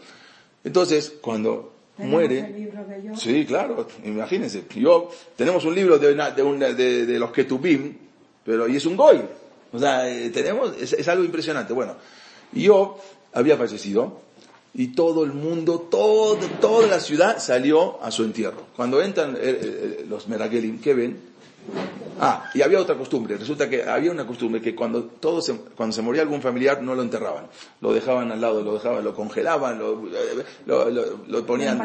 Entonces, 0.63 1.13
cuando 1.19 1.73
muere... 1.97 2.39
El 2.39 2.55
libro 2.55 2.85
de 2.85 3.09
Job? 3.09 3.17
Sí, 3.17 3.45
claro, 3.45 3.87
imagínense. 4.05 4.65
Job, 4.81 5.09
tenemos 5.35 5.65
un 5.65 5.73
libro 5.73 5.97
de, 5.97 6.13
de, 6.13 7.05
de, 7.05 7.19
los 7.19 7.31
Ketubim, 7.31 7.97
pero 8.45 8.67
y 8.67 8.75
es 8.75 8.85
un 8.85 8.95
goy. 8.95 9.21
O 9.73 9.79
sea, 9.79 10.07
eh, 10.07 10.29
tenemos, 10.29 10.75
es, 10.79 10.93
es 10.93 11.07
algo 11.07 11.23
impresionante. 11.23 11.73
Bueno, 11.73 11.95
Job 12.55 12.97
había 13.33 13.57
fallecido 13.57 14.21
y 14.73 14.89
todo 14.89 15.23
el 15.23 15.33
mundo, 15.33 15.87
todo, 15.89 16.37
toda 16.59 16.87
la 16.87 16.99
ciudad 16.99 17.39
salió 17.39 18.01
a 18.03 18.11
su 18.11 18.23
entierro. 18.23 18.67
Cuando 18.75 19.01
entran 19.01 19.35
eh, 19.35 19.39
eh, 19.41 20.05
los 20.07 20.27
Meragelim, 20.27 20.79
¿qué 20.79 20.93
ven? 20.93 21.30
Ah, 22.23 22.51
y 22.53 22.61
había 22.61 22.79
otra 22.79 22.95
costumbre. 22.95 23.35
Resulta 23.35 23.67
que 23.67 23.83
había 23.83 24.11
una 24.11 24.27
costumbre 24.27 24.61
que 24.61 24.75
cuando 24.75 25.05
todo 25.05 25.41
se, 25.41 25.55
cuando 25.55 25.95
se 25.95 26.03
moría 26.03 26.21
algún 26.21 26.41
familiar 26.41 26.81
no 26.83 26.93
lo 26.93 27.01
enterraban. 27.01 27.47
Lo 27.81 27.93
dejaban 27.93 28.31
al 28.31 28.39
lado, 28.39 28.61
lo 28.61 28.75
dejaban, 28.75 29.03
lo 29.03 29.15
congelaban, 29.15 29.79
lo, 29.79 30.03
lo, 30.67 30.89
lo, 31.27 31.45
ponían, 31.47 31.81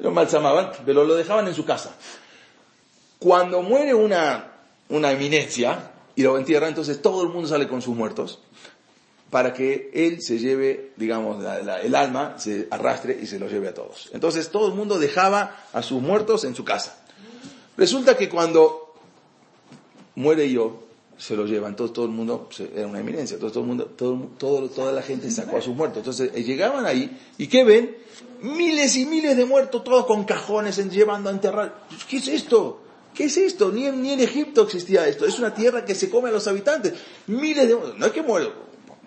lo 0.00 0.10
malsamaban, 0.10 0.70
pero 0.86 1.04
lo 1.04 1.14
dejaban 1.14 1.48
en 1.48 1.54
su 1.54 1.66
casa. 1.66 1.94
Cuando 3.18 3.60
muere 3.62 3.92
una, 3.92 4.52
una 4.88 5.12
eminencia 5.12 5.90
y 6.16 6.22
lo 6.22 6.38
entierra, 6.38 6.68
entonces 6.68 7.02
todo 7.02 7.22
el 7.22 7.28
mundo 7.28 7.46
sale 7.46 7.68
con 7.68 7.82
sus 7.82 7.94
muertos 7.94 8.40
para 9.28 9.52
que 9.52 9.90
él 9.92 10.22
se 10.22 10.38
lleve, 10.38 10.92
digamos, 10.96 11.44
el 11.82 11.94
alma, 11.94 12.38
se 12.38 12.68
arrastre 12.70 13.18
y 13.20 13.26
se 13.26 13.38
lo 13.38 13.48
lleve 13.48 13.68
a 13.68 13.74
todos. 13.74 14.08
Entonces 14.12 14.48
todo 14.50 14.68
el 14.68 14.74
mundo 14.74 14.98
dejaba 14.98 15.56
a 15.74 15.82
sus 15.82 16.00
muertos 16.00 16.44
en 16.44 16.54
su 16.54 16.64
casa. 16.64 16.98
Resulta 17.76 18.16
que 18.16 18.28
cuando 18.28 18.87
muere 20.18 20.50
yo, 20.50 20.80
se 21.16 21.36
lo 21.36 21.46
llevan, 21.46 21.70
entonces 21.70 21.94
todo 21.94 22.04
el 22.06 22.10
mundo, 22.10 22.48
era 22.74 22.86
una 22.86 22.98
eminencia, 22.98 23.34
entonces 23.34 23.54
todo 23.54 23.62
el 23.62 23.68
mundo, 23.68 23.84
todo, 24.36 24.68
toda 24.68 24.92
la 24.92 25.02
gente 25.02 25.30
sacó 25.30 25.56
a 25.56 25.62
sus 25.62 25.74
muertos. 25.74 25.98
Entonces 25.98 26.30
eh, 26.34 26.42
llegaban 26.42 26.86
ahí, 26.86 27.16
¿y 27.38 27.46
qué 27.46 27.62
ven? 27.62 27.96
Miles 28.42 28.96
y 28.96 29.06
miles 29.06 29.36
de 29.36 29.44
muertos, 29.44 29.82
todos 29.84 30.06
con 30.06 30.24
cajones, 30.24 30.76
llevando 30.90 31.30
a 31.30 31.32
enterrar. 31.32 31.86
¿Qué 32.08 32.16
es 32.16 32.28
esto? 32.28 32.80
¿Qué 33.14 33.24
es 33.24 33.36
esto? 33.36 33.70
Ni 33.70 33.86
en, 33.86 34.02
ni 34.02 34.12
en 34.12 34.20
Egipto 34.20 34.62
existía 34.62 35.06
esto. 35.06 35.24
Es 35.24 35.38
una 35.38 35.54
tierra 35.54 35.84
que 35.84 35.94
se 35.94 36.10
come 36.10 36.30
a 36.30 36.32
los 36.32 36.46
habitantes. 36.46 36.94
Miles 37.28 37.68
de... 37.68 37.76
No 37.96 38.06
es 38.06 38.12
que 38.12 38.22
muere, 38.22 38.48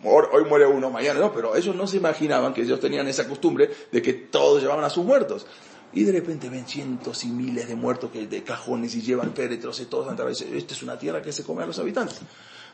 hoy 0.03 0.45
muere 0.45 0.65
uno, 0.65 0.89
mañana 0.89 1.19
no, 1.19 1.33
pero 1.33 1.55
ellos 1.55 1.75
no 1.75 1.87
se 1.87 1.97
imaginaban 1.97 2.53
que 2.53 2.61
ellos 2.61 2.79
tenían 2.79 3.07
esa 3.07 3.27
costumbre 3.27 3.69
de 3.91 4.01
que 4.01 4.13
todos 4.13 4.61
llevaban 4.61 4.83
a 4.83 4.89
sus 4.89 5.05
muertos. 5.05 5.45
Y 5.93 6.03
de 6.03 6.11
repente 6.11 6.49
ven 6.49 6.65
cientos 6.65 7.23
y 7.23 7.27
miles 7.27 7.67
de 7.67 7.75
muertos 7.75 8.11
que 8.11 8.27
de 8.27 8.43
cajones 8.43 8.95
y 8.95 9.01
llevan 9.01 9.33
féretros 9.33 9.79
y 9.81 9.85
todos 9.85 10.07
a 10.07 10.29
esta 10.29 10.73
es 10.73 10.83
una 10.83 10.97
tierra 10.97 11.21
que 11.21 11.31
se 11.31 11.43
come 11.43 11.63
a 11.63 11.65
los 11.65 11.79
habitantes. 11.79 12.21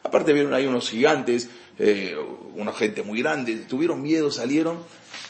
Aparte 0.04 0.32
vieron 0.32 0.54
ahí 0.54 0.66
unos 0.66 0.90
gigantes, 0.90 1.50
eh, 1.80 2.16
una 2.56 2.72
gente 2.72 3.04
muy 3.04 3.22
grande, 3.22 3.56
tuvieron 3.68 4.02
miedo, 4.02 4.32
salieron 4.32 4.78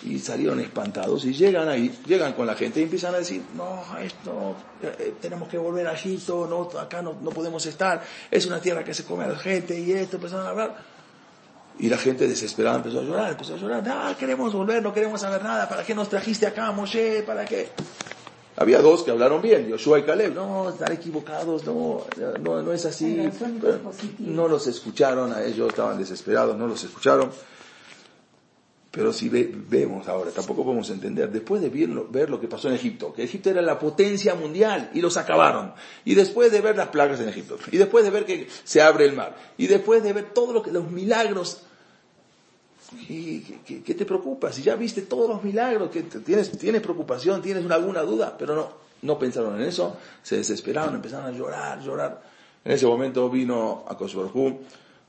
y 0.04 0.19
salieron 0.19 0.60
espantados 0.60 1.26
y 1.26 1.34
llegan 1.34 1.69
ahí, 1.69 1.97
llegan 2.06 2.34
con 2.34 2.45
la 2.45 2.56
gente 2.56 2.82
y 2.82 2.84
empiezan 2.84 3.15
a 3.15 3.19
decir, 3.19 3.41
no, 3.56 3.84
esto, 4.00 4.56
eh, 4.84 5.13
tenemos 5.21 5.47
que 5.50 5.58
volver 5.58 5.88
a 5.88 5.93
Egipto, 5.93 6.47
no, 6.47 6.80
acá 6.80 7.02
no, 7.02 7.17
no 7.21 7.32
podemos 7.32 7.65
estar, 7.65 8.04
es 8.30 8.45
una 8.45 8.62
tierra 8.62 8.84
que 8.84 8.93
se 8.93 9.04
come 9.04 9.23
a 9.23 9.30
la 9.30 9.39
gente 9.39 9.80
y 9.80 9.93
esto, 9.93 10.17
empezaron 10.17 10.45
a 10.45 10.50
hablar. 10.50 10.97
Y 11.80 11.90
la 11.90 11.98
gente 11.98 12.28
desesperada 12.28 12.78
empezó 12.78 13.00
a 13.00 13.04
llorar, 13.04 13.32
empezó 13.32 13.54
a 13.54 13.58
llorar, 13.58 13.86
no, 13.86 14.18
queremos 14.18 14.54
volver, 14.54 14.82
no 14.82 14.94
queremos 14.94 15.22
saber 15.22 15.44
nada, 15.44 15.70
¿para 15.70 15.84
qué 15.84 15.94
nos 15.94 16.10
trajiste 16.10 16.48
acá, 16.48 16.72
Moshe? 16.72 17.22
¿Para 17.22 17.46
qué? 17.46 17.70
Había 18.60 18.82
dos 18.82 19.04
que 19.04 19.12
hablaron 19.12 19.40
bien, 19.40 19.68
Yoshua 19.68 20.00
y 20.00 20.04
Caleb, 20.04 20.34
no, 20.34 20.70
están 20.70 20.92
equivocados, 20.92 21.63
no, 21.63 22.06
no, 22.42 22.63
no 22.63 22.74
es 22.74 22.86
así. 22.86 23.30
no 24.18 24.48
los 24.48 24.66
escucharon 24.66 25.32
a 25.32 25.44
ellos, 25.44 25.70
estaban 25.70 26.00
desesperados, 26.00 26.58
no 26.58 26.66
los 26.66 26.84
escucharon. 26.84 27.30
Pero 28.90 29.13
si 29.13 29.30
vemos 29.30 30.08
ahora, 30.08 30.32
tampoco 30.32 30.63
podemos 30.63 30.90
entender, 30.90 31.30
después 31.30 31.62
de 31.62 31.70
ver, 31.70 31.90
ver, 32.10 32.32
lo 32.32 32.42
que 32.42 32.48
pasó 32.48 32.68
en 32.68 32.74
Egipto, 32.74 33.13
que 33.13 33.22
Egipto 33.22 33.52
era 33.52 33.62
la 33.62 33.78
potencia 33.78 34.34
mundial 34.34 34.90
y 34.92 35.02
los 35.02 35.18
acabaron, 35.18 35.74
y 36.04 36.16
después 36.16 36.52
de 36.52 36.62
ver 36.62 36.76
las 36.76 36.88
plagas 36.88 37.20
en 37.20 37.30
Egipto, 37.30 37.60
y 37.72 37.78
después 37.78 38.04
de 38.04 38.10
ver 38.10 38.26
que 38.26 38.48
se 38.63 38.82
abre 38.82 39.06
el 39.06 39.13
mar, 39.13 39.38
y 39.56 39.68
después 39.68 40.02
de 40.02 40.13
ver 40.13 40.34
todos 40.34 40.66
los 40.66 40.90
milagros 40.90 41.66
¿Qué, 43.08 43.82
qué, 43.84 43.93
te 43.93 44.06
preocupa? 44.06 44.52
Si 44.52 44.62
ya 44.62 44.76
viste 44.76 45.02
todos 45.02 45.30
los 45.30 45.43
milagros, 45.43 45.89
que 45.89 46.04
tienes, 46.04 46.52
tienes 46.58 46.82
preocupación, 46.82 47.41
tienes 47.41 47.69
alguna 47.69 48.02
duda, 48.02 48.36
pero 48.38 48.56
no, 48.56 48.69
no 49.02 49.19
pensaron 49.19 49.60
en 49.60 49.67
eso, 49.67 49.97
se 50.23 50.38
desesperaron, 50.38 50.95
empezaron 50.95 51.26
a 51.26 51.38
llorar, 51.38 51.82
llorar. 51.82 52.21
En 52.63 52.71
ese 52.71 52.86
momento 52.86 53.30
vino 53.30 53.86
a 53.88 53.97
Kosovo 53.97 54.60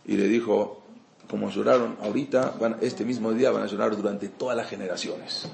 y 0.06 0.16
le 0.16 0.26
dijo, 0.26 0.82
como 1.28 1.50
lloraron 1.50 1.96
ahorita, 2.02 2.54
este 2.80 3.04
mismo 3.04 3.32
día 3.32 3.50
van 3.50 3.62
a 3.62 3.66
llorar 3.66 3.96
durante 3.96 4.28
todas 4.28 4.56
las 4.56 4.68
generaciones. 4.68 5.48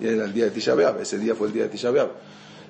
Y 0.00 0.06
era 0.06 0.24
el 0.24 0.32
día 0.32 0.44
de 0.44 0.50
Tisha 0.50 0.74
ese 1.00 1.18
día 1.18 1.34
fue 1.34 1.48
el 1.48 1.52
día 1.52 1.64
de 1.64 1.68
Tisha 1.68 1.92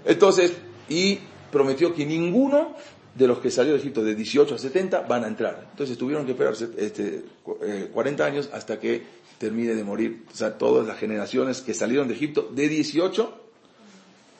Entonces, 0.05 0.53
y 0.88 1.18
prometió 1.51 1.94
que 1.94 2.05
ninguno 2.07 2.75
de 3.19 3.27
los 3.27 3.41
que 3.41 3.51
salió 3.51 3.73
de 3.73 3.81
Egipto 3.81 4.05
de 4.05 4.15
18 4.15 4.55
a 4.55 4.59
70 4.59 5.01
van 5.01 5.25
a 5.25 5.27
entrar. 5.27 5.67
Entonces 5.73 5.99
tuvieron 5.99 6.25
que 6.25 6.33
esperar 6.33 6.55
este, 6.77 7.25
40 7.93 8.23
eh, 8.23 8.27
años 8.27 8.49
hasta 8.53 8.79
que 8.79 9.03
termine 9.39 9.75
de 9.75 9.83
morir. 9.83 10.25
O 10.33 10.37
sea, 10.37 10.57
todas 10.57 10.87
las 10.87 10.99
generaciones 10.99 11.61
que 11.61 11.75
salieron 11.75 12.07
de 12.07 12.14
Egipto 12.14 12.49
de 12.53 12.69
18 12.69 13.43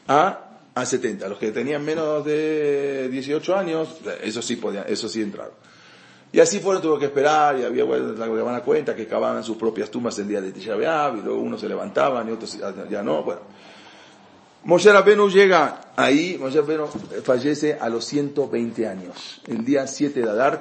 a, 0.07 0.61
a 0.75 0.87
70. 0.87 1.29
Los 1.29 1.39
que 1.39 1.51
tenían 1.51 1.85
menos 1.85 2.25
de 2.25 3.09
18 3.11 3.57
años, 3.57 3.97
eso 4.23 4.43
sí 4.43 4.57
podían, 4.57 4.85
eso 4.87 5.09
sí 5.09 5.23
entraron. 5.23 5.55
Y 6.31 6.39
así 6.39 6.61
fueron, 6.61 6.81
tuvo 6.81 6.99
que 6.99 7.07
esperar, 7.07 7.59
y 7.59 7.65
había, 7.65 7.85
bueno, 7.85 8.13
la 8.13 8.27
van 8.27 8.55
a 8.55 8.61
cuenta 8.61 8.95
que 8.95 9.07
cavaban 9.07 9.43
sus 9.43 9.57
propias 9.57 9.91
tumbas 9.91 10.19
el 10.19 10.29
día 10.29 10.41
de 10.41 10.53
Tisha 10.53 10.77
y 10.77 11.21
luego 11.23 11.41
unos 11.41 11.61
se 11.61 11.69
levantaban 11.69 12.29
y 12.29 12.33
otros 12.33 12.59
ya 12.91 13.03
no, 13.03 13.23
bueno. 13.25 13.41
Moshe 14.69 14.93
Rabbeinu 14.93 15.31
llega 15.31 15.93
ahí, 15.97 16.37
Moshe 16.39 16.61
Rabbeinu 16.61 16.89
fallece 17.25 17.79
a 17.81 17.89
los 17.89 18.05
120 18.05 18.87
años. 18.87 19.41
El 19.47 19.65
día 19.65 19.87
7 19.87 20.21
de 20.21 20.29
Adar, 20.29 20.61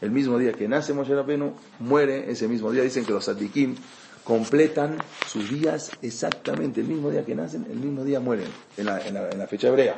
el 0.00 0.10
mismo 0.10 0.38
día 0.38 0.54
que 0.54 0.66
nace 0.66 0.92
Moshe 0.92 1.14
Rabbeinu, 1.14 1.54
muere 1.78 2.28
ese 2.28 2.48
mismo 2.48 2.72
día. 2.72 2.82
Dicen 2.82 3.04
que 3.04 3.12
los 3.12 3.26
Sadikim 3.26 3.76
completan 4.24 4.96
sus 5.28 5.48
días 5.48 5.92
exactamente 6.02 6.80
el 6.80 6.88
mismo 6.88 7.12
día 7.12 7.24
que 7.24 7.36
nacen, 7.36 7.64
el 7.70 7.78
mismo 7.78 8.02
día 8.02 8.18
mueren, 8.18 8.48
en 8.76 8.86
la, 8.86 9.46
fecha 9.46 9.68
hebrea. 9.68 9.94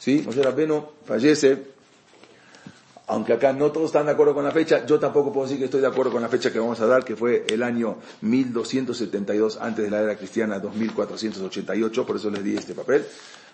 ¿Sí? 0.00 0.24
Moshe 0.26 0.42
Rabbeinu 0.42 0.84
fallece 1.06 1.71
aunque 3.12 3.34
acá 3.34 3.52
no 3.52 3.70
todos 3.70 3.86
están 3.86 4.06
de 4.06 4.12
acuerdo 4.12 4.32
con 4.32 4.42
la 4.42 4.52
fecha, 4.52 4.86
yo 4.86 4.98
tampoco 4.98 5.32
puedo 5.32 5.46
decir 5.46 5.58
que 5.58 5.66
estoy 5.66 5.82
de 5.82 5.86
acuerdo 5.86 6.12
con 6.12 6.22
la 6.22 6.30
fecha 6.30 6.50
que 6.50 6.58
vamos 6.58 6.80
a 6.80 6.86
dar, 6.86 7.04
que 7.04 7.14
fue 7.14 7.44
el 7.46 7.62
año 7.62 7.98
1272 8.22 9.58
antes 9.60 9.84
de 9.84 9.90
la 9.90 10.00
era 10.00 10.16
cristiana, 10.16 10.58
2488, 10.58 12.06
por 12.06 12.16
eso 12.16 12.30
les 12.30 12.42
di 12.42 12.56
este 12.56 12.72
papel. 12.72 13.04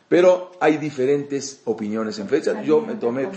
Pero 0.08 0.52
hay 0.60 0.78
diferentes 0.78 1.60
opiniones 1.64 2.18
en 2.20 2.28
fechas. 2.28 2.64
Yo 2.64 2.80
me 2.80 2.94
tomé, 2.94 3.28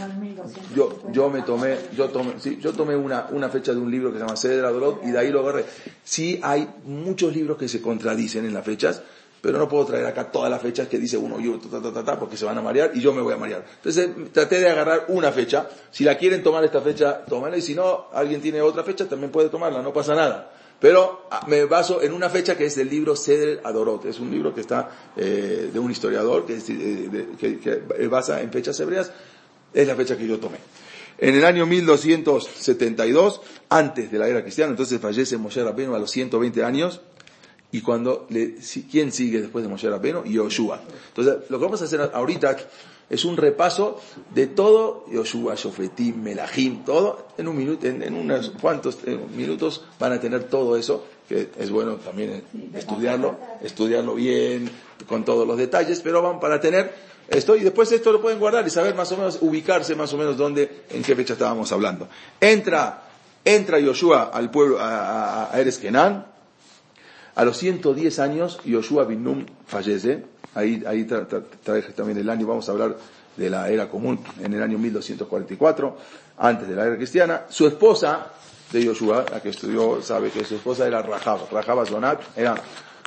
yo, 0.75 1.01
yo 1.11 1.29
me 1.29 1.41
tomé, 1.41 1.75
yo 1.97 2.09
tomé, 2.09 2.35
sí, 2.39 2.59
yo 2.61 2.71
tomé 2.71 2.95
una, 2.95 3.27
una 3.31 3.49
fecha 3.49 3.73
de 3.73 3.79
un 3.79 3.89
libro 3.91 4.11
que 4.11 4.19
se 4.19 4.23
llama 4.23 4.37
Cedra 4.37 4.71
Dorot 4.71 5.03
y 5.03 5.11
de 5.11 5.17
ahí 5.17 5.31
lo 5.31 5.41
agarré. 5.41 5.65
Sí 6.03 6.39
hay 6.43 6.69
muchos 6.85 7.35
libros 7.35 7.57
que 7.57 7.67
se 7.67 7.81
contradicen 7.81 8.45
en 8.45 8.53
las 8.53 8.63
fechas, 8.63 9.01
pero 9.41 9.57
no 9.57 9.67
puedo 9.67 9.85
traer 9.85 10.05
acá 10.05 10.31
todas 10.31 10.49
las 10.51 10.61
fechas 10.61 10.87
que 10.87 10.99
dice 10.99 11.17
uno 11.17 11.39
y 11.39 11.51
ta, 11.57 11.81
ta, 11.81 11.91
ta, 11.91 12.03
ta, 12.05 12.19
porque 12.19 12.37
se 12.37 12.45
van 12.45 12.57
a 12.57 12.61
marear 12.61 12.91
y 12.93 13.01
yo 13.01 13.11
me 13.11 13.21
voy 13.21 13.33
a 13.33 13.37
marear. 13.37 13.65
Entonces 13.77 14.09
traté 14.31 14.59
de 14.59 14.69
agarrar 14.69 15.05
una 15.07 15.31
fecha. 15.31 15.67
Si 15.89 16.03
la 16.03 16.17
quieren 16.17 16.43
tomar 16.43 16.63
esta 16.63 16.79
fecha, 16.81 17.25
tómala 17.25 17.57
y 17.57 17.61
si 17.61 17.73
no, 17.73 18.07
alguien 18.13 18.39
tiene 18.41 18.61
otra 18.61 18.83
fecha, 18.83 19.09
también 19.09 19.31
puede 19.31 19.49
tomarla, 19.49 19.81
no 19.81 19.91
pasa 19.91 20.13
nada. 20.13 20.51
Pero 20.81 21.27
ah, 21.29 21.45
me 21.47 21.65
baso 21.65 22.01
en 22.01 22.11
una 22.11 22.27
fecha 22.29 22.57
que 22.57 22.65
es 22.65 22.77
el 22.79 22.89
libro 22.89 23.15
Ceder 23.15 23.61
Adorot. 23.63 24.05
Es 24.05 24.19
un 24.19 24.31
libro 24.31 24.53
que 24.53 24.61
está 24.61 24.89
eh, 25.15 25.69
de 25.71 25.79
un 25.79 25.91
historiador 25.91 26.45
que, 26.45 26.55
eh, 26.57 27.27
que, 27.39 27.59
que, 27.59 28.07
basa 28.07 28.41
en 28.41 28.51
fechas 28.51 28.79
hebreas. 28.79 29.11
Es 29.73 29.87
la 29.87 29.95
fecha 29.95 30.17
que 30.17 30.27
yo 30.27 30.39
tomé. 30.39 30.57
En 31.19 31.35
el 31.35 31.45
año 31.45 31.67
1272, 31.67 33.41
antes 33.69 34.11
de 34.11 34.17
la 34.17 34.27
era 34.27 34.41
cristiana, 34.41 34.71
entonces 34.71 34.99
fallece 34.99 35.37
Moshe 35.37 35.63
Rabbeinu 35.63 35.93
a 35.93 35.99
los 35.99 36.09
120 36.09 36.63
años. 36.63 37.01
Y 37.71 37.81
cuando 37.81 38.27
le, 38.29 38.55
¿quién 38.89 39.11
sigue 39.11 39.41
después 39.41 39.63
de 39.63 39.69
Moshe 39.69 39.89
Rabbeinu? 39.89 40.23
Yoshua. 40.25 40.81
Entonces, 41.07 41.49
lo 41.49 41.57
que 41.57 41.63
vamos 41.65 41.81
a 41.81 41.85
hacer 41.85 42.01
ahorita 42.13 42.57
es 43.11 43.25
un 43.25 43.35
repaso 43.35 43.99
de 44.33 44.47
todo, 44.47 45.05
Yoshua, 45.11 45.55
Shofetim, 45.55 46.21
Melahim, 46.21 46.85
todo, 46.85 47.27
en 47.37 47.47
un 47.49 47.57
minuto, 47.57 47.85
en, 47.85 48.13
unos 48.13 48.51
cuantos 48.61 48.99
minutos 49.35 49.83
van 49.99 50.13
a 50.13 50.19
tener 50.19 50.45
todo 50.45 50.77
eso, 50.77 51.05
que 51.27 51.49
es 51.59 51.69
bueno 51.69 51.95
también 51.95 52.43
estudiarlo, 52.73 53.37
estudiarlo 53.61 54.15
bien, 54.15 54.69
con 55.07 55.25
todos 55.25 55.45
los 55.45 55.57
detalles, 55.57 55.99
pero 55.99 56.21
van 56.21 56.39
para 56.39 56.61
tener 56.61 56.93
esto, 57.27 57.57
y 57.57 57.61
después 57.61 57.91
esto 57.91 58.13
lo 58.13 58.21
pueden 58.21 58.39
guardar 58.39 58.65
y 58.65 58.69
saber 58.69 58.95
más 58.95 59.11
o 59.11 59.17
menos, 59.17 59.39
ubicarse 59.41 59.93
más 59.95 60.13
o 60.13 60.17
menos 60.17 60.37
dónde, 60.37 60.83
en 60.89 61.03
qué 61.03 61.13
fecha 61.13 61.33
estábamos 61.33 61.69
hablando. 61.73 62.07
Entra, 62.39 63.03
entra 63.43 63.79
Yoshua 63.79 64.31
al 64.33 64.51
pueblo, 64.51 64.79
a, 64.79 65.53
a, 65.53 65.59
Eres 65.59 65.77
a 67.35 67.45
los 67.45 67.57
110 67.57 68.19
años, 68.19 68.59
Yoshua 68.65 69.05
Bin 69.05 69.45
fallece, 69.65 70.25
Ahí, 70.53 70.83
ahí 70.85 71.05
traje 71.05 71.93
también 71.93 72.17
el 72.17 72.29
año, 72.29 72.45
vamos 72.45 72.67
a 72.67 72.73
hablar 72.73 72.97
de 73.37 73.49
la 73.49 73.69
era 73.69 73.87
común 73.87 74.19
en 74.41 74.53
el 74.53 74.61
año 74.61 74.77
1244, 74.77 75.97
antes 76.37 76.67
de 76.67 76.75
la 76.75 76.87
era 76.87 76.97
cristiana. 76.97 77.43
Su 77.47 77.67
esposa 77.67 78.27
de 78.71 78.83
Yoshua, 78.83 79.25
la 79.31 79.41
que 79.41 79.49
estudió, 79.49 80.01
sabe 80.01 80.29
que 80.29 80.43
su 80.43 80.55
esposa 80.55 80.85
era 80.85 81.01
Rahab. 81.01 81.49
Rahab 81.51 81.87
Zonat 81.87 82.37
era 82.37 82.55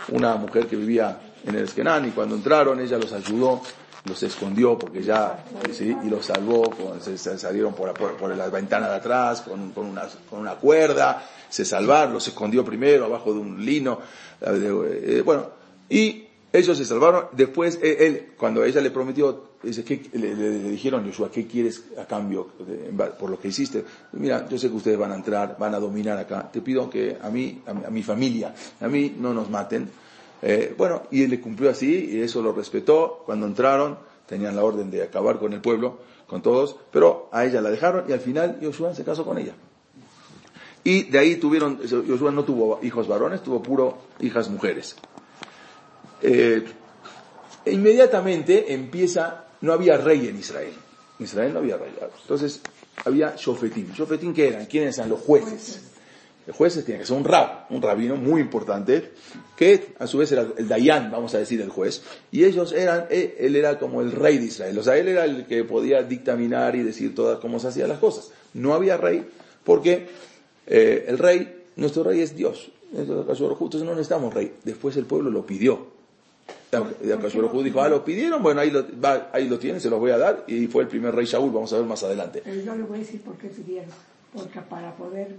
una 0.08 0.36
mujer 0.36 0.66
que 0.66 0.76
vivía 0.76 1.18
en 1.44 1.54
el 1.54 1.64
Esquenán 1.64 2.08
y 2.08 2.10
cuando 2.12 2.34
entraron 2.34 2.80
ella 2.80 2.96
los 2.96 3.12
ayudó, 3.12 3.60
los 4.04 4.22
escondió 4.22 4.78
porque 4.78 5.02
ya, 5.02 5.44
¿sí? 5.70 5.94
y 6.02 6.08
los 6.08 6.24
salvó, 6.24 6.70
se, 7.00 7.18
salieron 7.18 7.74
por, 7.74 7.92
por, 7.92 8.34
la 8.34 8.48
ventana 8.48 8.88
de 8.88 8.96
atrás 8.96 9.42
con, 9.42 9.72
con, 9.72 9.86
una, 9.86 10.04
con 10.30 10.40
una 10.40 10.54
cuerda, 10.54 11.22
se 11.54 11.64
salvaron, 11.64 12.14
los 12.14 12.26
escondió 12.26 12.64
primero 12.64 13.04
abajo 13.04 13.32
de 13.32 13.38
un 13.38 13.64
lino, 13.64 14.00
eh, 14.40 15.22
bueno, 15.24 15.50
y 15.88 16.24
ellos 16.52 16.76
se 16.76 16.84
salvaron. 16.84 17.26
Después, 17.30 17.78
eh, 17.80 17.96
él, 18.00 18.32
cuando 18.36 18.64
ella 18.64 18.80
le 18.80 18.90
prometió, 18.90 19.50
dice, 19.62 19.84
¿qué, 19.84 20.02
le, 20.14 20.34
dijeron, 20.34 21.06
Joshua, 21.06 21.30
¿qué 21.30 21.46
quieres 21.46 21.84
a 21.96 22.06
cambio 22.06 22.48
por 23.20 23.30
lo 23.30 23.38
que 23.38 23.46
hiciste? 23.46 23.84
Mira, 24.14 24.48
yo 24.48 24.58
sé 24.58 24.68
que 24.68 24.74
ustedes 24.74 24.98
van 24.98 25.12
a 25.12 25.14
entrar, 25.14 25.56
van 25.56 25.76
a 25.76 25.78
dominar 25.78 26.18
acá. 26.18 26.50
Te 26.50 26.60
pido 26.60 26.90
que 26.90 27.18
a 27.22 27.30
mí, 27.30 27.62
a, 27.66 27.88
mi 27.88 28.02
familia, 28.02 28.52
a 28.80 28.88
mí 28.88 29.14
no 29.16 29.32
nos 29.32 29.48
maten. 29.48 29.88
Eh, 30.42 30.74
bueno, 30.76 31.02
y 31.12 31.22
él 31.22 31.30
le 31.30 31.40
cumplió 31.40 31.70
así, 31.70 32.10
y 32.14 32.20
eso 32.20 32.42
lo 32.42 32.52
respetó. 32.52 33.22
Cuando 33.26 33.46
entraron, 33.46 33.96
tenían 34.26 34.56
la 34.56 34.64
orden 34.64 34.90
de 34.90 35.04
acabar 35.04 35.38
con 35.38 35.52
el 35.52 35.60
pueblo, 35.60 35.98
con 36.26 36.42
todos, 36.42 36.74
pero 36.90 37.28
a 37.30 37.44
ella 37.44 37.60
la 37.60 37.70
dejaron 37.70 38.06
y 38.08 38.12
al 38.12 38.18
final 38.18 38.58
Joshua 38.60 38.92
se 38.92 39.04
casó 39.04 39.24
con 39.24 39.38
ella. 39.38 39.54
Y 40.84 41.04
de 41.04 41.18
ahí 41.18 41.36
tuvieron, 41.36 41.80
Joshua 41.88 42.30
no 42.30 42.44
tuvo 42.44 42.78
hijos 42.82 43.08
varones, 43.08 43.42
tuvo 43.42 43.62
puro 43.62 43.98
hijas 44.20 44.50
mujeres. 44.50 44.96
Eh, 46.20 46.62
inmediatamente 47.66 48.72
empieza, 48.74 49.46
no 49.62 49.72
había 49.72 49.96
rey 49.96 50.28
en 50.28 50.38
Israel. 50.38 50.74
Israel 51.18 51.54
no 51.54 51.60
había 51.60 51.78
rey. 51.78 51.90
Entonces 52.20 52.60
había 53.04 53.34
Shofetim. 53.34 53.92
¿Shofetim 53.92 54.34
qué 54.34 54.48
eran? 54.48 54.66
¿Quiénes 54.66 54.98
eran 54.98 55.08
los 55.08 55.20
jueces? 55.20 55.80
Los 56.46 56.54
jueces 56.54 56.84
tienen 56.84 57.00
que 57.00 57.06
ser 57.06 57.16
un 57.16 57.24
rab, 57.24 57.66
un 57.70 57.80
rabino 57.80 58.16
muy 58.16 58.42
importante, 58.42 59.12
que 59.56 59.94
a 59.98 60.06
su 60.06 60.18
vez 60.18 60.30
era 60.30 60.46
el 60.58 60.68
Dayan, 60.68 61.10
vamos 61.10 61.34
a 61.34 61.38
decir, 61.38 61.58
el 61.62 61.70
juez. 61.70 62.02
Y 62.30 62.44
ellos 62.44 62.72
eran, 62.72 63.06
eh, 63.08 63.36
él 63.40 63.56
era 63.56 63.78
como 63.78 64.02
el 64.02 64.12
rey 64.12 64.36
de 64.36 64.44
Israel. 64.44 64.78
O 64.78 64.82
sea, 64.82 64.98
él 64.98 65.08
era 65.08 65.24
el 65.24 65.46
que 65.46 65.64
podía 65.64 66.02
dictaminar 66.02 66.76
y 66.76 66.82
decir 66.82 67.14
todas 67.14 67.38
cómo 67.38 67.58
se 67.58 67.68
hacían 67.68 67.88
las 67.88 67.98
cosas. 67.98 68.30
No 68.52 68.74
había 68.74 68.98
rey 68.98 69.26
porque 69.64 70.08
eh, 70.66 71.04
el 71.08 71.18
rey, 71.18 71.64
nuestro 71.76 72.02
rey 72.02 72.20
es 72.20 72.36
Dios. 72.36 72.70
Entonces 72.96 73.82
no 73.82 73.90
necesitamos 73.90 74.32
rey. 74.32 74.54
Después 74.62 74.96
el 74.96 75.04
pueblo 75.04 75.30
lo 75.30 75.44
pidió. 75.44 75.94
Y 77.02 77.62
dijo, 77.62 77.80
ah, 77.80 77.88
lo 77.88 78.04
pidieron, 78.04 78.42
bueno, 78.42 78.60
ahí 78.60 78.70
lo, 78.70 78.84
ahí 79.32 79.48
lo 79.48 79.58
tienen, 79.58 79.80
se 79.80 79.88
los 79.88 80.00
voy 80.00 80.10
a 80.10 80.18
dar, 80.18 80.44
y 80.46 80.66
fue 80.66 80.82
el 80.82 80.88
primer 80.88 81.14
rey 81.14 81.26
Shaul, 81.26 81.52
vamos 81.52 81.72
a 81.72 81.76
ver 81.76 81.86
más 81.86 82.02
adelante. 82.02 82.42
Pero 82.44 82.60
yo 82.60 82.74
le 82.74 82.82
voy 82.82 82.98
a 82.98 83.00
decir 83.00 83.20
por 83.20 83.36
qué 83.36 83.48
pidieron, 83.48 83.90
porque 84.32 84.60
para 84.60 84.94
poder 84.96 85.36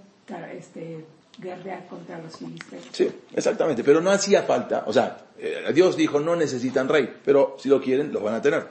este, 0.57 1.03
guerrear 1.38 1.88
contra 1.88 2.21
los 2.21 2.38
filisteos. 2.38 2.84
Sí, 2.91 3.09
exactamente, 3.34 3.84
pero 3.84 4.01
no 4.01 4.11
hacía 4.11 4.43
falta, 4.43 4.86
o 4.88 4.93
sea, 4.93 5.26
eh, 5.38 5.71
Dios 5.73 5.97
dijo, 5.97 6.19
no 6.19 6.36
necesitan 6.36 6.88
rey, 6.88 7.13
pero 7.23 7.57
si 7.59 7.69
lo 7.69 7.82
quieren, 7.82 8.13
los 8.13 8.23
van 8.23 8.36
a 8.36 8.41
tener. 8.41 8.65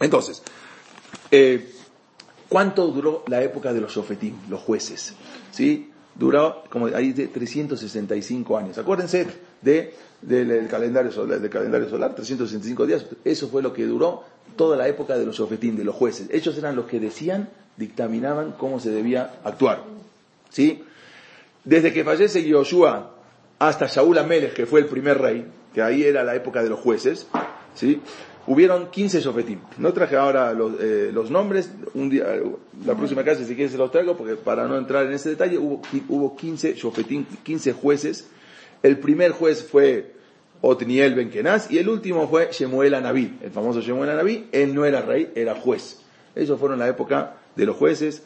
Entonces, 0.00 0.42
eh, 1.30 1.70
¿cuánto 2.48 2.86
duró 2.88 3.24
la 3.26 3.42
época 3.42 3.72
de 3.72 3.80
los 3.80 3.92
sofetín, 3.92 4.40
los 4.48 4.60
jueces? 4.60 5.14
¿Sí? 5.50 5.92
Duró, 6.18 6.64
como 6.70 6.86
ahí, 6.86 7.12
de 7.12 7.28
365 7.28 8.56
años. 8.56 8.78
Acuérdense 8.78 9.26
de 9.60 9.92
del, 10.22 10.68
calendario 10.68 11.12
solar, 11.12 11.40
del 11.40 11.50
calendario 11.50 11.88
solar, 11.88 12.14
365 12.14 12.86
días. 12.86 13.06
Eso 13.24 13.48
fue 13.48 13.62
lo 13.62 13.72
que 13.72 13.84
duró 13.84 14.24
toda 14.56 14.76
la 14.76 14.88
época 14.88 15.18
de 15.18 15.26
los 15.26 15.36
sofetín, 15.36 15.76
de 15.76 15.84
los 15.84 15.94
jueces. 15.94 16.28
Ellos 16.30 16.56
eran 16.58 16.76
los 16.76 16.86
que 16.86 17.00
decían, 17.00 17.48
dictaminaban 17.76 18.52
cómo 18.52 18.80
se 18.80 18.90
debía 18.90 19.40
actuar. 19.44 19.84
¿Sí? 20.50 20.84
Desde 21.64 21.92
que 21.92 22.04
fallece 22.04 22.44
Yoshua 22.44 23.14
hasta 23.58 23.86
Shaul 23.86 24.18
Amelech, 24.18 24.54
que 24.54 24.66
fue 24.66 24.80
el 24.80 24.86
primer 24.86 25.18
rey, 25.18 25.46
que 25.74 25.82
ahí 25.82 26.04
era 26.04 26.24
la 26.24 26.34
época 26.34 26.62
de 26.62 26.70
los 26.70 26.80
jueces, 26.80 27.26
¿sí? 27.74 28.00
Hubieron 28.46 28.90
15 28.90 29.20
sofetín. 29.20 29.60
No 29.78 29.92
traje 29.92 30.16
ahora 30.16 30.52
los, 30.52 30.74
eh, 30.80 31.10
los 31.12 31.30
nombres, 31.30 31.70
un 31.94 32.10
día, 32.10 32.26
la 32.84 32.94
próxima 32.94 33.24
clase 33.24 33.44
si 33.44 33.54
quieres 33.54 33.72
se 33.72 33.78
los 33.78 33.90
traigo, 33.90 34.16
porque 34.16 34.36
para 34.36 34.68
no 34.68 34.78
entrar 34.78 35.06
en 35.06 35.12
ese 35.14 35.30
detalle, 35.30 35.58
hubo, 35.58 35.82
hubo 36.08 36.36
15 36.36 36.76
sofetín, 36.76 37.26
15 37.42 37.72
jueces 37.72 38.28
el 38.82 38.98
primer 38.98 39.32
juez 39.32 39.64
fue 39.64 40.12
Otniel 40.60 41.14
Ben 41.14 41.30
Kenaz 41.30 41.70
y 41.70 41.78
el 41.78 41.88
último 41.88 42.28
fue 42.28 42.50
Shemuel 42.52 42.94
Anabí, 42.94 43.36
el 43.42 43.50
famoso 43.50 43.80
Shemuel 43.80 44.10
Anabí. 44.10 44.46
Él 44.52 44.74
no 44.74 44.84
era 44.84 45.02
rey, 45.02 45.32
era 45.34 45.54
juez. 45.54 46.02
Ellos 46.34 46.58
fueron 46.60 46.78
la 46.78 46.88
época 46.88 47.36
de 47.56 47.66
los 47.66 47.76
jueces 47.76 48.22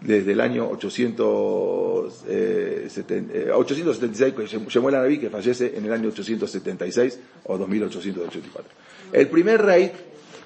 desde 0.00 0.32
el 0.32 0.40
año 0.40 0.68
800, 0.68 2.24
eh, 2.28 3.50
876, 3.54 4.34
Shemuel 4.68 5.20
que 5.20 5.30
fallece 5.30 5.76
en 5.76 5.84
el 5.84 5.92
año 5.92 6.08
876 6.08 7.18
o 7.44 7.58
2884. 7.58 8.70
El 9.12 9.28
primer 9.28 9.62
rey 9.62 9.92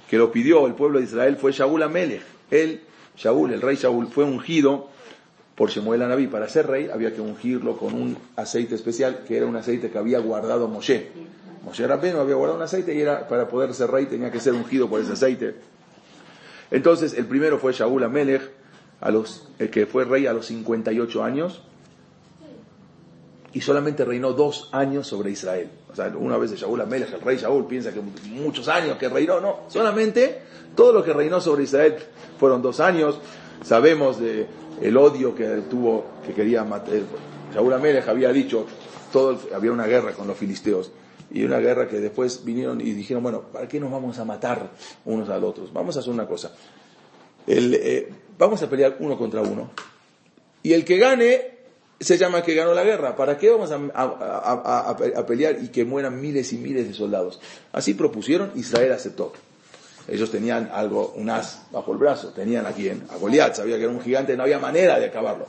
que 0.08 0.18
lo 0.18 0.30
pidió 0.30 0.66
el 0.66 0.74
pueblo 0.74 0.98
de 0.98 1.04
Israel 1.04 1.36
fue 1.36 1.52
Shaul 1.52 1.82
Amelech. 1.82 2.22
Él, 2.50 2.80
Shaul, 3.16 3.52
el 3.52 3.60
rey 3.60 3.76
Shaul, 3.76 4.08
fue 4.08 4.24
ungido 4.24 4.88
por 5.54 5.70
Shemuel 5.70 6.02
Anabí. 6.02 6.26
Para 6.26 6.48
ser 6.48 6.66
rey 6.66 6.88
había 6.92 7.14
que 7.14 7.20
ungirlo 7.20 7.76
con 7.76 7.94
un 7.94 8.16
aceite 8.36 8.74
especial, 8.74 9.24
que 9.26 9.36
era 9.36 9.46
un 9.46 9.56
aceite 9.56 9.90
que 9.90 9.98
había 9.98 10.18
guardado 10.20 10.68
Moshe. 10.68 11.08
Moshe 11.64 11.86
Rabbeinu 11.86 12.20
había 12.20 12.36
guardado 12.36 12.58
un 12.58 12.64
aceite 12.64 12.94
y 12.94 13.00
era, 13.00 13.26
para 13.26 13.48
poder 13.48 13.74
ser 13.74 13.90
rey 13.90 14.06
tenía 14.06 14.30
que 14.30 14.38
ser 14.38 14.52
ungido 14.52 14.88
por 14.88 15.00
ese 15.00 15.12
aceite. 15.12 15.54
Entonces, 16.70 17.14
el 17.14 17.26
primero 17.26 17.58
fue 17.58 17.72
Shaul 17.72 18.04
Amelech, 18.04 18.42
a 19.00 19.10
los, 19.10 19.48
el 19.58 19.70
que 19.70 19.86
fue 19.86 20.04
rey 20.04 20.26
a 20.26 20.32
los 20.32 20.46
58 20.46 21.22
años, 21.22 21.62
y 23.52 23.60
solamente 23.62 24.04
reinó 24.04 24.34
dos 24.34 24.68
años 24.72 25.06
sobre 25.06 25.30
Israel. 25.30 25.70
O 25.90 25.96
sea, 25.96 26.12
una 26.14 26.36
vez 26.36 26.50
de 26.50 26.58
Shaul 26.58 26.80
Amelech, 26.80 27.14
el 27.14 27.22
rey 27.22 27.38
Shaul 27.38 27.66
piensa 27.66 27.90
que 27.90 28.02
muchos 28.30 28.68
años 28.68 28.98
que 28.98 29.08
reinó, 29.08 29.40
no, 29.40 29.60
solamente 29.68 30.42
todo 30.74 30.92
lo 30.92 31.02
que 31.02 31.14
reinó 31.14 31.40
sobre 31.40 31.64
Israel 31.64 31.96
fueron 32.38 32.60
dos 32.60 32.80
años. 32.80 33.18
Sabemos 33.64 34.20
de 34.20 34.46
el 34.82 34.96
odio 34.96 35.34
que 35.34 35.46
tuvo, 35.70 36.04
que 36.26 36.34
quería 36.34 36.64
matar. 36.64 37.00
Saúl 37.54 37.72
Amélez 37.72 38.06
había 38.08 38.30
dicho, 38.30 38.66
todo, 39.10 39.38
había 39.54 39.72
una 39.72 39.86
guerra 39.86 40.12
con 40.12 40.26
los 40.26 40.36
filisteos, 40.36 40.92
y 41.30 41.44
una 41.44 41.58
guerra 41.58 41.88
que 41.88 41.98
después 41.98 42.44
vinieron 42.44 42.80
y 42.80 42.92
dijeron, 42.92 43.22
bueno, 43.22 43.42
¿para 43.52 43.66
qué 43.66 43.80
nos 43.80 43.90
vamos 43.90 44.18
a 44.18 44.24
matar 44.24 44.70
unos 45.04 45.28
a 45.28 45.38
los 45.38 45.50
otros? 45.50 45.72
Vamos 45.72 45.96
a 45.96 46.00
hacer 46.00 46.12
una 46.12 46.26
cosa. 46.26 46.52
El, 47.46 47.74
eh, 47.74 48.12
vamos 48.38 48.62
a 48.62 48.70
pelear 48.70 48.96
uno 49.00 49.16
contra 49.16 49.42
uno. 49.42 49.70
Y 50.62 50.72
el 50.72 50.84
que 50.84 50.98
gane 50.98 51.56
se 52.00 52.18
llama 52.18 52.42
que 52.42 52.54
ganó 52.54 52.74
la 52.74 52.84
guerra. 52.84 53.16
¿Para 53.16 53.38
qué 53.38 53.50
vamos 53.50 53.70
a, 53.72 55.24
pelear 55.26 55.58
y 55.62 55.68
que 55.68 55.84
mueran 55.84 56.20
miles 56.20 56.52
y 56.52 56.58
miles 56.58 56.88
de 56.88 56.94
soldados? 56.94 57.40
Así 57.72 57.94
propusieron, 57.94 58.52
Israel 58.54 58.92
aceptó. 58.92 59.32
Ellos 60.08 60.30
tenían 60.30 60.70
algo, 60.72 61.14
un 61.16 61.30
as 61.30 61.66
bajo 61.72 61.92
el 61.92 61.98
brazo, 61.98 62.28
tenían 62.28 62.64
a 62.66 62.72
quién, 62.72 63.04
a 63.10 63.16
Goliat, 63.16 63.56
sabía 63.56 63.76
que 63.76 63.84
era 63.84 63.92
un 63.92 64.00
gigante, 64.00 64.36
no 64.36 64.44
había 64.44 64.58
manera 64.58 65.00
de 65.00 65.06
acabarlo. 65.06 65.46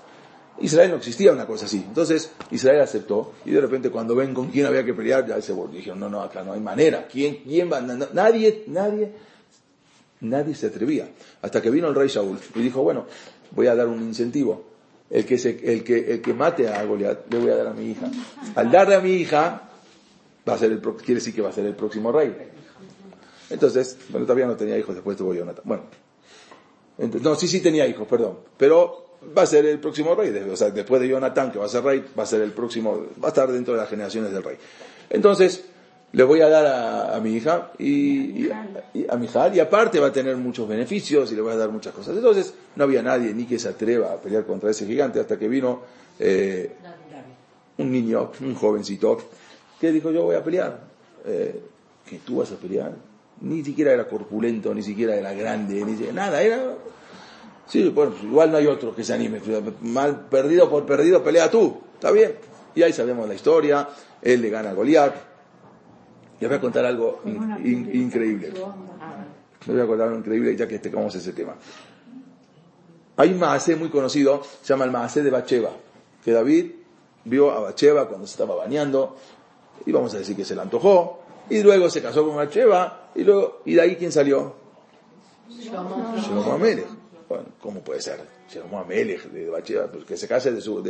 Israel 0.59 0.89
no 0.91 0.97
existía 0.97 1.31
una 1.31 1.45
cosa 1.45 1.65
así. 1.65 1.83
Entonces 1.88 2.31
Israel 2.49 2.81
aceptó 2.81 3.33
y 3.45 3.51
de 3.51 3.61
repente 3.61 3.91
cuando 3.91 4.15
ven 4.15 4.33
con 4.33 4.49
quién 4.49 4.65
había 4.65 4.83
que 4.83 4.93
pelear, 4.93 5.27
ya 5.27 5.39
se 5.41 5.53
dijeron, 5.71 5.99
no, 5.99 6.09
no, 6.09 6.21
acá 6.21 6.43
no 6.43 6.53
hay 6.53 6.59
manera. 6.59 7.07
¿Quién, 7.07 7.43
quién 7.43 7.71
va? 7.71 7.81
nadie, 7.81 8.63
nadie, 8.67 9.11
nadie 10.22 10.55
se 10.55 10.68
atrevía. 10.68 11.09
Hasta 11.41 11.61
que 11.61 11.70
vino 11.70 11.88
el 11.88 11.95
rey 11.95 12.09
Saúl 12.09 12.39
y 12.55 12.59
dijo, 12.59 12.84
bueno, 12.84 13.05
voy 13.51 13.68
a 13.68 13.76
dar 13.76 13.88
un 13.88 14.01
incentivo. 14.01 14.65
El 15.09 15.26
que, 15.26 15.36
el 15.36 15.84
que, 15.84 16.11
el 16.11 16.22
que 16.22 16.34
mate 16.34 16.68
a 16.68 16.84
Goliat, 16.84 17.32
le 17.32 17.39
voy 17.39 17.51
a 17.51 17.55
dar 17.55 17.68
a 17.68 17.74
mi 17.74 17.91
hija. 17.91 18.09
Al 18.55 18.70
darle 18.70 18.95
a 18.95 18.99
mi 18.99 19.11
hija, 19.11 19.70
va 20.47 20.53
a 20.53 20.57
ser 20.57 20.72
el, 20.72 20.82
quiere 20.82 21.15
decir 21.15 21.34
que 21.34 21.41
va 21.41 21.49
a 21.49 21.53
ser 21.53 21.65
el 21.65 21.76
próximo 21.76 22.11
rey. 22.11 22.36
Entonces, 23.49 23.97
bueno, 24.09 24.26
todavía 24.26 24.47
no 24.47 24.57
tenía 24.57 24.78
hijos, 24.78 24.95
después 24.95 25.15
tuvo 25.15 25.34
Jonathan. 25.34 25.63
Bueno, 25.65 25.84
no, 27.22 27.36
sí, 27.36 27.47
sí 27.47 27.61
tenía 27.61 27.88
hijos, 27.88 28.05
perdón. 28.07 28.39
Pero 28.57 29.18
va 29.38 29.43
a 29.43 29.45
ser 29.45 29.65
el 29.65 29.80
próximo 29.80 30.15
rey. 30.15 30.30
O 30.51 30.55
sea, 30.57 30.72
después 30.72 31.01
de 31.01 31.07
Jonathan, 31.07 31.51
que 31.51 31.59
va 31.59 31.65
a 31.65 31.70
ser 31.70 31.84
rey, 31.84 32.03
va 32.18 32.24
a 32.24 32.26
ser 32.26 32.41
el 32.41 32.51
próximo, 32.51 33.07
va 33.24 33.28
a 33.28 33.30
estar 33.30 33.49
dentro 33.51 33.74
de 33.74 33.80
las 33.80 33.89
generaciones 33.89 34.32
del 34.32 34.43
rey. 34.43 34.57
Entonces, 35.09 35.63
le 36.14 36.24
voy 36.24 36.41
a 36.41 36.49
dar 36.49 37.14
a, 37.14 37.20
mi 37.20 37.36
hija 37.36 37.72
y, 37.78 38.49
a, 38.49 39.16
mi 39.18 39.26
hija, 39.26 39.53
y 39.53 39.60
aparte 39.60 39.99
va 39.99 40.08
a 40.08 40.12
tener 40.12 40.38
muchos 40.38 40.68
beneficios 40.68 41.32
y 41.32 41.36
le 41.36 41.41
voy 41.41 41.53
a 41.53 41.58
dar 41.58 41.70
muchas 41.70 41.93
cosas. 41.93 42.16
Entonces, 42.16 42.53
no 42.76 42.84
había 42.86 43.01
nadie 43.01 43.34
ni 43.34 43.45
que 43.45 43.60
se 43.60 43.70
atreva 43.70 44.14
a 44.14 44.16
pelear 44.18 44.45
contra 44.45 44.72
ese 44.72 44.86
gigante 44.86 45.20
hasta 45.20 45.38
que 45.38 45.47
vino 45.47 45.82
eh, 46.20 46.76
un 47.78 47.91
niño, 47.91 48.32
un 48.41 48.55
jovencito, 48.55 49.18
que 49.80 49.91
dijo, 49.91 50.12
yo 50.12 50.24
voy 50.24 50.36
a 50.36 50.43
pelear. 50.43 50.80
Eh, 51.26 51.62
que 52.08 52.20
tú 52.20 52.38
vas 52.38 52.51
a 52.51 52.55
pelear. 52.55 52.93
Ni 53.41 53.64
siquiera 53.64 53.91
era 53.91 54.08
corpulento, 54.08 54.74
ni 54.74 54.82
siquiera 54.82 55.16
era 55.16 55.34
grande, 55.34 55.84
ni 55.86 55.93
nada, 56.12 56.41
era 56.41 56.74
Sí, 57.68 57.89
bueno, 57.89 58.12
pues 58.12 58.24
igual 58.24 58.51
no 58.51 58.58
hay 58.58 58.66
otro 58.66 58.95
que 58.95 59.03
se 59.03 59.14
anime. 59.14 59.41
Mal 59.82 60.28
perdido 60.30 60.70
por 60.70 60.86
perdido, 60.86 61.22
pelea 61.22 61.51
tú. 61.51 61.82
¿Está 61.95 62.12
bien? 62.12 62.34
Y 62.76 62.82
ahí 62.82 62.93
sabemos 62.93 63.28
la 63.28 63.36
historia. 63.36 63.89
Él 64.22 64.41
le 64.41 64.49
gana 64.49 64.70
a 64.70 64.74
Goliat. 64.74 65.14
Les 66.39 66.49
voy 66.49 66.57
a 66.57 66.61
contar 66.61 66.85
algo 66.85 67.21
increíble. 67.25 68.53
Les 69.65 69.75
voy 69.75 69.81
a 69.81 69.88
contar 69.88 70.07
algo 70.07 70.19
increíble 70.19 70.55
ya 70.55 70.67
que 70.67 70.79
tocamos 70.79 71.13
ese 71.15 71.33
tema. 71.33 71.55
Hay 73.17 73.31
un 73.31 73.39
maasé 73.39 73.75
muy 73.75 73.89
conocido, 73.89 74.43
se 74.61 74.67
llama 74.67 74.85
el 74.85 74.91
maasé 74.91 75.23
de 75.23 75.31
Bacheva, 75.31 75.71
que 76.23 76.31
David 76.31 76.71
vio 77.25 77.51
a 77.51 77.59
Bacheva 77.59 78.07
cuando 78.07 78.27
se 78.27 78.33
estaba 78.33 78.55
bañando, 78.55 79.17
y 79.85 79.91
vamos 79.91 80.13
a 80.13 80.19
decir 80.19 80.35
que 80.35 80.45
se 80.45 80.53
le 80.53 80.61
antojó, 80.61 81.21
y 81.49 81.63
luego 81.63 81.89
se 81.89 82.01
casó 82.01 82.25
con 82.27 82.35
Bacheva, 82.35 83.09
y 83.15 83.23
luego, 83.23 83.61
y 83.65 83.73
de 83.73 83.81
ahí 83.81 83.95
quién 83.95 84.11
salió? 84.11 84.53
Shlomo 85.49 86.53
Amelech. 86.53 86.96
Bueno, 87.30 87.45
¿cómo 87.61 87.82
puede 87.82 88.01
ser? 88.01 88.19
Shlomo 88.49 88.80
Amelech, 88.80 89.23
de 89.25 89.49
Bathsheba, 89.49 89.88
pues 89.88 90.05
que 90.05 90.15
se 90.15 90.28
case 90.28 90.51
de 90.51 90.61
su, 90.61 90.82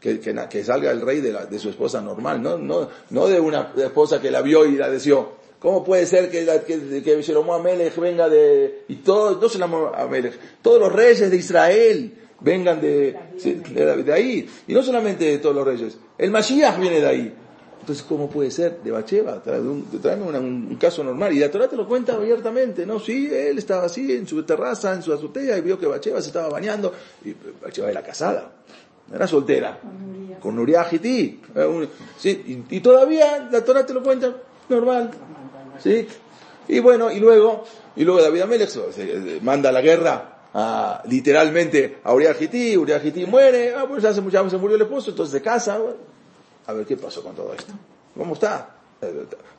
que, 0.00 0.18
que, 0.18 0.64
salga 0.64 0.90
el 0.90 1.02
rey 1.02 1.20
de, 1.20 1.32
la, 1.32 1.44
de 1.44 1.58
su 1.58 1.68
esposa 1.68 2.00
normal, 2.00 2.42
no, 2.42 2.56
no, 2.56 2.88
no 3.10 3.26
de 3.26 3.38
una 3.38 3.74
esposa 3.76 4.20
que 4.20 4.30
la 4.30 4.40
vio 4.40 4.64
y 4.64 4.76
la 4.76 4.88
deseó. 4.88 5.36
¿Cómo 5.58 5.84
puede 5.84 6.06
ser 6.06 6.30
que, 6.30 6.46
que, 6.66 7.02
que 7.02 7.34
Amelech 7.52 7.96
venga 7.98 8.28
de, 8.28 8.84
y 8.88 8.96
todos, 8.96 9.58
no 9.58 9.88
Amelech, 9.94 10.38
todos 10.62 10.80
los 10.80 10.92
reyes 10.92 11.30
de 11.30 11.36
Israel 11.36 12.14
vengan 12.40 12.80
de, 12.80 13.16
de, 13.42 14.02
de, 14.04 14.12
ahí? 14.12 14.48
Y 14.68 14.72
no 14.72 14.82
solamente 14.82 15.24
de 15.24 15.38
todos 15.38 15.54
los 15.54 15.66
reyes, 15.66 15.98
el 16.16 16.30
Mashiach 16.30 16.78
viene 16.80 17.00
de 17.00 17.06
ahí. 17.06 17.34
Entonces, 17.88 18.06
¿cómo 18.06 18.28
puede 18.28 18.50
ser? 18.50 18.82
De 18.84 18.90
Bacheva, 18.90 19.42
tráeme 19.42 20.26
un, 20.26 20.76
caso 20.78 21.02
normal. 21.02 21.32
Y 21.32 21.38
la 21.38 21.50
Torah 21.50 21.68
te 21.68 21.74
lo 21.74 21.88
cuenta 21.88 22.16
abiertamente, 22.16 22.84
¿no? 22.84 23.00
Sí, 23.00 23.30
él 23.32 23.56
estaba 23.56 23.84
así 23.84 24.12
en 24.12 24.26
su 24.26 24.42
terraza, 24.42 24.92
en 24.92 25.02
su 25.02 25.10
azotea, 25.10 25.56
y 25.56 25.62
vio 25.62 25.78
que 25.78 25.86
Bacheva 25.86 26.20
se 26.20 26.26
estaba 26.26 26.50
bañando. 26.50 26.92
Y 27.24 27.34
Bacheva 27.62 27.90
era 27.90 28.02
casada, 28.02 28.52
era 29.10 29.26
soltera. 29.26 29.78
Con 30.38 30.56
Nuria 30.56 30.84
Jití. 30.84 31.40
Sí, 32.18 32.66
y, 32.68 32.80
todavía 32.80 33.48
la 33.50 33.64
Torah 33.64 33.86
te 33.86 33.94
lo 33.94 34.02
cuenta 34.02 34.36
normal. 34.68 35.10
¿Sí? 35.82 36.06
Y 36.68 36.80
bueno, 36.80 37.10
y 37.10 37.18
luego, 37.20 37.64
y 37.96 38.04
luego 38.04 38.20
David 38.20 38.42
Amelech 38.42 39.40
manda 39.40 39.72
la 39.72 39.80
guerra 39.80 40.40
a, 40.52 41.02
literalmente 41.06 42.00
a 42.04 42.12
Uriah 42.12 42.34
Jití, 42.34 42.76
Uriah 42.76 43.00
Jití 43.00 43.24
muere, 43.24 43.72
ah, 43.74 43.86
pues 43.88 44.04
hace 44.04 44.20
mucho 44.20 44.50
se 44.50 44.58
murió 44.58 44.76
el 44.76 44.82
esposo, 44.82 45.08
entonces 45.08 45.32
de 45.32 45.40
casa, 45.40 45.78
a 46.68 46.72
ver 46.74 46.86
qué 46.86 46.96
pasó 46.96 47.22
con 47.22 47.34
todo 47.34 47.52
esto. 47.54 47.72
¿Cómo 48.14 48.34
está? 48.34 48.76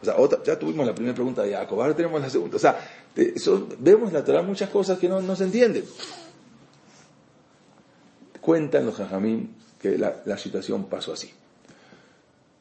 O 0.01 0.05
sea, 0.05 0.16
ya 0.45 0.60
tuvimos 0.60 0.86
la 0.86 0.93
primera 0.93 1.16
pregunta 1.16 1.41
de 1.41 1.53
Jacob, 1.53 1.82
ahora 1.82 1.95
tenemos 1.95 2.22
la 2.22 2.30
segunda. 2.30 2.55
O 2.55 2.60
sea, 2.60 2.80
vemos 3.80 4.14
la 4.14 4.41
muchas 4.43 4.70
cosas 4.70 4.99
que 4.99 5.10
no, 5.10 5.36
se 5.36 5.43
entienden. 5.43 5.86
Cuentan 8.39 8.86
los 8.86 8.95
jajamín 8.95 9.55
que 9.82 9.97
la, 9.97 10.38
situación 10.38 10.86
pasó 10.86 11.14
así. 11.14 11.32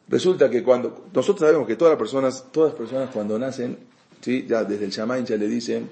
Resulta 0.08 0.48
que 0.48 0.62
cuando, 0.62 1.08
nosotros 1.12 1.46
sabemos 1.46 1.66
que 1.66 1.76
todas 1.76 1.92
las 1.92 1.98
personas, 1.98 2.46
todas 2.50 2.70
las 2.70 2.78
personas 2.78 3.10
cuando 3.12 3.38
nacen, 3.38 3.76
¿sí? 4.22 4.46
ya 4.48 4.64
desde 4.64 4.86
el 4.86 4.90
shaman 4.90 5.26
ya 5.26 5.36
le 5.36 5.46
dicen, 5.46 5.90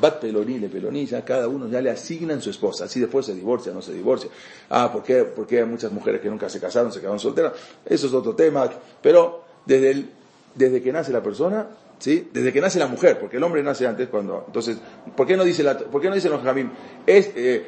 Bat 0.00 0.20
Peloní, 0.20 0.58
le 0.58 0.68
Peloní, 0.68 1.06
ya 1.06 1.24
cada 1.24 1.48
uno 1.48 1.68
ya 1.68 1.80
le 1.80 1.90
asignan 1.90 2.40
su 2.40 2.50
esposa, 2.50 2.84
así 2.84 3.00
después 3.00 3.26
se 3.26 3.34
divorcia, 3.34 3.72
no 3.72 3.82
se 3.82 3.92
divorcia. 3.92 4.30
Ah, 4.70 4.92
¿por 4.92 5.02
qué? 5.02 5.24
Porque 5.24 5.58
hay 5.58 5.64
muchas 5.64 5.90
mujeres 5.92 6.20
que 6.20 6.28
nunca 6.28 6.48
se 6.48 6.60
casaron, 6.60 6.92
se 6.92 7.00
quedaron 7.00 7.18
solteras. 7.18 7.52
Eso 7.84 8.06
es 8.06 8.12
otro 8.12 8.34
tema, 8.34 8.70
pero 9.02 9.44
desde 9.66 9.90
el, 9.90 10.10
desde 10.54 10.82
que 10.82 10.92
nace 10.92 11.12
la 11.12 11.22
persona, 11.22 11.68
¿sí? 11.98 12.28
Desde 12.32 12.52
que 12.52 12.60
nace 12.60 12.78
la 12.78 12.86
mujer, 12.86 13.18
porque 13.18 13.38
el 13.38 13.42
hombre 13.42 13.62
nace 13.62 13.86
antes 13.86 14.08
cuando, 14.08 14.44
entonces, 14.46 14.78
¿por 15.16 15.26
qué 15.26 15.36
no 15.36 15.44
dice 15.44 15.62
la, 15.62 15.78
por 15.78 16.00
qué 16.00 16.08
no 16.08 16.14
dicen 16.14 16.30
los 16.30 16.42
jamín? 16.42 16.70
Este, 17.06 17.66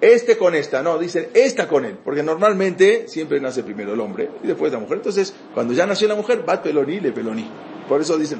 este 0.00 0.38
con 0.38 0.54
esta, 0.54 0.82
no, 0.82 0.98
dicen 0.98 1.28
esta 1.34 1.68
con 1.68 1.84
él, 1.84 1.98
porque 2.04 2.22
normalmente 2.22 3.08
siempre 3.08 3.40
nace 3.40 3.62
primero 3.62 3.94
el 3.94 4.00
hombre 4.00 4.30
y 4.42 4.46
después 4.46 4.72
la 4.72 4.78
mujer. 4.78 4.98
Entonces, 4.98 5.34
cuando 5.52 5.74
ya 5.74 5.86
nació 5.86 6.08
la 6.08 6.14
mujer, 6.14 6.44
bat 6.46 6.62
peloní, 6.62 7.00
le 7.00 7.12
peloní. 7.12 7.50
Por 7.88 8.00
eso 8.00 8.16
dicen, 8.16 8.38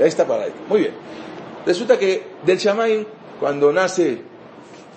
ahí 0.00 0.08
está 0.08 0.26
para 0.26 0.46
esto. 0.46 0.60
Muy 0.68 0.80
bien. 0.80 0.94
Resulta 1.66 1.98
que 1.98 2.22
del 2.44 2.58
Shamaim, 2.58 3.04
cuando 3.40 3.72
nace 3.72 4.22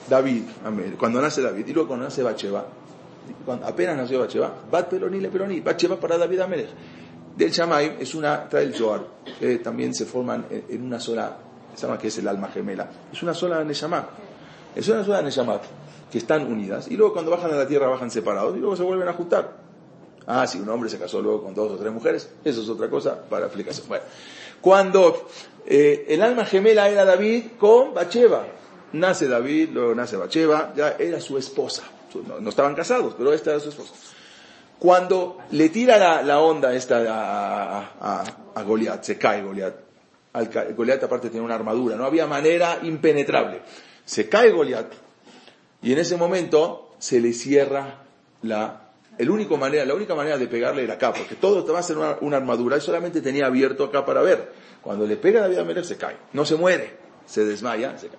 David, 0.07 0.43
cuando 0.99 1.19
nace 1.19 1.41
David, 1.41 1.67
y 1.67 1.73
luego 1.73 1.87
cuando 1.87 2.05
nace 2.05 2.21
Bacheva, 2.21 2.63
apenas 3.63 3.97
nació 3.97 4.19
Bacheva, 4.19 4.53
Bat 4.69 4.87
Peloní 4.87 5.19
le 5.19 5.29
Peloní, 5.29 5.61
Bacheva 5.61 5.99
para 5.99 6.15
David 6.19 6.41
Amelech. 6.41 6.69
Del 7.35 7.49
Shamaim 7.49 7.93
es 7.99 8.13
una, 8.13 8.47
trae 8.47 8.65
el 8.65 8.75
Zohar, 8.75 9.01
que 9.39 9.57
también 9.57 9.95
se 9.95 10.05
forman 10.05 10.45
en 10.49 10.83
una 10.83 10.99
sola, 10.99 11.37
se 11.73 11.87
llama 11.87 11.97
que 11.97 12.09
es 12.09 12.17
el 12.19 12.27
alma 12.27 12.49
gemela, 12.49 12.87
es 13.11 13.23
una 13.23 13.33
sola 13.33 13.63
Neshama, 13.63 14.07
es 14.75 14.87
una 14.89 15.03
sola 15.03 15.23
Neshama, 15.23 15.59
que 16.11 16.19
están 16.19 16.51
unidas, 16.51 16.87
y 16.89 16.97
luego 16.97 17.13
cuando 17.13 17.31
bajan 17.31 17.51
a 17.51 17.55
la 17.55 17.67
tierra 17.67 17.87
bajan 17.87 18.11
separados, 18.11 18.55
y 18.55 18.59
luego 18.59 18.75
se 18.75 18.83
vuelven 18.83 19.07
a 19.07 19.13
juntar. 19.13 19.57
Ah, 20.27 20.45
si 20.45 20.59
un 20.59 20.69
hombre 20.69 20.87
se 20.87 20.99
casó 20.99 21.19
luego 21.19 21.41
con 21.41 21.55
dos 21.55 21.71
o 21.71 21.77
tres 21.77 21.91
mujeres, 21.91 22.29
eso 22.43 22.61
es 22.61 22.69
otra 22.69 22.87
cosa 22.89 23.19
para 23.27 23.45
explicación. 23.45 23.87
Bueno, 23.87 24.03
cuando 24.61 25.27
eh, 25.65 26.05
el 26.09 26.21
alma 26.21 26.45
gemela 26.45 26.89
era 26.89 27.05
David 27.05 27.43
con 27.57 27.93
Bacheva. 27.93 28.45
Nace 28.93 29.27
David, 29.27 29.69
luego 29.71 29.93
nace 29.93 30.17
Bacheva, 30.17 30.73
ya 30.75 30.95
era 30.97 31.21
su 31.21 31.37
esposa. 31.37 31.83
No, 32.41 32.49
estaban 32.49 32.73
casados, 32.73 33.13
pero 33.17 33.31
esta 33.33 33.51
era 33.51 33.59
su 33.59 33.69
esposa. 33.69 33.93
Cuando 34.79 35.37
le 35.51 35.69
tira 35.69 36.23
la, 36.23 36.39
onda 36.39 36.73
esta 36.73 37.03
a, 38.55 38.63
Goliat, 38.63 39.03
se 39.03 39.17
cae 39.17 39.43
Goliat. 39.43 39.75
Goliat 40.75 41.03
aparte 41.03 41.29
tiene 41.29 41.45
una 41.45 41.55
armadura, 41.55 41.95
no 41.95 42.05
había 42.05 42.25
manera 42.25 42.79
impenetrable. 42.81 43.61
Se 44.05 44.27
cae 44.27 44.51
Goliat 44.51 44.91
y 45.81 45.93
en 45.93 45.99
ese 45.99 46.17
momento 46.17 46.95
se 46.97 47.19
le 47.19 47.33
cierra 47.33 47.99
la 48.41 48.88
el 49.19 49.29
único 49.29 49.57
manera, 49.57 49.85
la 49.85 49.93
única 49.95 50.15
manera 50.15 50.37
de 50.37 50.47
pegarle 50.47 50.83
era 50.83 50.93
acá, 50.93 51.11
porque 51.11 51.35
todo 51.35 51.65
va 51.73 51.79
a 51.79 51.83
ser 51.83 51.97
una, 51.97 52.37
armadura 52.37 52.77
y 52.77 52.81
solamente 52.81 53.19
tenía 53.19 53.47
abierto 53.47 53.83
acá 53.83 54.05
para 54.05 54.21
ver. 54.21 54.49
Cuando 54.81 55.05
le 55.05 55.17
pega 55.17 55.39
a 55.39 55.41
David 55.43 55.57
Amelech 55.57 55.83
se 55.83 55.97
cae, 55.97 56.15
no 56.31 56.45
se 56.45 56.55
muere, 56.55 56.93
se 57.25 57.43
desmaya, 57.43 57.97
se 57.97 58.07
cae. 58.07 58.17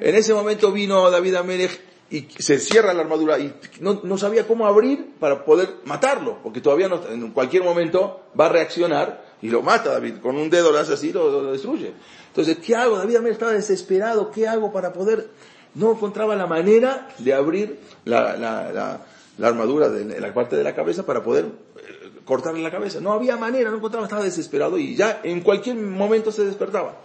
En 0.00 0.14
ese 0.14 0.32
momento 0.32 0.70
vino 0.70 1.10
David 1.10 1.34
Amelech 1.34 1.80
y 2.08 2.28
se 2.38 2.60
cierra 2.60 2.94
la 2.94 3.00
armadura 3.00 3.40
y 3.40 3.52
no, 3.80 4.16
sabía 4.16 4.46
cómo 4.46 4.68
abrir 4.68 5.14
para 5.18 5.44
poder 5.44 5.68
matarlo, 5.86 6.38
porque 6.40 6.60
todavía 6.60 6.86
no, 6.86 7.00
en 7.08 7.32
cualquier 7.32 7.64
momento 7.64 8.20
va 8.38 8.46
a 8.46 8.50
reaccionar 8.50 9.24
y 9.42 9.48
lo 9.48 9.62
mata 9.62 9.90
David, 9.90 10.18
con 10.22 10.36
un 10.36 10.48
dedo 10.48 10.70
lo 10.70 10.78
hace 10.78 10.92
así, 10.92 11.12
lo, 11.12 11.30
lo 11.42 11.50
destruye. 11.50 11.94
Entonces, 12.28 12.58
¿qué 12.58 12.76
hago? 12.76 12.96
David 12.96 13.16
Amelech 13.16 13.32
estaba 13.32 13.52
desesperado, 13.52 14.30
¿qué 14.30 14.46
hago 14.46 14.72
para 14.72 14.92
poder? 14.92 15.30
No 15.74 15.90
encontraba 15.90 16.36
la 16.36 16.46
manera 16.46 17.08
de 17.18 17.34
abrir 17.34 17.80
la, 18.04 18.36
la 18.36 18.72
la 18.72 19.00
armadura 19.48 19.88
de 19.88 20.20
la 20.20 20.32
parte 20.32 20.56
de 20.56 20.64
la 20.64 20.74
cabeza 20.74 21.04
para 21.04 21.22
poder 21.22 21.46
eh, 21.46 22.10
cortarle 22.24 22.62
la 22.62 22.70
cabeza. 22.70 23.00
No 23.00 23.12
había 23.12 23.36
manera, 23.36 23.70
no 23.70 23.76
encontraba, 23.76 24.06
estaba 24.06 24.22
desesperado 24.22 24.78
y 24.78 24.94
ya 24.94 25.20
en 25.22 25.40
cualquier 25.40 25.76
momento 25.76 26.30
se 26.30 26.44
despertaba. 26.44 27.00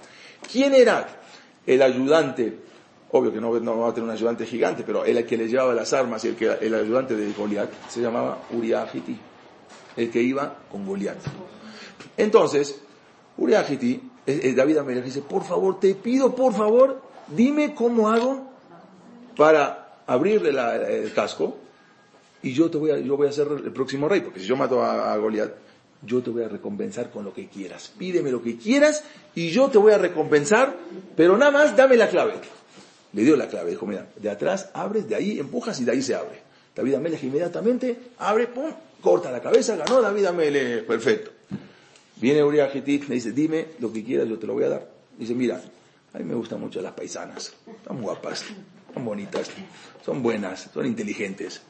¿Quién 0.51 0.73
era 0.73 1.07
el 1.65 1.81
ayudante 1.81 2.67
obvio 3.11 3.31
que 3.31 3.39
no, 3.39 3.79
va 3.79 3.89
a 3.89 3.93
tener 3.93 4.09
un 4.09 4.15
ayudante 4.15 4.45
gigante, 4.45 4.83
pero 4.83 5.05
el 5.05 5.25
que 5.25 5.37
le 5.37 5.47
llevaba 5.47 5.73
las 5.73 5.93
armas 5.93 6.23
y 6.25 6.29
el, 6.29 6.35
que, 6.35 6.57
el 6.61 6.73
ayudante 6.73 7.15
de 7.15 7.31
Goliat 7.31 7.69
se 7.89 8.01
llamaba 8.01 8.39
Uriah 8.51 8.87
el 9.95 10.11
que 10.11 10.21
iba 10.21 10.57
con 10.69 10.85
Goliat. 10.85 11.17
Entonces, 12.17 12.81
Uriah 13.37 13.65
eh, 13.69 14.01
eh, 14.25 14.53
David 14.53 14.77
Amelech 14.77 15.05
dice, 15.05 15.21
por 15.21 15.43
favor, 15.43 15.79
te 15.79 15.95
pido, 15.95 16.35
por 16.35 16.53
favor, 16.53 17.01
dime 17.27 17.73
cómo 17.73 18.09
hago 18.09 18.51
para 19.35 20.01
abrirle 20.05 20.49
el 20.49 21.13
casco 21.13 21.57
y 22.43 22.53
yo 22.53 22.69
te 22.69 22.77
voy 22.77 22.91
a, 22.91 22.99
yo 22.99 23.17
voy 23.17 23.27
a 23.27 23.31
ser 23.31 23.47
el 23.47 23.71
próximo 23.71 24.07
rey, 24.07 24.21
porque 24.21 24.39
si 24.39 24.45
yo 24.45 24.55
mato 24.55 24.83
a, 24.83 25.13
a 25.13 25.17
Goliat, 25.17 25.51
yo 26.01 26.21
te 26.21 26.29
voy 26.29 26.43
a 26.43 26.47
recompensar 26.47 27.09
con 27.09 27.25
lo 27.25 27.33
que 27.33 27.47
quieras. 27.47 27.91
Pídeme 27.97 28.31
lo 28.31 28.41
que 28.41 28.57
quieras 28.57 29.03
y 29.35 29.49
yo 29.49 29.69
te 29.69 29.77
voy 29.77 29.93
a 29.93 29.97
recompensar, 29.97 30.75
pero 31.15 31.37
nada 31.37 31.51
más 31.51 31.75
dame 31.75 31.97
la 31.97 32.09
clave. 32.09 32.33
Le 33.13 33.23
dio 33.23 33.35
la 33.35 33.47
clave, 33.47 33.71
dijo, 33.71 33.85
mira, 33.85 34.07
de 34.15 34.29
atrás 34.29 34.69
abres, 34.73 35.07
de 35.07 35.15
ahí 35.15 35.39
empujas 35.39 35.79
y 35.79 35.85
de 35.85 35.91
ahí 35.91 36.01
se 36.01 36.13
abre. 36.15 36.41
David 36.75 36.95
Amelech 36.95 37.23
inmediatamente 37.23 37.97
abre, 38.19 38.47
pum, 38.47 38.71
corta 39.01 39.31
la 39.31 39.41
cabeza, 39.41 39.75
ganó 39.75 40.01
David 40.01 40.25
Amelech, 40.25 40.85
perfecto. 40.85 41.31
Viene 42.17 42.43
Uriah 42.43 42.71
le 42.73 42.81
dice, 42.81 43.31
dime 43.31 43.67
lo 43.79 43.91
que 43.91 44.03
quieras, 44.03 44.27
yo 44.27 44.37
te 44.37 44.45
lo 44.45 44.53
voy 44.53 44.65
a 44.65 44.69
dar. 44.69 44.87
Dice, 45.17 45.33
mira, 45.33 45.61
a 46.13 46.17
mí 46.19 46.23
me 46.23 46.35
gustan 46.35 46.59
mucho 46.59 46.81
las 46.81 46.93
paisanas, 46.93 47.53
son 47.87 48.01
guapas, 48.01 48.43
son 48.93 49.05
bonitas, 49.05 49.49
son 50.05 50.21
buenas, 50.21 50.69
son 50.73 50.85
inteligentes. 50.85 51.61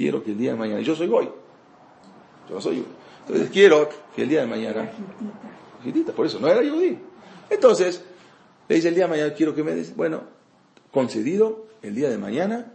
Quiero 0.00 0.24
que 0.24 0.30
el 0.30 0.38
día 0.38 0.52
de 0.52 0.56
mañana, 0.56 0.80
yo 0.80 0.96
soy 0.96 1.08
Goy, 1.08 1.28
yo 2.48 2.58
soy 2.58 2.82
entonces 3.26 3.50
quiero 3.50 3.86
que 4.16 4.22
el 4.22 4.30
día 4.30 4.40
de 4.40 4.46
mañana, 4.46 4.90
por 6.16 6.24
eso, 6.24 6.40
no 6.40 6.48
era 6.48 6.62
Yudí. 6.62 6.98
Entonces, 7.50 8.00
le 8.66 8.76
dice 8.76 8.88
el 8.88 8.94
día 8.94 9.04
de 9.04 9.10
mañana, 9.10 9.34
quiero 9.34 9.54
que 9.54 9.62
me 9.62 9.74
des, 9.74 9.94
bueno, 9.94 10.22
concedido, 10.90 11.66
el 11.82 11.94
día 11.94 12.08
de 12.08 12.16
mañana, 12.16 12.72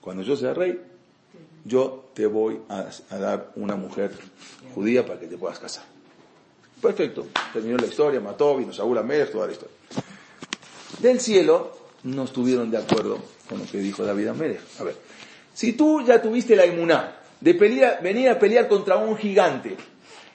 cuando 0.00 0.22
yo 0.22 0.36
sea 0.36 0.54
rey, 0.54 0.80
yo 1.64 2.10
te 2.14 2.26
voy 2.26 2.60
a, 2.68 2.86
dar 3.10 3.50
una 3.56 3.74
mujer 3.74 4.12
judía 4.72 5.04
para 5.04 5.18
que 5.18 5.26
te 5.26 5.36
puedas 5.36 5.58
casar. 5.58 5.82
Perfecto, 6.80 7.26
terminó 7.52 7.76
la 7.76 7.88
historia, 7.88 8.20
mató, 8.20 8.56
vino 8.56 8.72
Saúl 8.72 8.98
Amélez, 8.98 9.32
toda 9.32 9.48
la 9.48 9.52
historia. 9.52 9.74
Del 11.00 11.18
cielo 11.18 11.76
no 12.04 12.22
estuvieron 12.22 12.70
de 12.70 12.78
acuerdo 12.78 13.18
con 13.48 13.58
lo 13.58 13.66
que 13.66 13.78
dijo 13.78 14.04
David 14.04 14.28
Amélez. 14.28 14.80
A 14.80 14.84
ver, 14.84 14.96
si 15.58 15.72
tú 15.72 16.02
ya 16.02 16.22
tuviste 16.22 16.54
la 16.54 16.64
inmuná 16.66 17.16
de 17.40 17.52
venir 18.00 18.28
a 18.28 18.38
pelear 18.38 18.68
contra 18.68 18.96
un 18.96 19.16
gigante, 19.16 19.76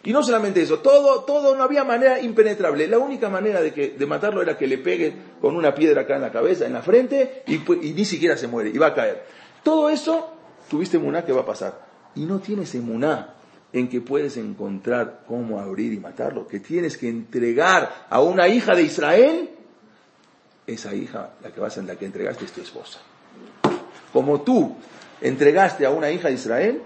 y 0.03 0.11
no 0.11 0.21
solamente 0.21 0.61
eso, 0.61 0.79
todo, 0.79 1.23
todo, 1.23 1.55
no 1.55 1.63
había 1.63 1.85
manera 1.85 2.19
impenetrable. 2.19 2.89
La 2.89 2.97
única 2.97 3.29
manera 3.29 3.61
de, 3.61 4.05
matarlo 4.05 4.41
era 4.41 4.57
que 4.57 4.67
le 4.67 4.79
pegue 4.79 5.13
con 5.39 5.55
una 5.55 5.73
piedra 5.73 6.01
acá 6.01 6.17
en 6.17 6.23
la 6.23 6.31
cabeza, 6.33 6.65
en 6.65 6.73
la 6.73 6.81
frente, 6.81 7.43
y, 7.47 7.59
ni 7.93 8.03
siquiera 8.03 8.35
se 8.35 8.47
muere, 8.47 8.69
y 8.69 8.77
va 8.77 8.87
a 8.87 8.93
caer. 8.93 9.23
Todo 9.63 9.89
eso, 9.89 10.29
tuviste 10.69 10.97
emuná 10.97 11.23
que 11.23 11.31
va 11.31 11.43
a 11.43 11.45
pasar. 11.45 11.79
Y 12.15 12.25
no 12.25 12.39
tienes 12.39 12.75
emuná 12.75 13.35
en 13.71 13.87
que 13.87 14.01
puedes 14.01 14.35
encontrar 14.35 15.23
cómo 15.25 15.57
abrir 15.57 15.93
y 15.93 16.01
matarlo, 16.01 16.49
que 16.49 16.59
tienes 16.59 16.97
que 16.97 17.07
entregar 17.07 18.07
a 18.09 18.19
una 18.19 18.49
hija 18.49 18.75
de 18.75 18.83
Israel, 18.83 19.51
esa 20.67 20.93
hija, 20.93 21.35
la 21.41 21.53
que 21.53 21.61
vas 21.61 21.77
a, 21.77 21.81
la 21.81 21.95
que 21.95 22.03
entregaste 22.03 22.43
es 22.43 22.51
tu 22.51 22.59
esposa. 22.59 22.99
Como 24.11 24.41
tú 24.41 24.75
entregaste 25.23 25.85
a 25.85 25.89
una 25.89 26.11
hija 26.11 26.27
de 26.27 26.35
Israel, 26.35 26.81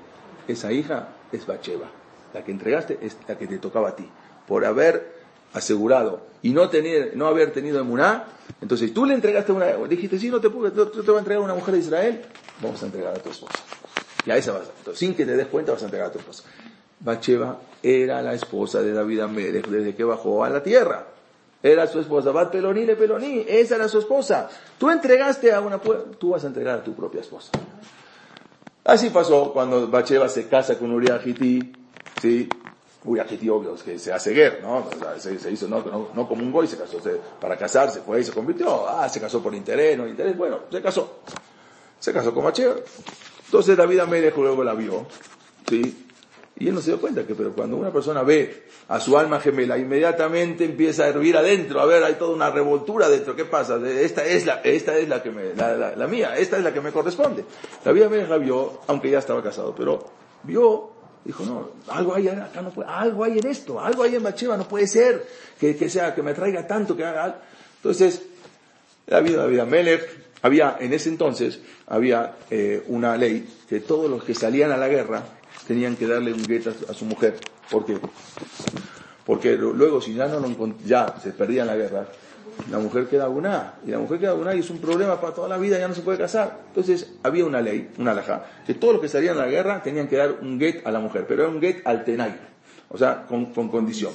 esa 0.47 0.71
hija 0.71 1.09
es 1.33 1.45
Bacheva 1.45 1.89
la 2.33 2.43
que 2.43 2.51
entregaste 2.51 2.99
es 3.01 3.17
la 3.27 3.37
que 3.37 3.47
te 3.47 3.57
tocaba 3.57 3.89
a 3.89 3.95
ti. 3.95 4.07
Por 4.47 4.65
haber 4.65 5.17
asegurado 5.53 6.21
y 6.41 6.51
no 6.51 6.69
tener, 6.69 7.15
no 7.15 7.27
haber 7.27 7.51
tenido 7.51 7.79
emuná, 7.79 8.25
entonces 8.61 8.93
tú 8.93 9.05
le 9.05 9.13
entregaste 9.13 9.51
una, 9.51 9.67
dijiste, 9.87 10.19
sí, 10.19 10.29
no 10.29 10.39
te, 10.39 10.49
puedo, 10.49 10.71
te 10.71 11.01
voy 11.01 11.15
a 11.15 11.19
entregar 11.19 11.41
a 11.41 11.45
una 11.45 11.55
mujer 11.55 11.73
de 11.73 11.79
Israel, 11.79 12.21
vamos 12.61 12.81
a 12.83 12.85
entregar 12.85 13.15
a 13.15 13.19
tu 13.19 13.29
esposa. 13.29 13.55
Y 14.25 14.31
a 14.31 14.37
esa 14.37 14.51
vas, 14.51 14.69
entonces, 14.77 14.99
sin 14.99 15.15
que 15.15 15.25
te 15.25 15.35
des 15.35 15.47
cuenta 15.47 15.71
vas 15.71 15.81
a 15.81 15.85
entregar 15.85 16.09
a 16.09 16.11
tu 16.11 16.19
esposa. 16.19 16.43
Bacheva 16.99 17.59
era 17.81 18.21
la 18.21 18.33
esposa 18.33 18.81
de 18.81 18.91
David 18.91 19.21
Amelech 19.21 19.67
desde 19.67 19.95
que 19.95 20.03
bajó 20.03 20.43
a 20.43 20.49
la 20.49 20.61
tierra. 20.63 21.07
Era 21.63 21.87
su 21.87 21.99
esposa, 21.99 22.31
Bat 22.31 22.51
Peloní 22.51 22.85
le 22.85 22.95
Peloní, 22.95 23.45
esa 23.47 23.75
era 23.75 23.87
su 23.87 23.99
esposa. 23.99 24.49
Tú 24.77 24.91
entregaste 24.91 25.51
a 25.51 25.59
una, 25.59 25.79
tú 25.79 26.29
vas 26.29 26.43
a 26.43 26.47
entregar 26.47 26.79
a 26.79 26.83
tu 26.83 26.93
propia 26.93 27.21
esposa. 27.21 27.51
Así 28.87 29.09
pasó 29.09 29.51
cuando 29.51 29.85
Bacheva 29.89 30.29
se 30.29 30.47
casa 30.47 30.79
con 30.79 30.91
Uriah 30.93 31.21
¿sí? 32.21 32.47
Aquí 33.21 33.49
obvio, 33.49 33.75
que 33.75 33.99
se 33.99 34.13
hace 34.13 34.31
guerra, 34.31 34.59
¿no? 34.61 34.87
se, 35.17 35.51
hizo, 35.51 35.67
no, 35.67 36.09
no, 36.13 36.27
como 36.27 36.41
un 36.41 36.51
goy, 36.51 36.67
se 36.67 36.77
casó, 36.77 36.97
para 37.39 37.57
casarse 37.57 38.01
fue 38.01 38.21
y 38.21 38.23
se 38.23 38.31
convirtió, 38.31 38.87
ah, 38.87 39.07
se 39.07 39.21
casó 39.21 39.41
por 39.41 39.53
interés, 39.53 39.97
no 39.97 40.07
interés, 40.07 40.37
bueno, 40.37 40.59
se 40.71 40.81
casó. 40.81 41.19
Se 41.99 42.13
casó 42.13 42.33
con 42.33 42.45
Macheo. 42.45 42.75
Entonces 43.45 43.75
David 43.75 43.99
Amelech 43.99 44.35
luego 44.37 44.63
la 44.63 44.73
vio, 44.73 45.05
¿sí? 45.69 46.06
Y 46.59 46.67
él 46.67 46.73
no 46.73 46.81
se 46.81 46.91
dio 46.91 46.99
cuenta 46.99 47.25
que, 47.25 47.35
pero 47.35 47.53
cuando 47.53 47.77
una 47.77 47.91
persona 47.91 48.23
ve 48.23 48.63
a 48.87 48.99
su 48.99 49.17
alma 49.17 49.39
gemela, 49.39 49.77
inmediatamente 49.77 50.65
empieza 50.65 51.03
a 51.03 51.07
hervir 51.07 51.37
adentro, 51.37 51.79
a 51.79 51.85
ver, 51.85 52.03
hay 52.03 52.15
toda 52.15 52.33
una 52.35 52.49
revoltura 52.49 53.05
adentro, 53.05 53.35
¿qué 53.35 53.45
pasa? 53.45 53.79
Esta 53.85 54.25
es 54.25 54.45
la, 54.45 54.61
esta 54.61 54.97
es 54.97 55.07
la 55.07 55.21
que 55.21 55.29
me, 55.29 55.53
la, 55.53 55.95
la, 55.95 56.07
mía, 56.07 56.35
esta 56.35 56.57
es 56.57 56.63
la 56.63 56.73
que 56.73 56.81
me 56.81 56.91
corresponde. 56.91 57.45
David 57.85 58.03
Amelech 58.03 58.29
la 58.29 58.37
vio, 58.37 58.81
aunque 58.87 59.11
ya 59.11 59.19
estaba 59.19 59.43
casado, 59.43 59.75
pero 59.75 60.03
vio 60.43 60.97
Dijo, 61.27 61.43
no, 61.43 61.71
algo 61.89 62.15
hay 62.15 62.29
acá 62.29 62.61
no 62.61 62.69
puede, 62.69 62.87
algo 62.89 63.25
hay 63.25 63.37
en 63.39 63.47
esto, 63.47 63.81
algo 63.81 64.03
hay 64.03 64.15
en 64.15 64.23
Bacheva, 64.23 64.55
no 64.55 64.65
puede 64.65 64.87
ser 64.87 65.27
que, 65.59 65.75
que 65.75 65.89
sea, 65.89 66.15
que 66.15 66.23
me 66.23 66.33
traiga 66.33 66.65
tanto, 66.65 66.95
que 66.95 67.03
haga. 67.03 67.41
Entonces, 67.75 68.21
había 69.11 69.35
David 69.35 69.59
Amelech, 69.59 70.09
había, 70.41 70.77
en 70.79 70.93
ese 70.93 71.09
entonces, 71.09 71.59
había 71.85 72.37
eh, 72.49 72.81
una 72.87 73.17
ley 73.17 73.45
que 73.67 73.81
todos 73.81 74.09
los 74.09 74.23
que 74.23 74.33
salían 74.33 74.71
a 74.71 74.77
la 74.77 74.87
guerra 74.87 75.21
tenían 75.67 75.95
que 75.97 76.07
darle 76.07 76.33
un 76.33 76.43
gueto 76.43 76.71
a, 76.89 76.93
su 76.93 77.05
mujer. 77.05 77.35
¿Por 77.69 77.85
qué? 77.85 77.99
Porque 79.25 79.57
luego, 79.57 80.01
si 80.01 80.13
ya 80.13 80.27
no 80.27 80.39
lo 80.39 80.75
ya 80.85 81.15
se 81.21 81.31
perdía 81.31 81.63
en 81.63 81.67
la 81.67 81.75
guerra, 81.75 82.07
la 82.71 82.79
mujer 82.79 83.07
queda 83.07 83.27
una, 83.27 83.75
y 83.85 83.91
la 83.91 83.99
mujer 83.99 84.19
queda 84.19 84.33
una 84.33 84.55
y 84.55 84.59
es 84.59 84.69
un 84.69 84.79
problema 84.79 85.19
para 85.19 85.33
toda 85.33 85.49
la 85.49 85.57
vida, 85.57 85.77
ya 85.77 85.87
no 85.87 85.93
se 85.93 86.01
puede 86.01 86.17
casar. 86.17 86.61
Entonces 86.67 87.15
había 87.21 87.45
una 87.45 87.61
ley, 87.61 87.91
una 87.97 88.11
alhaja, 88.11 88.45
que 88.65 88.73
todos 88.73 88.93
los 88.93 89.01
que 89.01 89.09
salían 89.09 89.37
a 89.37 89.41
la 89.41 89.47
guerra 89.47 89.83
tenían 89.83 90.07
que 90.07 90.15
dar 90.15 90.37
un 90.41 90.57
get 90.57 90.87
a 90.87 90.91
la 90.91 90.99
mujer, 90.99 91.25
pero 91.27 91.43
era 91.43 91.51
un 91.51 91.59
get 91.59 91.81
al 91.85 92.05
tenay, 92.05 92.35
o 92.89 92.97
sea, 92.97 93.25
con, 93.27 93.51
condición. 93.53 94.13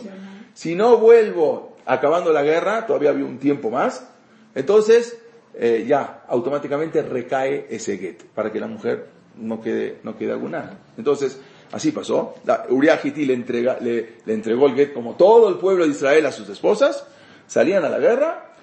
Si 0.55 0.75
no 0.75 0.97
vuelvo 0.97 1.77
acabando 1.85 2.33
la 2.33 2.43
guerra, 2.43 2.87
todavía 2.87 3.11
había 3.11 3.27
un 3.27 3.39
tiempo 3.39 3.71
más, 3.71 4.09
entonces 4.55 5.19
eh, 5.55 5.85
ya 5.87 6.25
automáticamente 6.29 7.03
recae 7.03 7.67
ese 7.71 7.99
get, 7.99 8.25
para 8.35 8.51
que 8.51 8.59
la 8.59 8.67
mujer 8.67 9.22
no 9.37 9.61
quede, 9.61 9.99
no 10.03 10.17
quede 10.17 10.33
alguna. 10.33 10.79
Entonces, 10.97 11.39
así 11.73 11.93
pasó. 11.93 12.35
Uriah 12.69 13.01
le, 13.03 13.35
entrega, 13.35 13.79
le, 13.81 14.15
le 14.25 14.35
entregó 14.35 14.67
el 14.67 14.75
get 14.75 14.93
como 14.93 15.15
todo 15.15 15.49
el 15.49 15.57
pueblo 15.57 15.85
de 15.85 15.91
Israel 15.91 16.27
a 16.27 16.33
sus 16.33 16.49
esposas, 16.49 17.07
salían 17.47 17.85
a 17.85 17.89
la 17.89 17.99
guerra 17.99 18.55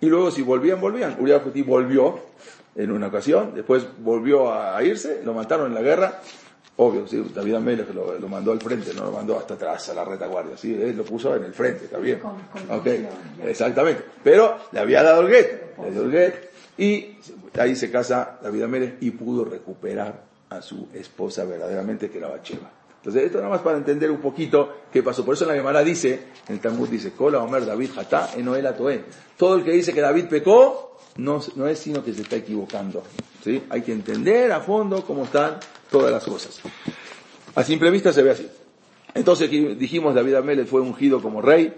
y 0.00 0.06
luego 0.06 0.30
si 0.30 0.42
volvían, 0.42 0.80
volvían. 0.80 1.16
Uriah 1.20 1.42
volvió 1.66 2.20
en 2.74 2.90
una 2.90 3.08
ocasión, 3.08 3.52
después 3.54 3.86
volvió 3.98 4.52
a 4.52 4.82
irse, 4.82 5.22
lo 5.24 5.34
mataron 5.34 5.68
en 5.68 5.74
la 5.74 5.82
guerra. 5.82 6.20
Obvio, 6.76 7.06
sí, 7.06 7.22
David 7.34 7.54
Amelech 7.54 7.94
lo, 7.94 8.18
lo 8.18 8.28
mandó 8.28 8.50
al 8.50 8.60
frente, 8.60 8.94
no 8.94 9.04
lo 9.04 9.12
mandó 9.12 9.38
hasta 9.38 9.54
atrás, 9.54 9.90
a 9.90 9.94
la 9.94 10.04
retaguardia, 10.04 10.56
sí, 10.56 10.74
él 10.74 10.96
lo 10.96 11.04
puso 11.04 11.36
en 11.36 11.44
el 11.44 11.52
frente, 11.52 11.84
está 11.84 11.98
bien. 11.98 12.20
okay. 12.70 13.06
exactamente. 13.44 14.02
Pero 14.24 14.56
le 14.72 14.80
había 14.80 15.02
dado 15.02 15.20
el 15.26 15.32
get, 15.32 15.76
le 15.82 15.90
dio 15.90 16.02
el 16.02 16.10
get, 16.10 16.51
y 16.82 17.16
ahí 17.60 17.76
se 17.76 17.92
casa 17.92 18.40
David 18.42 18.62
Amelech 18.62 18.96
y 19.00 19.12
pudo 19.12 19.44
recuperar 19.44 20.24
a 20.50 20.60
su 20.60 20.88
esposa 20.92 21.44
verdaderamente, 21.44 22.10
que 22.10 22.18
era 22.18 22.26
Bacheva. 22.26 22.72
Entonces, 22.96 23.22
esto 23.22 23.38
nada 23.38 23.50
más 23.50 23.60
para 23.60 23.78
entender 23.78 24.10
un 24.10 24.20
poquito 24.20 24.82
qué 24.92 25.00
pasó. 25.00 25.24
Por 25.24 25.34
eso 25.34 25.46
la 25.46 25.54
Gemara 25.54 25.84
dice, 25.84 26.14
en 26.48 26.56
el 26.56 26.60
Talmud 26.60 26.88
dice, 26.88 27.12
Kola 27.12 27.40
Omer 27.40 27.64
David 27.64 27.90
Hatá 27.96 28.30
Enoel 28.36 28.66
Atoé. 28.66 29.04
Todo 29.36 29.54
el 29.54 29.64
que 29.64 29.70
dice 29.70 29.92
que 29.92 30.00
David 30.00 30.24
pecó, 30.26 30.98
no, 31.18 31.40
no 31.54 31.68
es 31.68 31.78
sino 31.78 32.02
que 32.02 32.12
se 32.12 32.22
está 32.22 32.34
equivocando. 32.34 33.04
¿sí? 33.44 33.62
Hay 33.70 33.82
que 33.82 33.92
entender 33.92 34.50
a 34.50 34.60
fondo 34.60 35.04
cómo 35.04 35.22
están 35.22 35.58
todas 35.88 36.10
las 36.10 36.24
cosas. 36.24 36.60
A 37.54 37.62
simple 37.62 37.92
vista 37.92 38.12
se 38.12 38.24
ve 38.24 38.30
así. 38.32 38.48
Entonces 39.14 39.48
dijimos, 39.50 40.16
David 40.16 40.34
Amélez 40.34 40.68
fue 40.68 40.80
ungido 40.80 41.22
como 41.22 41.42
rey 41.42 41.74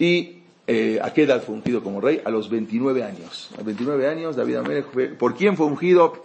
y 0.00 0.37
eh, 0.68 1.00
¿a 1.02 1.12
qué 1.12 1.22
edad 1.22 1.42
fue 1.42 1.56
ungido 1.56 1.82
como 1.82 2.00
rey? 2.00 2.20
A 2.24 2.30
los 2.30 2.48
29 2.48 3.02
años. 3.02 3.48
A 3.54 3.56
los 3.56 3.66
29 3.66 4.06
años 4.06 4.36
David 4.36 4.56
Amélez 4.56 4.84
fue, 4.92 5.08
¿por 5.08 5.34
quién 5.34 5.56
fue 5.56 5.66
ungido? 5.66 6.22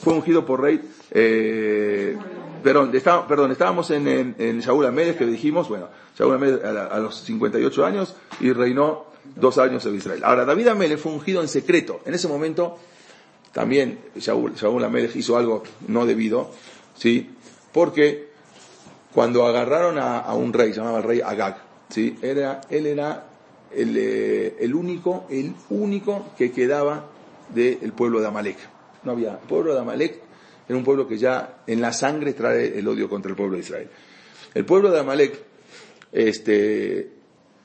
Fue 0.00 0.14
ungido 0.14 0.44
por 0.44 0.60
rey 0.60 0.80
eh, 1.14 2.16
perdón, 2.62 2.90
perdón, 3.28 3.52
estábamos 3.52 3.90
en, 3.90 4.08
en, 4.08 4.34
en 4.38 5.16
que 5.16 5.26
dijimos, 5.26 5.68
bueno, 5.68 5.88
Shaul 6.18 6.34
Amelech 6.34 6.64
a, 6.64 6.98
los 6.98 7.20
58 7.22 7.84
años 7.84 8.16
y 8.40 8.52
reinó 8.52 9.06
dos 9.36 9.58
años 9.58 9.84
en 9.84 9.96
Israel. 9.96 10.22
Ahora, 10.24 10.44
David 10.44 10.68
Amelech 10.68 10.98
fue 10.98 11.12
ungido 11.12 11.42
en 11.42 11.48
secreto. 11.48 12.00
En 12.06 12.14
ese 12.14 12.28
momento, 12.28 12.78
también 13.52 13.98
Shaul, 14.16 14.54
Shaul 14.54 15.10
hizo 15.14 15.36
algo 15.36 15.62
no 15.88 16.06
debido, 16.06 16.50
¿sí? 16.96 17.30
Porque 17.72 18.30
cuando 19.12 19.46
agarraron 19.46 19.98
a, 19.98 20.32
un 20.34 20.52
rey, 20.52 20.72
se 20.72 20.78
llamaba 20.78 20.98
el 20.98 21.04
rey 21.04 21.20
Agag, 21.20 21.58
¿sí? 21.90 22.18
Era, 22.22 22.62
él 22.70 22.86
era 22.86 23.26
el, 23.76 23.96
eh, 23.96 24.56
el 24.60 24.74
único, 24.74 25.26
el 25.30 25.54
único 25.70 26.26
que 26.36 26.52
quedaba 26.52 27.08
del 27.54 27.92
pueblo 27.92 28.20
de 28.20 28.26
Amalek. 28.26 28.58
No 29.04 29.12
había. 29.12 29.32
El 29.32 29.48
pueblo 29.48 29.74
de 29.74 29.80
Amalek 29.80 30.20
era 30.68 30.78
un 30.78 30.84
pueblo 30.84 31.06
que 31.06 31.18
ya 31.18 31.62
en 31.66 31.80
la 31.80 31.92
sangre 31.92 32.32
trae 32.32 32.78
el 32.78 32.86
odio 32.86 33.08
contra 33.08 33.30
el 33.30 33.36
pueblo 33.36 33.56
de 33.56 33.62
Israel. 33.62 33.88
El 34.54 34.64
pueblo 34.64 34.90
de 34.90 35.00
Amalek, 35.00 35.38
este, 36.12 37.10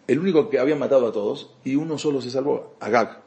el 0.08 0.20
único 0.20 0.50
que 0.50 0.60
había 0.60 0.76
matado 0.76 1.08
a 1.08 1.12
todos, 1.12 1.52
y 1.64 1.76
uno 1.76 1.98
solo 1.98 2.22
se 2.22 2.32
salvó, 2.32 2.76
Agag. 2.80 3.22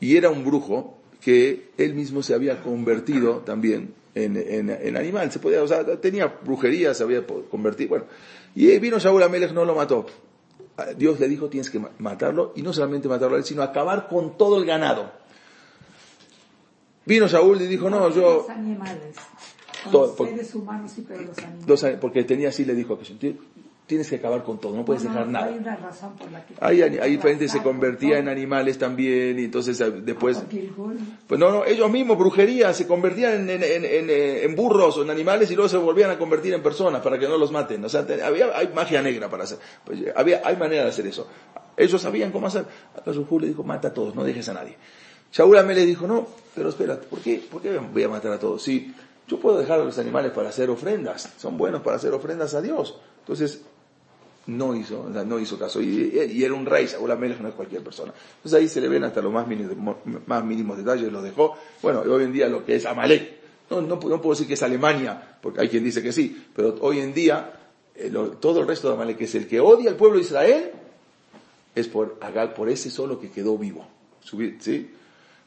Y 0.00 0.16
era 0.16 0.30
un 0.30 0.44
brujo 0.44 0.98
que 1.20 1.70
él 1.76 1.94
mismo 1.94 2.22
se 2.22 2.34
había 2.34 2.62
convertido 2.62 3.38
también 3.38 3.94
en, 4.14 4.36
en, 4.36 4.96
animal. 4.96 5.30
Se 5.30 5.38
podía, 5.38 5.62
o 5.62 5.68
sea, 5.68 5.84
tenía 6.00 6.26
brujería, 6.42 6.94
se 6.94 7.02
había 7.02 7.26
convertido. 7.26 7.90
Bueno, 7.90 8.04
y 8.54 8.78
vino 8.78 8.98
Shaul 8.98 9.22
Amelech, 9.22 9.52
no 9.52 9.64
lo 9.64 9.74
mató. 9.74 10.06
Dios 10.96 11.20
le 11.20 11.28
dijo, 11.28 11.48
tienes 11.48 11.70
que 11.70 11.80
matarlo, 11.98 12.52
y 12.56 12.62
no 12.62 12.72
solamente 12.72 13.08
matarlo 13.08 13.36
a 13.36 13.38
él, 13.38 13.44
sino 13.44 13.62
acabar 13.62 14.08
con 14.08 14.36
todo 14.36 14.58
el 14.58 14.64
ganado. 14.64 15.12
Vino 17.04 17.28
Saúl 17.28 17.60
y 17.62 17.66
dijo, 17.66 17.90
no, 17.90 18.10
yo... 18.10 18.44
Los 18.46 18.50
animales. 18.50 19.16
Todo, 19.90 20.14
seres 20.26 20.54
humanos 20.54 20.92
y 20.98 21.02
pero 21.02 21.22
los 21.22 21.38
animales. 21.38 21.98
porque 22.00 22.24
tenía 22.24 22.50
así, 22.50 22.64
le 22.64 22.74
dijo 22.74 22.98
que 22.98 23.04
tienes 23.90 24.08
que 24.08 24.16
acabar 24.16 24.44
con 24.44 24.58
todo, 24.58 24.76
no 24.76 24.84
puedes 24.84 25.02
dejar 25.02 25.26
nada. 25.26 25.46
Hay 25.46 25.58
una 25.58 25.74
razón 25.74 26.14
por 26.14 26.30
la 26.30 26.46
que... 26.46 26.54
Hay, 26.60 26.80
hay 26.80 27.10
diferentes, 27.10 27.50
se 27.50 27.60
convertía 27.60 28.18
en 28.18 28.28
animales 28.28 28.78
también, 28.78 29.36
y 29.40 29.46
entonces 29.46 29.80
eh, 29.80 29.90
después... 29.90 30.40
Pues 31.26 31.40
no, 31.40 31.50
no, 31.50 31.64
ellos 31.64 31.90
mismos, 31.90 32.16
brujería, 32.16 32.72
se 32.72 32.86
convertían 32.86 33.50
en, 33.50 33.64
en, 33.64 33.84
en, 33.84 34.08
en, 34.08 34.54
burros 34.54 34.96
o 34.96 35.02
en 35.02 35.10
animales 35.10 35.50
y 35.50 35.56
luego 35.56 35.68
se 35.68 35.76
volvían 35.76 36.08
a 36.08 36.18
convertir 36.18 36.54
en 36.54 36.62
personas 36.62 37.02
para 37.02 37.18
que 37.18 37.26
no 37.26 37.36
los 37.36 37.50
maten. 37.50 37.84
O 37.84 37.88
sea, 37.88 38.06
había, 38.24 38.56
hay 38.56 38.68
magia 38.68 39.02
negra 39.02 39.28
para 39.28 39.42
hacer. 39.42 39.58
Pues, 39.84 40.04
había, 40.14 40.40
hay 40.44 40.56
manera 40.56 40.84
de 40.84 40.90
hacer 40.90 41.08
eso. 41.08 41.26
Ellos 41.76 42.00
sabían 42.00 42.30
cómo 42.30 42.46
hacer. 42.46 42.66
Entonces 42.96 43.26
le 43.40 43.48
dijo, 43.48 43.64
mata 43.64 43.88
a 43.88 43.92
todos, 43.92 44.14
no 44.14 44.22
dejes 44.22 44.48
a 44.48 44.54
nadie. 44.54 44.76
Shaul 45.32 45.56
le 45.66 45.84
dijo, 45.84 46.06
no, 46.06 46.28
pero 46.54 46.68
espera, 46.68 47.00
¿por 47.00 47.18
qué, 47.18 47.42
¿por 47.50 47.60
qué 47.60 47.76
voy 47.76 48.04
a 48.04 48.08
matar 48.08 48.30
a 48.30 48.38
todos? 48.38 48.62
Si 48.62 48.94
yo 49.26 49.40
puedo 49.40 49.58
dejar 49.58 49.80
a 49.80 49.84
los 49.84 49.98
animales 49.98 50.30
para 50.30 50.50
hacer 50.50 50.70
ofrendas, 50.70 51.28
son 51.38 51.58
buenos 51.58 51.82
para 51.82 51.96
hacer 51.96 52.12
ofrendas 52.12 52.54
a 52.54 52.62
Dios. 52.62 52.96
Entonces, 53.20 53.62
no 54.56 54.74
hizo, 54.74 55.08
no 55.08 55.38
hizo 55.38 55.58
caso. 55.58 55.80
Y, 55.80 56.42
era 56.42 56.54
un 56.54 56.66
rey, 56.66 56.86
Shaul 56.86 57.10
Amelech 57.10 57.40
no 57.40 57.48
es 57.48 57.54
cualquier 57.54 57.82
persona. 57.82 58.12
Entonces 58.36 58.60
ahí 58.60 58.68
se 58.68 58.80
le 58.80 58.88
ven 58.88 59.04
hasta 59.04 59.20
los 59.20 59.32
más 59.32 59.46
mínimos, 59.46 59.96
más 60.26 60.44
mínimos 60.44 60.76
detalles, 60.76 61.10
los 61.12 61.22
dejó. 61.22 61.56
Bueno, 61.82 62.00
hoy 62.00 62.24
en 62.24 62.32
día 62.32 62.48
lo 62.48 62.64
que 62.64 62.76
es 62.76 62.86
Amalek, 62.86 63.40
no, 63.70 63.80
no, 63.80 63.98
puedo 63.98 64.30
decir 64.30 64.46
que 64.46 64.54
es 64.54 64.62
Alemania, 64.62 65.38
porque 65.40 65.60
hay 65.60 65.68
quien 65.68 65.84
dice 65.84 66.02
que 66.02 66.12
sí, 66.12 66.44
pero 66.54 66.76
hoy 66.80 66.98
en 66.98 67.14
día 67.14 67.52
eh, 67.94 68.12
todo 68.40 68.60
el 68.60 68.66
resto 68.66 68.88
de 68.88 68.94
Amalek, 68.94 69.20
es 69.20 69.34
el 69.34 69.46
que 69.46 69.60
odia 69.60 69.90
al 69.90 69.96
pueblo 69.96 70.16
de 70.18 70.24
Israel, 70.24 70.70
es 71.74 71.86
por 71.86 72.18
por 72.54 72.68
ese 72.68 72.90
solo 72.90 73.20
que 73.20 73.30
quedó 73.30 73.56
vivo. 73.56 73.86
¿sí? 74.24 74.90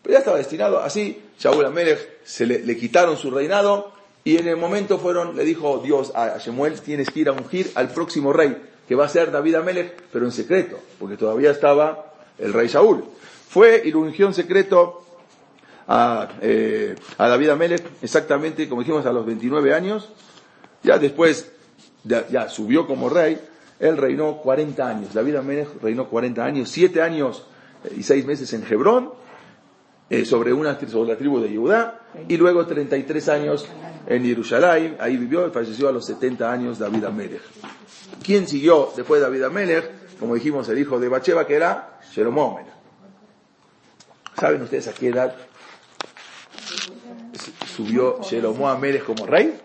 Pero 0.01 0.13
ya 0.13 0.19
estaba 0.19 0.37
destinado 0.37 0.79
así. 0.79 1.21
Shaul 1.39 1.65
Amelech 1.65 2.19
se 2.23 2.45
le, 2.45 2.77
quitaron 2.77 3.17
su 3.17 3.31
reinado 3.31 3.91
y 4.23 4.37
en 4.37 4.47
el 4.47 4.57
momento 4.57 4.99
fueron, 4.99 5.35
le 5.35 5.43
dijo 5.43 5.79
Dios 5.83 6.11
a 6.15 6.37
Shemuel, 6.37 6.79
tienes 6.81 7.09
que 7.09 7.21
ir 7.21 7.29
a 7.29 7.31
ungir 7.31 7.71
al 7.75 7.89
próximo 7.89 8.31
rey, 8.33 8.55
que 8.93 8.97
va 8.97 9.05
a 9.05 9.09
ser 9.09 9.31
David 9.31 9.55
Amelech, 9.55 10.03
pero 10.11 10.23
en 10.23 10.31
secreto, 10.31 10.79
porque 10.99 11.17
todavía 11.17 11.49
estaba 11.49 12.13
el 12.37 12.53
rey 12.53 12.67
Shaul. 12.67 13.03
Fue 13.49 13.81
y 13.83 13.89
lo 13.89 14.05
en 14.07 14.33
secreto 14.35 15.03
a, 15.87 16.29
eh, 16.43 16.93
a 17.17 17.27
David 17.27 17.49
Amelech, 17.49 17.83
exactamente 18.03 18.69
como 18.69 18.81
dijimos 18.81 19.03
a 19.07 19.11
los 19.11 19.25
29 19.25 19.73
años. 19.73 20.09
Ya 20.83 20.99
después, 20.99 21.51
ya, 22.03 22.49
subió 22.49 22.85
como 22.85 23.09
rey, 23.09 23.39
él 23.79 23.97
reinó 23.97 24.37
40 24.37 24.87
años. 24.87 25.11
David 25.11 25.37
Amelech 25.37 25.69
reinó 25.81 26.07
40 26.07 26.45
años, 26.45 26.69
7 26.69 27.01
años 27.01 27.47
y 27.97 28.03
6 28.03 28.25
meses 28.27 28.53
en 28.53 28.63
Hebrón 28.69 29.09
eh, 30.14 30.26
sobre, 30.26 30.53
una, 30.53 30.80
sobre 30.88 31.14
la 31.14 31.18
tribu 31.18 31.39
de 31.39 31.55
Judá, 31.55 32.01
y 32.28 32.38
luego 32.38 32.68
33 32.68 33.30
años 33.30 33.66
en 34.05 34.24
Jerusalén, 34.24 34.95
ahí 34.99 35.18
vivió 35.18 35.47
y 35.47 35.49
falleció 35.49 35.89
a 35.89 35.91
los 35.91 36.05
70 36.05 36.51
años 36.51 36.78
David 36.78 37.05
Amelech. 37.05 37.41
¿Quién 38.24 38.47
siguió 38.47 38.93
después 38.95 39.20
de 39.20 39.26
David 39.26 39.43
Amelech? 39.45 40.18
Como 40.20 40.36
dijimos, 40.36 40.70
el 40.70 40.78
hijo 40.78 40.99
de 40.99 41.09
Bacheva, 41.09 41.47
que 41.47 41.55
era 41.55 41.99
Jeroboam. 42.11 42.64
¿Saben 44.39 44.61
ustedes 44.61 44.88
a 44.88 44.93
qué 44.93 45.07
edad 45.07 45.36
subió 47.76 48.22
Jeroboam 48.22 48.78
Amelech 48.78 49.05
como 49.05 49.26
rey? 49.26 49.59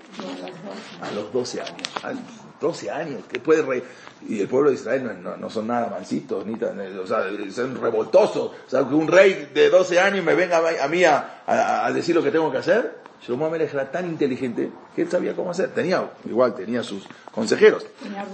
A 1.03 1.11
los 1.11 1.31
12 1.31 1.61
años. 1.61 2.38
A 2.61 2.65
los 2.65 2.75
12 2.77 2.91
años, 2.91 3.23
que 3.31 3.39
puede 3.41 3.63
rey 3.63 3.83
y 4.27 4.41
el 4.41 4.49
pueblo 4.49 4.71
de 4.71 4.77
Israel 4.77 5.19
no, 5.23 5.51
son 5.51 5.69
nada 5.69 5.89
mansitos, 5.89 6.45
ni 6.45 6.57
tan, 6.57 6.81
o 6.99 7.07
sea, 7.07 7.25
son 7.53 7.81
revoltosos. 7.81 8.51
O 8.67 8.71
sea, 8.71 8.87
que 8.87 8.95
un 8.95 9.07
rey 9.07 9.51
de 9.55 9.71
12 9.71 10.01
años 10.01 10.25
me 10.25 10.35
venga 10.35 10.61
a 10.83 10.89
mí 10.89 11.05
a, 11.05 11.91
decir 11.95 12.15
lo 12.15 12.23
que 12.23 12.31
tengo 12.31 12.51
que 12.51 12.59
hacer. 12.59 12.99
Shlomo 13.25 13.47
Amelech 13.47 13.73
era 13.75 13.91
tan 13.91 14.07
inteligente 14.07 14.71
que 14.95 15.03
él 15.03 15.11
sabía 15.11 15.35
cómo 15.35 15.51
hacer. 15.51 15.71
Tenía, 15.71 16.09
igual, 16.25 16.55
tenía 16.55 16.83
sus 16.83 17.05
consejeros. 17.33 17.87
Tenía 18.03 18.25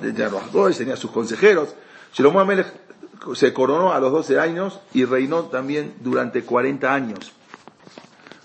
Tenía 0.00 0.30
tenía 0.76 0.96
sus 0.96 1.10
consejeros. 1.10 1.74
Shlomo 2.14 2.40
Amelech 2.40 2.72
se 3.34 3.52
coronó 3.52 3.92
a 3.92 4.00
los 4.00 4.12
12 4.12 4.38
años 4.38 4.80
y 4.94 5.04
reinó 5.04 5.44
también 5.44 5.94
durante 6.00 6.42
40 6.42 6.92
años. 6.92 7.32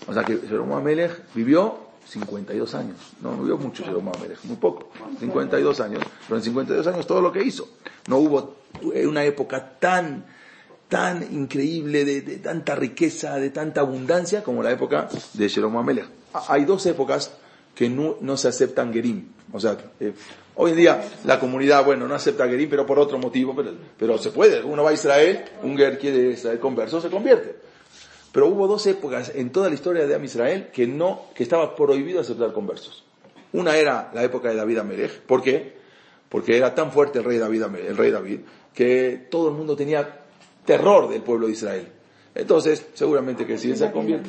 O 0.06 0.12
sea 0.12 0.24
que 0.24 0.36
Shlomo 0.36 0.76
Amelech 0.76 1.22
vivió 1.34 1.83
52 2.06 2.74
años. 2.74 2.96
No, 3.20 3.36
no 3.36 3.42
hubo 3.42 3.58
mucho 3.58 3.84
muy 4.44 4.56
poco. 4.56 4.90
52 5.18 5.80
años. 5.80 6.02
Pero 6.26 6.36
en 6.36 6.42
52 6.42 6.86
años 6.86 7.06
todo 7.06 7.20
lo 7.20 7.32
que 7.32 7.42
hizo. 7.42 7.68
No 8.08 8.18
hubo 8.18 8.56
una 8.82 9.24
época 9.24 9.78
tan, 9.78 10.24
tan 10.88 11.22
increíble, 11.34 12.04
de, 12.04 12.20
tanta 12.38 12.74
riqueza, 12.74 13.36
de 13.36 13.50
tanta 13.50 13.80
abundancia 13.80 14.42
como 14.42 14.62
la 14.62 14.70
época 14.70 15.08
de 15.32 15.48
Jerome 15.48 15.78
Amelech. 15.78 16.06
Hay 16.48 16.64
dos 16.64 16.84
épocas 16.86 17.32
que 17.74 17.88
no, 17.88 18.36
se 18.36 18.48
aceptan 18.48 18.92
Gerim. 18.92 19.28
O 19.52 19.60
sea, 19.60 19.76
eh, 20.00 20.12
hoy 20.56 20.72
en 20.72 20.76
día 20.76 21.04
la 21.24 21.38
comunidad, 21.38 21.84
bueno, 21.84 22.08
no 22.08 22.14
acepta 22.14 22.48
Gerim, 22.48 22.68
pero 22.68 22.84
por 22.86 22.98
otro 22.98 23.18
motivo, 23.18 23.54
pero, 23.54 23.72
pero 23.98 24.18
se 24.18 24.30
puede. 24.30 24.62
Uno 24.62 24.82
va 24.82 24.90
a 24.90 24.94
Israel, 24.94 25.44
un 25.62 25.76
Ger 25.76 25.98
quiere 25.98 26.32
Israel 26.32 26.58
converso, 26.58 27.00
se 27.00 27.08
convierte. 27.08 27.63
Pero 28.34 28.48
hubo 28.48 28.66
dos 28.66 28.84
épocas 28.88 29.30
en 29.32 29.50
toda 29.50 29.68
la 29.68 29.76
historia 29.76 30.08
de 30.08 30.14
Am 30.16 30.24
Israel 30.24 30.70
que 30.72 30.88
no, 30.88 31.26
que 31.36 31.44
estaba 31.44 31.76
prohibido 31.76 32.20
aceptar 32.20 32.52
conversos. 32.52 33.04
Una 33.52 33.76
era 33.76 34.10
la 34.12 34.24
época 34.24 34.48
de 34.48 34.56
David 34.56 34.78
Amelech. 34.78 35.20
¿Por 35.20 35.40
qué? 35.40 35.74
Porque 36.28 36.56
era 36.56 36.74
tan 36.74 36.90
fuerte 36.90 37.20
el 37.20 37.24
rey 37.24 37.38
David, 37.38 37.62
el 37.62 37.96
rey 37.96 38.10
David, 38.10 38.40
que 38.74 39.28
todo 39.30 39.50
el 39.50 39.54
mundo 39.54 39.76
tenía 39.76 40.22
terror 40.64 41.08
del 41.08 41.22
pueblo 41.22 41.46
de 41.46 41.52
Israel. 41.52 41.86
Entonces, 42.34 42.84
seguramente 42.94 43.46
que 43.46 43.56
si 43.56 43.70
él 43.70 43.76
se 43.76 43.92
convierte. 43.92 44.28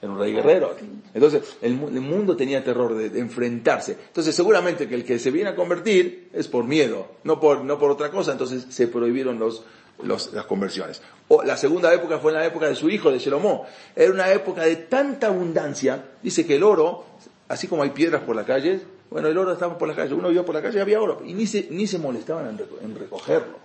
En 0.00 0.10
un 0.10 0.18
rey 0.18 0.32
guerrero. 0.32 0.74
Entonces, 1.12 1.58
el, 1.60 1.74
mundo 1.74 2.34
tenía 2.34 2.64
terror 2.64 2.94
de, 2.94 3.20
enfrentarse. 3.20 3.98
Entonces, 4.06 4.34
seguramente 4.34 4.88
que 4.88 4.94
el 4.94 5.04
que 5.04 5.18
se 5.18 5.30
viene 5.30 5.50
a 5.50 5.54
convertir 5.54 6.30
es 6.32 6.48
por 6.48 6.64
miedo, 6.64 7.08
no 7.24 7.38
por, 7.38 7.62
no 7.62 7.78
por 7.78 7.90
otra 7.90 8.10
cosa. 8.10 8.32
Entonces, 8.32 8.64
se 8.70 8.88
prohibieron 8.88 9.38
los, 9.38 9.62
las 10.02 10.44
conversiones. 10.46 11.00
O 11.28 11.42
la 11.42 11.56
segunda 11.56 11.92
época 11.94 12.18
fue 12.18 12.32
en 12.32 12.38
la 12.38 12.46
época 12.46 12.68
de 12.68 12.74
su 12.74 12.90
hijo, 12.90 13.10
de 13.10 13.18
Shelomó. 13.18 13.66
Era 13.96 14.12
una 14.12 14.30
época 14.32 14.62
de 14.62 14.76
tanta 14.76 15.28
abundancia. 15.28 16.04
Dice 16.22 16.46
que 16.46 16.56
el 16.56 16.62
oro, 16.62 17.04
así 17.48 17.66
como 17.66 17.82
hay 17.82 17.90
piedras 17.90 18.22
por 18.22 18.36
la 18.36 18.44
calle, 18.44 18.82
bueno, 19.10 19.28
el 19.28 19.38
oro 19.38 19.52
estaba 19.52 19.78
por 19.78 19.88
la 19.88 19.94
calle. 19.94 20.12
Uno 20.14 20.28
vio 20.28 20.44
por 20.44 20.54
la 20.54 20.62
calle 20.62 20.78
y 20.78 20.80
había 20.80 21.00
oro. 21.00 21.22
Y 21.24 21.34
ni 21.34 21.46
se, 21.46 21.68
ni 21.70 21.86
se 21.86 21.98
molestaban 21.98 22.48
en, 22.48 22.98
recogerlo. 22.98 23.64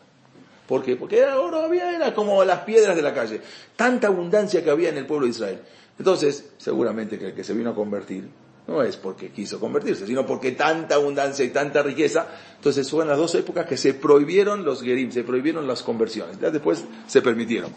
¿Por 0.68 0.84
qué? 0.84 0.96
Porque 0.96 1.18
era 1.18 1.40
oro, 1.40 1.62
había, 1.62 1.96
era 1.96 2.14
como 2.14 2.44
las 2.46 2.60
piedras 2.60 2.96
de 2.96 3.02
la 3.02 3.14
calle. 3.14 3.42
Tanta 3.76 4.08
abundancia 4.08 4.64
que 4.64 4.70
había 4.70 4.90
en 4.90 4.98
el 4.98 5.08
pueblo 5.08 5.26
de 5.26 5.32
Israel. 5.32 5.60
Entonces, 5.98 6.52
seguramente 6.58 7.18
que 7.18 7.28
el 7.28 7.34
que 7.34 7.44
se 7.44 7.54
vino 7.54 7.72
a 7.72 7.76
convertir 7.76 8.30
no 8.70 8.84
es 8.84 8.98
porque 8.98 9.32
quiso 9.32 9.60
convertirse, 9.60 10.06
sino 10.06 10.26
porque 10.26 10.52
tanta 10.52 10.96
abundancia 10.96 11.44
y 11.44 11.50
tanta 11.50 11.82
riqueza. 11.82 12.28
Entonces 12.56 12.90
fueron 12.90 13.10
las 13.10 13.18
dos 13.18 13.34
épocas 13.34 13.66
que 13.66 13.78
se 13.78 13.96
prohibieron 13.96 14.64
los 14.64 14.84
gerim, 14.84 15.12
se 15.12 15.24
prohibieron 15.24 15.68
las 15.68 15.82
conversiones. 15.82 16.40
Ya 16.40 16.52
después 16.52 16.86
se 17.08 17.22
permitieron. 17.22 17.72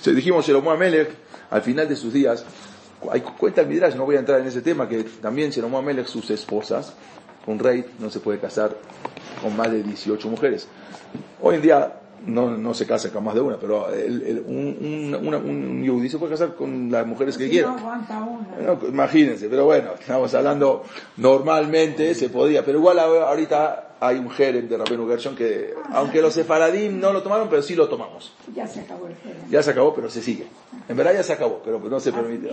Se 0.00 0.12
dijimos 0.14 0.46
Shelomo 0.46 0.70
Amelech, 0.70 1.10
al 1.50 1.62
final 1.62 1.88
de 1.88 1.96
sus 1.96 2.12
días, 2.12 2.44
hay, 3.10 3.20
cuenta 3.20 3.60
el 3.60 3.66
Midrash, 3.68 3.94
no 3.94 4.06
voy 4.06 4.16
a 4.16 4.20
entrar 4.20 4.40
en 4.40 4.46
ese 4.46 4.62
tema, 4.62 4.88
que 4.88 5.04
también 5.04 5.50
Shelomo 5.50 5.78
Amelech, 5.78 6.06
sus 6.06 6.30
esposas, 6.30 6.94
un 7.46 7.58
rey 7.58 7.84
no 7.98 8.10
se 8.10 8.20
puede 8.20 8.38
casar 8.38 8.76
con 9.42 9.54
más 9.56 9.70
de 9.70 9.82
18 9.82 10.28
mujeres. 10.28 10.68
Hoy 11.42 11.56
en 11.56 11.62
día 11.62 12.00
no, 12.24 12.56
no 12.56 12.74
se 12.74 12.86
casa 12.86 13.10
con 13.10 13.24
más 13.24 13.34
de 13.34 13.40
una, 13.40 13.56
pero 13.56 13.92
el, 13.92 14.42
un, 14.46 15.14
un, 15.14 15.90
un, 15.90 16.08
se 16.08 16.18
puede 16.18 16.32
casar 16.32 16.54
con 16.54 16.90
las 16.90 17.06
mujeres 17.06 17.36
que 17.36 17.48
quiera. 17.48 17.74
imagínense, 18.88 19.48
pero 19.48 19.64
bueno, 19.64 19.90
estamos 19.98 20.32
hablando 20.34 20.84
normalmente, 21.16 22.14
se 22.14 22.28
podía, 22.28 22.64
pero 22.64 22.78
igual 22.78 22.98
ahorita 22.98 23.95
hay 24.00 24.16
un 24.16 24.30
jerem 24.30 24.68
de 24.68 24.76
Rabenu 24.76 25.08
Gershon 25.08 25.34
que, 25.34 25.74
aunque 25.92 26.20
los 26.20 26.34
sefaradim 26.34 27.00
no 27.00 27.12
lo 27.12 27.22
tomaron, 27.22 27.48
pero 27.48 27.62
sí 27.62 27.74
lo 27.74 27.88
tomamos. 27.88 28.32
Ya 28.54 28.66
se 28.66 28.80
acabó 28.80 29.06
el 29.06 29.16
jerem. 29.16 29.50
Ya 29.50 29.62
se 29.62 29.70
acabó, 29.70 29.94
pero 29.94 30.10
se 30.10 30.22
sigue. 30.22 30.46
En 30.88 30.96
verdad 30.96 31.14
ya 31.14 31.22
se 31.22 31.32
acabó, 31.32 31.62
pero 31.64 31.78
no 31.78 32.00
se 32.00 32.10
ah, 32.10 32.14
permite. 32.14 32.50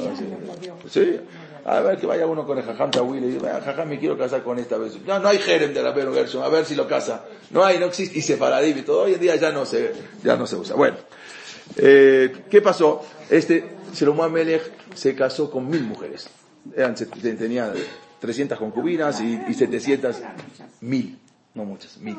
sí. 0.89 1.19
A 1.65 1.79
ver 1.79 1.97
que 1.97 2.05
vaya 2.05 2.25
uno 2.27 2.45
con 2.45 2.57
el 2.57 2.63
Jajam 2.63 2.91
Tawil 2.91 3.23
y 3.23 3.27
dice, 3.33 3.47
Jajam 3.47 3.87
me 3.87 3.99
quiero 3.99 4.17
casar 4.17 4.43
con 4.43 4.59
esta 4.59 4.77
vez. 4.77 4.97
No, 5.05 5.19
no 5.19 5.29
hay 5.29 5.37
jerem 5.37 5.73
de 5.73 5.81
Rabenu 5.81 6.13
Gershon, 6.13 6.43
a 6.43 6.49
ver 6.49 6.65
si 6.65 6.75
lo 6.75 6.87
casa. 6.87 7.25
No 7.51 7.63
hay, 7.63 7.79
no 7.79 7.85
existe, 7.85 8.17
y 8.17 8.21
sefaradim 8.21 8.77
y 8.77 8.81
todo. 8.81 9.03
Hoy 9.03 9.13
en 9.13 9.19
día 9.19 9.35
ya 9.35 9.51
no 9.51 9.65
se, 9.65 9.93
ya 10.23 10.35
no 10.35 10.47
se 10.47 10.55
usa. 10.55 10.75
Bueno. 10.75 10.97
Eh, 11.77 12.43
¿Qué 12.49 12.61
pasó? 12.61 13.01
Este 13.29 13.63
Melech 14.31 14.71
se 14.95 15.15
casó 15.15 15.49
con 15.49 15.69
mil 15.69 15.83
mujeres. 15.83 16.29
Eran, 16.75 16.95
tenía 16.95 17.73
300 18.19 18.57
concubinas 18.57 19.21
y, 19.21 19.39
y 19.47 19.53
700, 19.53 20.17
mil, 20.81 21.19
no 21.55 21.65
muchas, 21.65 21.97
mil. 21.99 22.15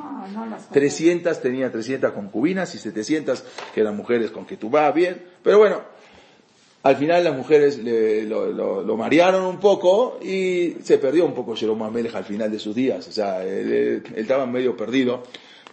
300 0.73 1.41
tenía 1.41 1.71
300 1.71 2.13
concubinas 2.13 2.75
y 2.75 2.79
700 2.79 3.45
que 3.75 3.81
eran 3.81 3.97
mujeres 3.97 4.31
con 4.31 4.47
que 4.47 4.57
tú 4.57 4.71
vas 4.71 4.95
bien. 4.95 5.23
Pero 5.43 5.59
bueno, 5.59 5.83
al 6.85 6.97
final 6.97 7.25
las 7.25 7.35
mujeres 7.35 7.79
le, 7.79 8.25
lo, 8.25 8.97
marearon 8.97 9.45
un 9.45 9.59
poco 9.59 10.21
y 10.23 10.77
se 10.83 10.99
perdió 10.99 11.25
un 11.25 11.35
poco 11.35 11.57
Jerome 11.57 11.91
Melech 11.91 12.15
al 12.15 12.25
final 12.25 12.51
de 12.51 12.59
sus 12.59 12.75
días. 12.75 13.09
O 13.09 13.13
sea, 13.13 13.45
él, 13.45 14.03
estaba 14.15 14.47
medio 14.47 14.77
perdido. 14.77 15.25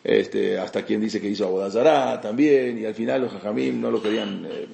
Este, 0.04 0.58
hasta 0.58 0.84
quien 0.84 1.00
dice 1.00 1.22
que 1.22 1.28
hizo 1.28 1.46
Abodazará 1.46 2.20
también, 2.20 2.80
y 2.80 2.86
al 2.86 2.96
final 2.96 3.22
los 3.22 3.32
Jajamim 3.34 3.80
no 3.80 3.92
lo 3.92 4.02
querían. 4.02 4.48
Eh, 4.50 4.68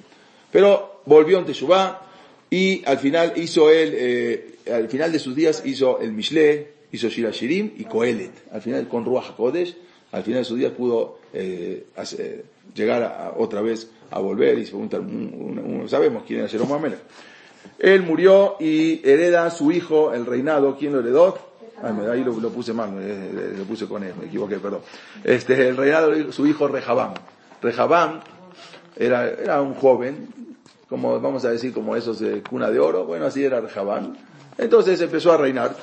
pero 0.50 1.02
volvió 1.04 1.38
en 1.38 1.44
Teshuvah 1.44 2.00
y 2.48 2.82
al 2.86 2.98
final 2.98 3.34
hizo 3.36 3.68
él, 3.70 3.92
eh, 3.94 4.54
al 4.72 4.88
final 4.88 5.12
de 5.12 5.18
sus 5.18 5.34
días 5.34 5.62
hizo 5.66 6.00
el 6.00 6.12
Mishle, 6.12 6.77
hizo 6.92 7.08
Shira 7.08 7.30
Shirim 7.30 7.72
y 7.76 7.84
Kohelet. 7.84 8.48
Al 8.52 8.62
final 8.62 8.88
con 8.88 9.04
Ruach 9.04 9.30
HaKodesh, 9.30 9.76
al 10.12 10.22
final 10.22 10.40
de 10.40 10.44
sus 10.44 10.58
días 10.58 10.72
pudo 10.72 11.18
eh, 11.32 11.86
llegar 12.74 13.34
otra 13.36 13.60
vez 13.60 13.90
a 14.10 14.20
volver 14.20 14.58
y 14.58 14.64
se 14.64 14.70
pregunta, 14.70 15.00
sabemos 15.88 16.22
quién 16.26 16.40
era 16.40 16.48
Jerome 16.48 16.74
Amelech. 16.74 17.00
Él 17.78 18.02
murió 18.02 18.56
y 18.58 19.06
hereda 19.08 19.46
a 19.46 19.50
su 19.50 19.70
hijo 19.70 20.14
el 20.14 20.26
reinado. 20.26 20.76
¿Quién 20.76 20.92
lo 20.92 21.00
heredó? 21.00 21.48
ahí 21.80 22.24
lo, 22.24 22.32
puse 22.50 22.72
mal, 22.72 22.90
eh, 23.00 23.54
lo 23.56 23.64
puse 23.64 23.86
con 23.86 24.02
él, 24.02 24.12
me 24.18 24.26
equivoqué, 24.26 24.56
perdón. 24.56 24.80
Este, 25.22 25.68
el 25.68 25.76
reinado, 25.76 26.32
su 26.32 26.46
hijo 26.46 26.66
Rehabam. 26.66 27.14
Rehabam 27.62 28.20
era, 28.96 29.28
era 29.28 29.62
un 29.62 29.74
joven, 29.74 30.28
como 30.88 31.20
vamos 31.20 31.44
a 31.44 31.50
decir, 31.50 31.72
como 31.72 31.94
esos 31.94 32.18
de 32.18 32.42
cuna 32.42 32.70
de 32.70 32.80
oro, 32.80 33.04
bueno, 33.04 33.26
así 33.26 33.44
era 33.44 33.60
Rehabam. 33.60 34.16
Entonces 34.56 35.00
empezó 35.00 35.32
a 35.32 35.36
reinar. 35.36 35.76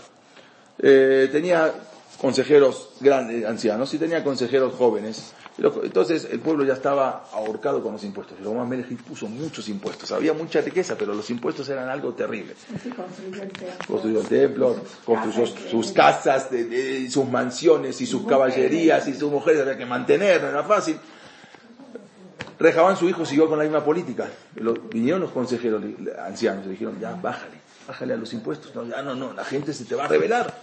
Eh, 0.79 1.29
tenía 1.31 1.73
consejeros 2.19 2.89
grandes, 2.99 3.45
ancianos, 3.45 3.93
y 3.93 3.97
tenía 3.97 4.23
consejeros 4.23 4.73
jóvenes. 4.75 5.33
Entonces 5.57 6.27
el 6.29 6.41
pueblo 6.41 6.65
ya 6.65 6.73
estaba 6.73 7.25
ahorcado 7.31 7.81
con 7.81 7.93
los 7.93 8.03
impuestos. 8.03 8.37
El 8.39 8.47
Omar 8.47 8.67
Melech 8.67 8.97
puso 9.03 9.27
muchos 9.27 9.69
impuestos. 9.69 10.11
Había 10.11 10.33
mucha 10.33 10.59
riqueza, 10.59 10.95
pero 10.97 11.13
los 11.13 11.29
impuestos 11.29 11.69
eran 11.69 11.87
algo 11.87 12.13
terrible. 12.13 12.55
Construyó 13.87 14.19
el 14.19 14.27
templo, 14.27 14.75
construyó 15.05 15.45
sus 15.45 15.93
casas, 15.93 16.49
sus 17.09 17.25
mansiones 17.29 18.01
y 18.01 18.05
sus 18.05 18.25
caballerías 18.27 19.07
y 19.07 19.13
sus 19.13 19.31
mujeres 19.31 19.61
había 19.61 19.77
que 19.77 19.85
mantener, 19.85 20.41
no 20.41 20.49
era 20.49 20.63
fácil. 20.63 20.97
Rejabán 22.59 22.97
su 22.97 23.07
hijo 23.09 23.25
siguió 23.25 23.47
con 23.47 23.57
la 23.57 23.63
misma 23.63 23.83
política. 23.83 24.29
vinieron 24.91 25.21
los 25.21 25.31
consejeros 25.31 25.83
ancianos 26.25 26.65
y 26.65 26.69
dijeron, 26.69 26.99
ya, 26.99 27.13
bájale, 27.15 27.64
bájale 27.87 28.13
a 28.13 28.17
los 28.17 28.33
impuestos. 28.33 28.73
No, 28.75 28.85
ya 28.85 29.01
no, 29.01 29.15
no, 29.15 29.33
la 29.33 29.43
gente 29.43 29.73
se 29.73 29.85
te 29.85 29.95
va 29.95 30.05
a 30.05 30.07
rebelar. 30.07 30.53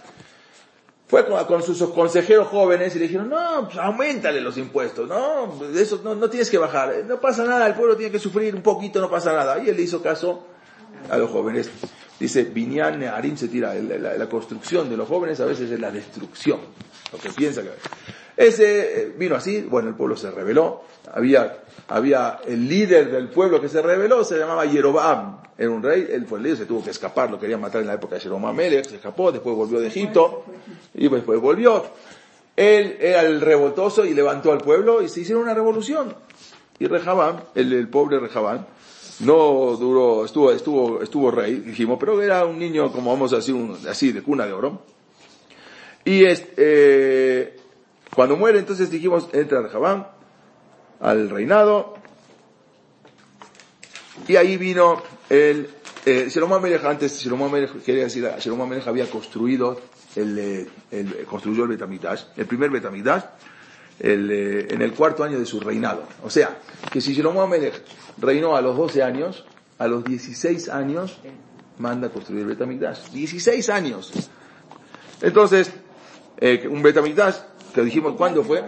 Fue 1.07 1.25
con, 1.27 1.61
sus 1.61 1.83
consejeros 1.89 2.47
jóvenes 2.47 2.95
y 2.95 2.99
le 2.99 3.05
dijeron, 3.05 3.29
no, 3.29 3.65
pues 3.65 3.77
aumentale 3.77 4.41
los 4.41 4.57
impuestos, 4.57 5.07
no, 5.07 5.61
eso 5.75 6.01
no, 6.03 6.15
no, 6.15 6.27
tienes 6.27 6.49
que 6.49 6.57
bajar, 6.57 6.91
no 7.05 7.21
pasa 7.21 7.43
nada, 7.43 7.67
el 7.67 7.75
pueblo 7.75 7.95
tiene 7.95 8.11
que 8.11 8.17
sufrir 8.17 8.55
un 8.55 8.63
poquito, 8.63 8.99
no 8.99 9.11
pasa 9.11 9.31
nada. 9.31 9.61
Y 9.63 9.69
él 9.69 9.75
le 9.75 9.83
hizo 9.83 10.01
caso 10.01 10.47
a 11.09 11.17
los 11.17 11.29
jóvenes. 11.29 11.69
Dice, 12.19 12.45
Binyan 12.45 12.99
Nearim 12.99 13.37
se 13.37 13.47
tira, 13.47 13.73
la, 13.75 14.29
construcción 14.29 14.89
de 14.89 14.97
los 14.97 15.07
jóvenes 15.07 15.39
a 15.39 15.45
veces 15.45 15.69
es 15.69 15.79
la 15.79 15.91
destrucción, 15.91 16.59
lo 17.11 17.19
que 17.19 17.29
piensa 17.29 17.61
que... 17.61 17.69
Ese 18.35 19.13
vino 19.17 19.35
así, 19.35 19.61
bueno, 19.61 19.89
el 19.89 19.95
pueblo 19.95 20.17
se 20.17 20.31
rebeló, 20.31 20.81
había, 21.13 21.59
había 21.87 22.39
el 22.45 22.67
líder 22.67 23.11
del 23.11 23.29
pueblo 23.29 23.61
que 23.61 23.69
se 23.69 23.81
rebeló, 23.81 24.23
se 24.23 24.37
llamaba 24.37 24.65
Yerobam, 24.65 25.37
era 25.57 25.69
un 25.69 25.83
rey, 25.83 26.07
él 26.11 26.25
fue 26.25 26.39
el 26.39 26.43
líder, 26.43 26.57
se 26.57 26.65
tuvo 26.65 26.83
que 26.83 26.89
escapar, 26.89 27.29
lo 27.29 27.39
querían 27.39 27.61
matar 27.61 27.81
en 27.81 27.87
la 27.87 27.93
época 27.93 28.17
de 28.17 28.53
Melech, 28.53 28.87
se 28.87 28.95
escapó, 28.95 29.31
después 29.31 29.55
volvió 29.55 29.79
de 29.79 29.87
Egipto, 29.87 30.45
y 30.95 31.07
después 31.07 31.39
volvió. 31.39 31.83
Él 32.55 32.97
era 32.99 33.21
el 33.21 33.41
revoltoso 33.41 34.05
y 34.05 34.13
levantó 34.13 34.51
al 34.51 34.59
pueblo 34.59 35.01
y 35.01 35.09
se 35.09 35.21
hicieron 35.21 35.43
una 35.43 35.53
revolución. 35.53 36.15
Y 36.79 36.87
Rehabam, 36.87 37.39
el, 37.55 37.87
pobre 37.87 38.19
Rehabam, 38.19 38.65
no 39.19 39.75
duró, 39.77 40.25
estuvo, 40.25 40.51
estuvo, 40.51 41.01
estuvo 41.01 41.31
rey, 41.31 41.55
dijimos, 41.55 41.97
pero 41.99 42.21
era 42.21 42.45
un 42.45 42.57
niño 42.57 42.91
como 42.91 43.11
vamos 43.11 43.31
a 43.33 43.37
decir, 43.37 43.55
así 43.87 44.11
de 44.11 44.23
cuna 44.23 44.45
de 44.45 44.53
oro. 44.53 44.81
Y 46.05 46.23
eh, 46.25 47.55
cuando 48.15 48.35
muere, 48.35 48.59
entonces 48.59 48.89
dijimos, 48.89 49.29
entra 49.33 49.61
Rehabam 49.61 50.07
al 50.99 51.29
reinado, 51.29 51.95
y 54.27 54.35
ahí 54.35 54.57
vino 54.57 55.01
el, 55.29 55.69
eh, 56.05 56.29
antes, 56.83 57.19
Shalom 57.19 57.51
quería 57.85 58.03
decir, 58.03 58.29
había 58.85 59.09
construido 59.09 59.81
el, 60.15 60.39
eh, 60.39 60.67
el, 60.91 61.25
construyó 61.25 61.63
el 61.63 61.69
Betamigdash, 61.69 62.23
el 62.37 62.45
primer 62.45 62.69
Betamigdash, 62.69 63.23
el, 63.99 64.31
eh, 64.31 64.67
en 64.69 64.81
el 64.81 64.93
cuarto 64.93 65.23
año 65.23 65.39
de 65.39 65.45
su 65.45 65.59
reinado. 65.59 66.03
O 66.23 66.29
sea, 66.29 66.57
que 66.91 67.01
si 67.01 67.13
Shalom 67.13 67.51
reinó 68.17 68.55
a 68.55 68.61
los 68.61 68.77
12 68.77 69.03
años, 69.03 69.45
a 69.79 69.87
los 69.87 70.03
16 70.03 70.69
años 70.69 71.19
manda 71.79 72.07
a 72.07 72.09
construir 72.11 72.41
el 72.41 72.47
Betamigdash. 72.49 73.09
16 73.11 73.69
años. 73.69 74.11
Entonces, 75.21 75.71
eh, 76.37 76.67
un 76.69 76.81
Betamigdash, 76.81 77.35
que 77.73 77.81
dijimos, 77.81 78.13
¿cuándo 78.15 78.43
fue? 78.43 78.63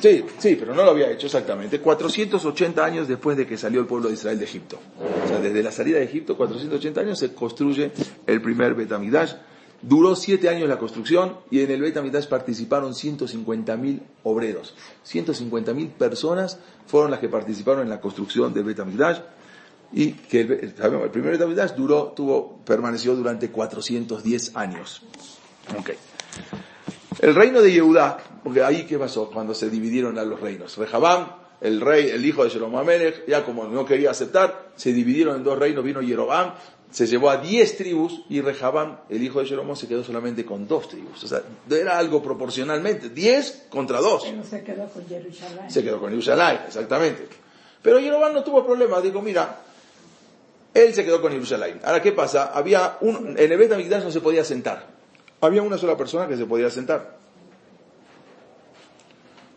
Sí, 0.00 0.24
sí, 0.38 0.56
pero 0.58 0.74
no 0.74 0.84
lo 0.84 0.90
había 0.90 1.10
hecho 1.10 1.26
exactamente. 1.26 1.80
480 1.80 2.84
años 2.84 3.08
después 3.08 3.36
de 3.36 3.46
que 3.46 3.56
salió 3.56 3.80
el 3.80 3.86
pueblo 3.86 4.08
de 4.08 4.14
Israel 4.14 4.38
de 4.38 4.44
Egipto. 4.44 4.78
O 5.24 5.28
sea, 5.28 5.40
desde 5.40 5.62
la 5.62 5.72
salida 5.72 5.98
de 5.98 6.04
Egipto, 6.04 6.36
480 6.36 7.00
años, 7.00 7.18
se 7.18 7.32
construye 7.34 7.92
el 8.26 8.42
primer 8.42 8.74
Betamidash. 8.74 9.34
Duró 9.82 10.16
siete 10.16 10.48
años 10.48 10.68
la 10.68 10.78
construcción 10.78 11.36
y 11.50 11.60
en 11.60 11.70
el 11.70 11.82
Betamidash 11.82 12.26
participaron 12.26 12.92
150.000 12.92 14.00
obreros. 14.22 14.74
150.000 15.06 15.90
personas 15.90 16.58
fueron 16.86 17.10
las 17.10 17.20
que 17.20 17.28
participaron 17.28 17.82
en 17.82 17.90
la 17.90 18.00
construcción 18.00 18.54
del 18.54 18.64
Betamidash 18.64 19.18
y 19.92 20.12
que 20.12 20.40
el, 20.40 20.52
el 20.52 21.10
primer 21.10 21.32
Betamidash 21.32 21.72
duró, 21.74 22.12
tuvo, 22.16 22.60
permaneció 22.64 23.14
durante 23.14 23.50
410 23.50 24.56
años. 24.56 25.02
Okay. 25.78 25.96
El 27.24 27.34
reino 27.34 27.62
de 27.62 27.72
Yehudá, 27.72 28.18
porque 28.42 28.62
ahí 28.62 28.84
qué 28.84 28.98
pasó 28.98 29.30
cuando 29.30 29.54
se 29.54 29.70
dividieron 29.70 30.18
a 30.18 30.24
los 30.24 30.38
reinos. 30.38 30.76
Rehabam, 30.76 31.26
el 31.62 31.80
rey, 31.80 32.10
el 32.10 32.22
hijo 32.22 32.44
de 32.44 32.50
Jerome 32.50 32.76
Amelech, 32.76 33.26
ya 33.26 33.46
como 33.46 33.64
no 33.64 33.86
quería 33.86 34.10
aceptar, 34.10 34.72
se 34.76 34.92
dividieron 34.92 35.36
en 35.36 35.42
dos 35.42 35.58
reinos, 35.58 35.82
vino 35.82 36.02
Yerobam, 36.02 36.52
se 36.90 37.06
llevó 37.06 37.30
a 37.30 37.38
diez 37.38 37.78
tribus 37.78 38.20
y 38.28 38.42
Rehabam, 38.42 38.98
el 39.08 39.22
hijo 39.22 39.40
de 39.40 39.46
Jeroboam, 39.46 39.74
se 39.74 39.88
quedó 39.88 40.04
solamente 40.04 40.44
con 40.44 40.68
dos 40.68 40.86
tribus. 40.86 41.24
O 41.24 41.26
sea, 41.26 41.40
era 41.70 41.96
algo 41.96 42.22
proporcionalmente, 42.22 43.08
diez 43.08 43.68
contra 43.70 44.02
dos. 44.02 44.22
Pero 44.22 44.44
se 44.44 44.62
quedó 44.62 44.86
con 44.88 45.08
Jerusalén. 45.08 45.70
Se 45.70 45.82
quedó 45.82 46.00
con 46.00 46.10
Jerusalén, 46.10 46.60
exactamente. 46.66 47.26
Pero 47.80 48.00
Yerobam 48.00 48.34
no 48.34 48.44
tuvo 48.44 48.66
problema, 48.66 49.00
digo, 49.00 49.22
mira, 49.22 49.62
él 50.74 50.92
se 50.92 51.02
quedó 51.06 51.22
con 51.22 51.32
Jerusalén. 51.32 51.80
Ahora, 51.84 52.02
¿qué 52.02 52.12
pasa? 52.12 52.50
Había 52.52 52.98
un, 53.00 53.34
en 53.38 53.50
el 53.50 53.56
Bet 53.56 53.70
no 53.70 54.10
se 54.10 54.20
podía 54.20 54.44
sentar 54.44 54.92
había 55.46 55.62
una 55.62 55.78
sola 55.78 55.96
persona 55.96 56.28
que 56.28 56.36
se 56.36 56.46
podía 56.46 56.70
sentar. 56.70 57.16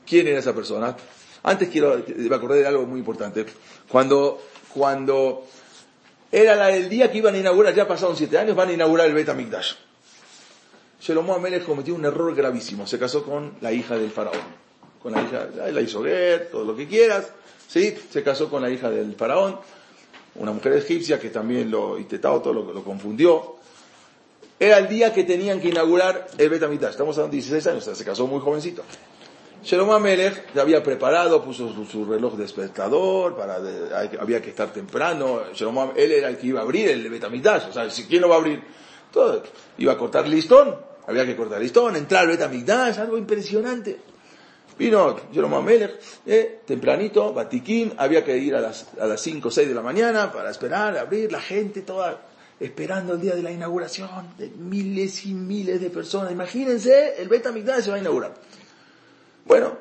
¿Quién 0.05 0.27
era 0.27 0.39
esa 0.39 0.55
persona? 0.55 0.95
Antes 1.43 1.69
quiero, 1.69 2.01
me 2.07 2.35
acordé 2.35 2.61
de 2.61 2.67
algo 2.67 2.85
muy 2.85 2.99
importante. 2.99 3.45
Cuando, 3.89 4.41
cuando 4.73 5.45
era 6.31 6.71
el 6.71 6.89
día 6.89 7.11
que 7.11 7.17
iban 7.19 7.35
a 7.35 7.38
inaugurar, 7.38 7.73
ya 7.73 7.88
pasaron 7.88 8.15
siete 8.15 8.38
años, 8.38 8.55
van 8.55 8.69
a 8.69 8.73
inaugurar 8.73 9.07
el 9.07 9.13
Bet 9.13 9.29
HaMikdash. 9.29 9.73
Shelomo 10.99 11.35
Amelech 11.35 11.63
cometió 11.63 11.93
un 11.93 12.05
error 12.05 12.33
gravísimo. 12.35 12.88
Se 12.88 12.97
casó 12.97 13.23
con 13.23 13.53
la 13.61 13.71
hija 13.71 13.97
del 13.97 14.11
faraón. 14.11 14.67
Con 15.01 15.13
la 15.13 15.21
hija, 15.21 15.47
la 15.71 15.81
hizo 15.81 16.01
ver, 16.01 16.49
todo 16.51 16.65
lo 16.65 16.75
que 16.75 16.88
quieras. 16.88 17.31
¿Sí? 17.67 17.95
Se 18.09 18.23
casó 18.23 18.49
con 18.49 18.61
la 18.61 18.69
hija 18.69 18.89
del 18.89 19.15
faraón. 19.15 19.59
Una 20.35 20.51
mujer 20.51 20.73
egipcia 20.73 21.19
que 21.19 21.29
también 21.29 21.69
lo 21.69 21.97
intentó, 21.97 22.41
todo 22.41 22.53
lo 22.53 22.83
confundió. 22.83 23.57
Era 24.60 24.80
el 24.80 24.88
día 24.88 25.14
que 25.14 25.24
tenían 25.24 25.60
que 25.60 25.70
inaugurar 25.70 26.28
el 26.38 26.49
Betamitash. 26.49 26.91
Estamos 26.91 27.16
hablando 27.18 27.32
de 27.32 27.41
16 27.41 27.68
años, 27.68 27.84
se 27.84 28.05
casó 28.05 28.26
muy 28.26 28.39
jovencito. 28.39 28.84
Shalom 29.64 29.91
Amelech 29.91 30.53
ya 30.53 30.62
había 30.62 30.82
preparado, 30.82 31.43
puso 31.43 31.74
su, 31.86 32.05
reloj 32.05 32.36
despertador, 32.38 33.36
para, 33.36 33.58
había 34.20 34.41
que 34.41 34.49
estar 34.49 34.72
temprano. 34.74 35.41
Shalom 35.53 35.91
él 35.95 36.12
era 36.12 36.30
el 36.30 36.38
que 36.38 36.47
iba 36.47 36.62
a 36.62 36.64
abrir 36.64 36.89
el 36.89 37.08
Betamitash. 37.08 37.70
O 37.70 37.74
sea, 37.74 37.88
¿quién 38.08 38.22
lo 38.22 38.30
va 38.30 38.36
a 38.36 38.38
abrir? 38.39 38.64
Todo. 39.12 39.43
Iba 39.78 39.93
a 39.93 39.97
cortar 39.97 40.28
listón, 40.28 40.76
había 41.05 41.26
que 41.26 41.36
cortar 41.36 41.62
listón, 41.62 41.95
entrar 41.95 42.24
al 42.24 42.30
Betamigdash, 42.30 42.97
algo 42.99 43.18
impresionante. 43.18 43.99
Vino 44.80 45.20
Shalom 45.32 45.53
Amelech, 45.53 45.99
eh, 46.26 46.62
tempranito, 46.66 47.32
Batiquín, 47.32 47.93
había 47.97 48.24
que 48.24 48.36
ir 48.38 48.55
a 48.55 48.62
las, 48.62 48.88
a 48.99 49.05
las 49.05 49.22
5 49.22 49.47
o 49.49 49.51
6 49.51 49.68
de 49.68 49.76
la 49.76 49.82
mañana 49.82 50.32
para 50.32 50.49
esperar, 50.49 50.97
abrir, 50.97 51.32
la 51.32 51.41
gente 51.41 51.82
toda 51.82 52.22
esperando 52.60 53.14
el 53.14 53.22
día 53.22 53.36
de 53.36 53.43
la 53.43 53.51
inauguración 53.51 54.10
de 54.38 54.49
miles 54.49 55.26
y 55.26 55.34
miles 55.34 55.80
de 55.82 55.89
personas. 55.89 56.32
Imagínense, 56.32 57.22
el 57.22 57.28
Betamigdash 57.28 57.84
se 57.84 57.89
va 57.91 57.97
a 57.97 57.99
inaugurar. 57.99 58.34
Bueno, 59.45 59.78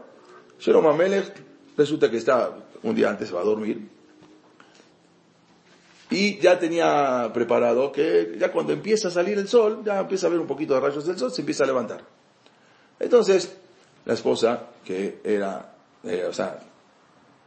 Jerome 0.59 0.89
Amelech 0.89 1.33
resulta 1.77 2.11
que 2.11 2.18
está 2.18 2.57
un 2.83 2.95
día 2.95 3.11
antes 3.11 3.35
va 3.35 3.41
a 3.41 3.45
dormir, 3.45 3.89
y 6.11 6.39
ya 6.39 6.59
tenía 6.59 7.31
preparado 7.35 7.91
que 7.91 8.37
ya 8.39 8.53
cuando 8.53 8.72
empieza 8.72 9.09
a 9.09 9.11
salir 9.11 9.39
el 9.39 9.49
sol, 9.49 9.83
ya 9.85 10.01
empieza 10.01 10.29
a 10.29 10.31
ver 10.31 10.39
un 10.39 10.47
poquito 10.47 10.74
de 10.74 10.81
rayos 10.81 11.07
del 11.07 11.18
sol, 11.18 11.33
se 11.33 11.43
empieza 11.43 11.64
a 11.64 11.66
levantar. 11.66 12.03
Entonces, 13.01 13.57
la 14.05 14.14
esposa, 14.14 14.66
que 14.85 15.18
era, 15.24 15.74
eh, 16.05 16.24
o 16.29 16.33
sea, 16.33 16.61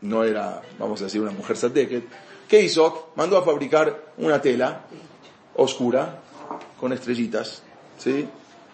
no 0.02 0.24
era, 0.24 0.62
vamos 0.78 1.00
a 1.02 1.06
decir, 1.06 1.22
una 1.22 1.32
mujer 1.32 1.56
sateket, 1.56 2.04
¿qué 2.48 2.62
hizo? 2.62 3.12
Mandó 3.16 3.38
a 3.38 3.44
fabricar 3.44 4.14
una 4.18 4.42
tela 4.42 4.86
oscura, 5.60 6.20
con 6.80 6.94
estrellitas, 6.94 7.64
¿sí? 7.98 8.28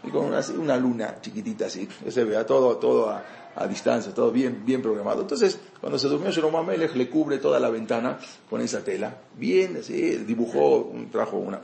Y 0.04 0.10
con 0.10 0.26
una, 0.26 0.40
una 0.58 0.78
luna 0.78 1.18
chiquitita 1.22 1.66
así, 1.66 1.88
que 1.88 2.12
se 2.12 2.24
vea 2.24 2.46
todo, 2.46 2.78
todo 2.78 3.10
a, 3.10 3.24
a 3.56 3.68
distancia, 3.68 4.14
todo 4.14 4.32
bien, 4.32 4.64
bien 4.66 4.82
programado. 4.82 5.22
Entonces, 5.22 5.60
cuando 5.80 5.98
se 5.98 6.08
durmió 6.08 6.58
Amelech, 6.58 6.94
le 6.96 7.10
cubre 7.10 7.38
toda 7.38 7.60
la 7.60 7.70
ventana 7.70 8.20
con 8.50 8.62
esa 8.62 8.84
tela. 8.84 9.18
Bien, 9.36 9.78
así, 9.80 10.18
dibujó, 10.18 10.92
trajo 11.12 11.38
un, 11.38 11.56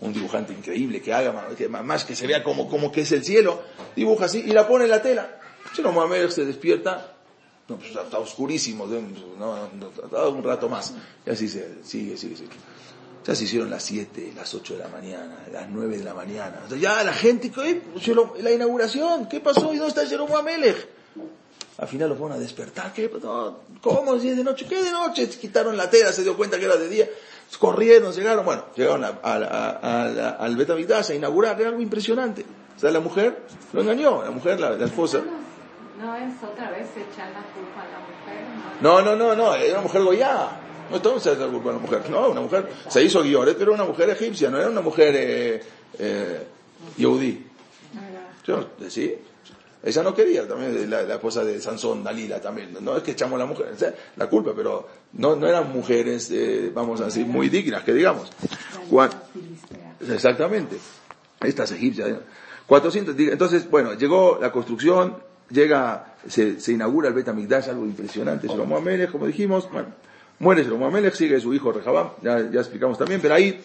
un, 0.00 0.12
dibujante 0.12 0.52
increíble 0.52 1.02
que 1.02 1.12
haga, 1.12 1.50
más 1.82 2.04
que 2.04 2.16
se 2.16 2.26
vea 2.26 2.42
como, 2.42 2.68
como 2.68 2.90
que 2.90 3.02
es 3.02 3.12
el 3.12 3.24
cielo, 3.24 3.62
dibuja 3.94 4.24
así 4.24 4.42
y 4.44 4.52
la 4.52 4.66
pone 4.66 4.84
en 4.84 4.90
la 4.90 5.02
tela. 5.02 5.38
Amelech 5.84 6.30
se 6.30 6.46
despierta, 6.46 7.14
no, 7.68 7.76
pues 7.76 7.90
está, 7.90 8.18
oscurísimo, 8.18 8.86
no, 8.86 9.68
no, 9.70 10.30
un 10.30 10.42
rato 10.42 10.68
más. 10.68 10.94
Y 11.26 11.30
así 11.30 11.46
se, 11.46 11.84
sigue, 11.84 12.16
sigue, 12.16 12.36
sigue. 12.36 12.50
Ya 13.28 13.34
se 13.34 13.44
hicieron 13.44 13.68
las 13.68 13.82
7, 13.82 14.32
las 14.34 14.54
8 14.54 14.72
de 14.72 14.78
la 14.78 14.88
mañana, 14.88 15.36
las 15.52 15.68
9 15.68 15.98
de 15.98 16.02
la 16.02 16.14
mañana. 16.14 16.62
ya 16.80 17.04
la 17.04 17.12
gente, 17.12 17.50
¿qué? 17.50 17.82
la 18.40 18.50
inauguración, 18.50 19.28
¿qué 19.28 19.38
pasó? 19.40 19.70
¿Y 19.74 19.76
dónde 19.76 19.88
está 19.88 20.06
Jerome 20.06 20.34
Amelech? 20.34 20.88
Al 21.76 21.88
final 21.88 22.08
los 22.08 22.18
van 22.18 22.32
a 22.32 22.38
despertar. 22.38 22.90
¿Qué? 22.94 23.10
¿Cómo? 23.82 24.18
Si 24.18 24.30
es 24.30 24.36
de 24.38 24.42
noche. 24.42 24.64
¿Qué 24.66 24.82
de 24.82 24.90
noche? 24.90 25.28
Quitaron 25.28 25.76
la 25.76 25.90
tela, 25.90 26.10
se 26.10 26.22
dio 26.22 26.38
cuenta 26.38 26.58
que 26.58 26.64
era 26.64 26.76
de 26.76 26.88
día. 26.88 27.06
Corrieron, 27.58 28.14
llegaron. 28.14 28.46
Bueno, 28.46 28.64
llegaron 28.74 29.04
a, 29.04 29.18
a, 29.22 30.30
al 30.30 30.56
Betamigdash 30.56 31.10
a 31.10 31.14
inaugurar. 31.14 31.60
Era 31.60 31.68
algo 31.68 31.82
impresionante. 31.82 32.46
O 32.78 32.80
sea, 32.80 32.90
la 32.90 33.00
mujer 33.00 33.42
lo 33.74 33.82
engañó. 33.82 34.22
La 34.24 34.30
mujer, 34.30 34.58
la, 34.58 34.82
esposa. 34.82 35.20
No 36.00 36.16
es 36.16 36.32
otra 36.42 36.70
vez 36.70 36.88
echar 36.96 37.30
la 37.32 37.44
culpa 37.52 37.82
a 37.82 37.88
la 37.92 37.98
mujer. 38.00 38.80
No, 38.80 39.02
no, 39.02 39.14
no, 39.14 39.36
no. 39.36 39.54
Era 39.54 39.74
una 39.74 39.82
mujer 39.82 40.02
goya. 40.02 40.48
No 40.90 40.96
entonces 40.96 41.38
la 41.38 41.46
culpa 41.46 41.70
a 41.70 41.72
la 41.74 41.78
mujer. 41.78 42.02
No, 42.10 42.30
una 42.30 42.40
mujer. 42.40 42.68
Se 42.88 43.02
hizo 43.02 43.22
guiones, 43.22 43.54
pero 43.58 43.72
era 43.72 43.82
una 43.82 43.90
mujer 43.90 44.10
egipcia. 44.10 44.50
No 44.50 44.58
era 44.58 44.70
una 44.70 44.80
mujer 44.80 45.14
eh, 45.16 45.62
eh, 45.98 46.46
yehudí. 46.96 47.46
¿Sí? 48.88 49.14
Ella 49.82 50.02
no 50.02 50.14
quería, 50.14 50.46
también 50.48 50.90
la, 50.90 51.02
esposa 51.02 51.44
de 51.44 51.60
Sansón, 51.60 52.02
Dalila 52.02 52.40
también. 52.40 52.76
No 52.80 52.96
es 52.96 53.02
que 53.02 53.12
echamos 53.12 53.38
la 53.38 53.46
mujer, 53.46 53.74
la 54.16 54.26
culpa, 54.26 54.52
pero 54.54 54.88
no, 55.12 55.36
no 55.36 55.46
eran 55.46 55.72
mujeres, 55.72 56.30
eh, 56.32 56.70
vamos 56.74 57.00
a 57.00 57.06
decir, 57.06 57.26
muy 57.26 57.48
dignas, 57.48 57.84
que 57.84 57.92
digamos. 57.92 58.30
exactamente. 60.00 60.76
Estas 61.40 61.70
egipcias. 61.70 62.18
400, 62.66 63.14
entonces, 63.18 63.70
bueno, 63.70 63.94
llegó 63.94 64.38
la 64.40 64.50
construcción, 64.50 65.16
llega, 65.48 66.16
se, 66.28 66.60
se 66.60 66.72
inaugura 66.72 67.08
el 67.08 67.14
Bet 67.14 67.28
algo 67.28 67.86
impresionante. 67.86 68.48
Shlomo 68.48 68.76
Amelech, 68.76 69.10
como 69.10 69.26
dijimos, 69.26 69.70
bueno, 69.70 69.88
muere 70.40 70.64
Shlomo 70.64 70.86
Amelech, 70.86 71.14
sigue 71.14 71.40
su 71.40 71.52
hijo 71.54 71.72
Rehabam, 71.72 72.10
ya, 72.22 72.50
ya 72.50 72.60
explicamos 72.60 72.98
también, 72.98 73.20
pero 73.20 73.34
ahí 73.34 73.60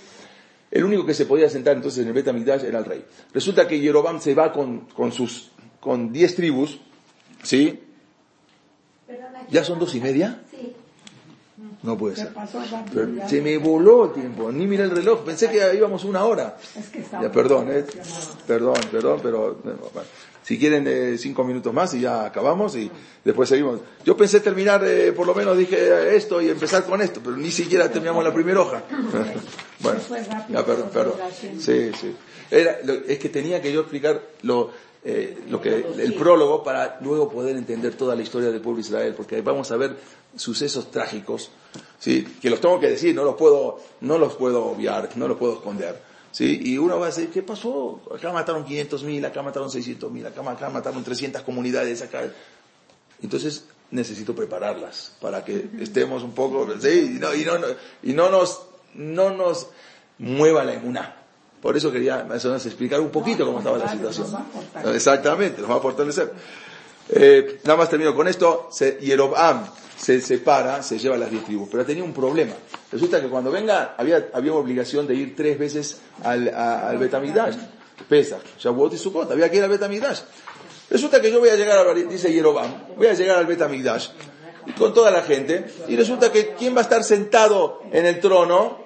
el 0.72 0.84
único 0.84 1.06
que 1.06 1.14
se 1.14 1.26
podía 1.26 1.50
sentar 1.50 1.76
entonces 1.76 2.02
en 2.02 2.08
el 2.08 2.14
Bet 2.14 2.28
era 2.28 2.80
el 2.80 2.86
rey. 2.86 3.06
Resulta 3.34 3.68
que 3.68 3.80
Yerobam 3.80 4.20
se 4.20 4.34
va 4.34 4.52
con, 4.52 4.88
con 4.88 5.12
sus 5.12 5.52
con 5.80 6.12
10 6.12 6.36
tribus, 6.36 6.80
¿sí? 7.44 7.80
¿Ya 9.50 9.64
son 9.64 9.78
dos 9.78 9.94
y 9.94 10.00
media? 10.00 10.42
Sí. 10.50 10.74
No 11.84 11.98
puede 11.98 12.16
ser. 12.16 12.32
se 13.28 13.42
me 13.42 13.58
voló 13.58 14.06
el 14.06 14.14
tiempo, 14.14 14.52
ni 14.52 14.66
miré 14.66 14.86
el 14.86 14.92
reloj, 14.92 15.24
pensé 15.26 15.50
que 15.50 15.76
íbamos 15.76 16.06
una 16.06 16.24
hora. 16.24 16.58
Es 16.78 16.88
que 16.88 17.04
ya, 17.04 17.30
perdón, 17.32 17.68
eh, 17.70 17.86
perdón, 18.48 18.76
perdón, 18.90 19.20
pero 19.22 19.62
si 20.44 20.60
quieren 20.60 20.86
eh, 20.88 21.18
cinco 21.18 21.44
minutos 21.44 21.74
más 21.74 21.94
y 21.94 22.02
ya 22.02 22.26
acabamos 22.26 22.76
y 22.76 22.92
después 23.24 23.50
seguimos. 23.50 23.80
Yo 24.06 24.16
pensé 24.16 24.40
terminar, 24.42 24.84
eh, 24.86 25.12
por 25.14 25.26
lo 25.26 25.34
menos 25.34 25.58
dije 25.58 26.16
esto 26.16 26.42
y 26.42 26.50
empezar 26.50 26.84
con 26.86 27.02
esto, 27.02 27.22
pero 27.24 27.36
ni 27.38 27.52
siquiera 27.52 27.90
terminamos 27.90 28.24
la 28.24 28.34
primera 28.34 28.62
hoja. 28.62 28.84
bueno, 29.80 30.00
ya, 30.50 30.66
perdón, 30.66 30.90
perdón. 30.94 31.14
Sí, 31.60 31.92
sí. 32.00 32.16
Era, 32.52 32.78
es 33.08 33.18
que 33.18 33.30
tenía 33.30 33.62
que 33.62 33.72
yo 33.72 33.82
explicar 33.82 34.22
lo, 34.44 34.72
eh, 35.06 35.38
lo 35.50 35.60
que, 35.60 35.86
el 35.98 36.14
prólogo 36.14 36.64
para 36.64 37.00
luego 37.02 37.30
poder 37.30 37.58
entender 37.58 37.96
toda 37.96 38.16
la 38.16 38.22
historia 38.22 38.52
del 38.52 38.62
pueblo 38.62 38.78
de 38.78 38.88
Israel, 38.88 39.14
porque 39.16 39.42
vamos 39.42 39.72
a 39.72 39.78
ver 39.78 39.98
sucesos 40.36 40.92
trágicos, 40.92 41.52
¿sí? 42.00 42.24
que 42.42 42.50
los 42.50 42.62
tengo 42.62 42.80
que 42.80 42.90
decir, 42.90 43.14
no 43.16 43.24
los 43.24 43.36
puedo, 43.36 43.80
no 44.02 44.18
los 44.18 44.36
puedo 44.36 44.66
obviar, 44.66 45.10
no 45.16 45.28
los 45.28 45.38
puedo 45.38 45.54
esconder. 45.56 46.13
¿Sí? 46.34 46.60
Y 46.62 46.78
uno 46.78 47.00
va 47.00 47.06
a 47.06 47.10
decir, 47.10 47.30
¿qué 47.30 47.42
pasó? 47.42 48.02
Acá 48.14 48.34
mataron 48.34 48.66
500 48.66 49.04
mil, 49.04 49.24
acá 49.24 49.42
mataron 49.42 49.72
600 49.72 50.12
mil, 50.12 50.26
acá, 50.26 50.42
acá 50.50 50.70
mataron 50.70 51.02
300 51.04 51.42
comunidades, 51.44 52.02
acá. 52.02 52.24
Entonces 53.22 53.64
necesito 53.92 54.36
prepararlas 54.36 55.14
para 55.22 55.46
que 55.46 55.70
estemos 55.80 56.24
un 56.24 56.34
poco, 56.34 56.68
¿sí? 56.82 57.16
y, 57.16 57.20
no, 57.20 57.34
y, 57.34 57.46
no, 57.46 57.54
y 58.02 58.14
no 58.14 58.30
nos, 58.30 58.64
no 58.96 59.30
nos 59.30 59.68
mueva 60.18 60.66
la 60.66 60.74
emuná. 60.74 61.16
Por 61.62 61.78
eso 61.78 61.92
quería 61.92 62.26
más 62.26 62.44
o 62.44 62.50
menos 62.50 62.66
explicar 62.66 63.00
un 63.00 63.10
poquito 63.10 63.46
cómo 63.46 63.60
estaba 63.60 63.78
la 63.78 63.90
situación. 63.90 64.28
Exactamente, 64.94 65.62
nos 65.62 65.72
va 65.72 65.76
a 65.76 65.80
fortalecer. 65.80 66.34
Eh, 67.10 67.62
nada 67.64 67.78
más 67.78 67.90
termino 67.90 68.14
con 68.16 68.28
esto. 68.28 68.68
Se, 68.72 68.98
Yerobam 69.00 69.66
se 69.98 70.22
separa, 70.22 70.84
se 70.84 70.98
lleva 71.00 71.18
las 71.18 71.32
diez 71.32 71.44
tribus, 71.46 71.70
pero 71.72 71.86
tenía 71.86 72.04
un 72.04 72.14
problema. 72.14 72.54
Resulta 72.92 73.22
que 73.22 73.28
cuando 73.28 73.52
venga, 73.52 73.96
había, 73.98 74.30
había 74.34 74.54
obligación 74.54 75.08
de 75.08 75.16
ir 75.16 75.36
tres 75.36 75.58
veces 75.58 76.02
al, 76.24 76.50
al 76.54 76.98
Betamigdash. 76.98 77.56
Pesach, 78.10 78.42
Shavuot 78.60 78.94
y 78.94 78.98
Sukkot, 78.98 79.32
había 79.32 79.50
que 79.50 79.58
ir 79.58 79.64
al 79.64 79.70
Betamigdash. 79.70 80.22
Resulta 80.90 81.22
que 81.22 81.32
yo 81.32 81.40
voy 81.40 81.50
a 81.50 81.56
llegar 81.56 81.88
a, 81.88 81.94
dice 81.94 82.32
Yerobam, 82.32 82.96
voy 82.98 83.08
a 83.08 83.14
llegar 83.14 83.38
al 83.38 83.46
Betamigdash 83.46 84.10
con 84.78 84.94
toda 84.94 85.12
la 85.12 85.22
gente, 85.22 85.66
y 85.88 85.96
resulta 85.96 86.32
que 86.32 86.54
¿quién 86.54 86.76
va 86.76 86.80
a 86.80 86.84
estar 86.84 87.04
sentado 87.04 87.82
en 87.92 88.06
el 88.06 88.20
trono? 88.20 88.84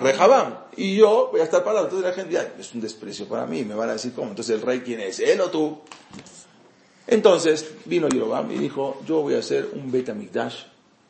Rehabam. 0.00 0.58
Y 0.76 0.96
yo 0.96 1.28
voy 1.32 1.40
a 1.40 1.44
estar 1.44 1.64
parado. 1.64 1.84
Entonces 1.84 2.08
la 2.08 2.14
gente, 2.14 2.52
es 2.58 2.74
un 2.74 2.80
desprecio 2.80 3.26
para 3.26 3.46
mí. 3.46 3.64
Me 3.64 3.74
van 3.74 3.88
a 3.88 3.94
decir, 3.94 4.12
¿cómo? 4.12 4.28
Entonces 4.28 4.54
el 4.54 4.62
rey, 4.62 4.80
¿quién 4.80 5.00
es? 5.00 5.20
¿Él 5.20 5.40
o 5.40 5.50
tú? 5.50 5.80
Entonces 7.06 7.68
vino 7.84 8.08
Yerobam 8.08 8.50
y 8.52 8.58
dijo, 8.58 9.00
yo 9.06 9.22
voy 9.22 9.34
a 9.34 9.38
hacer 9.38 9.68
un 9.74 9.90
Betamigdash 9.90 10.64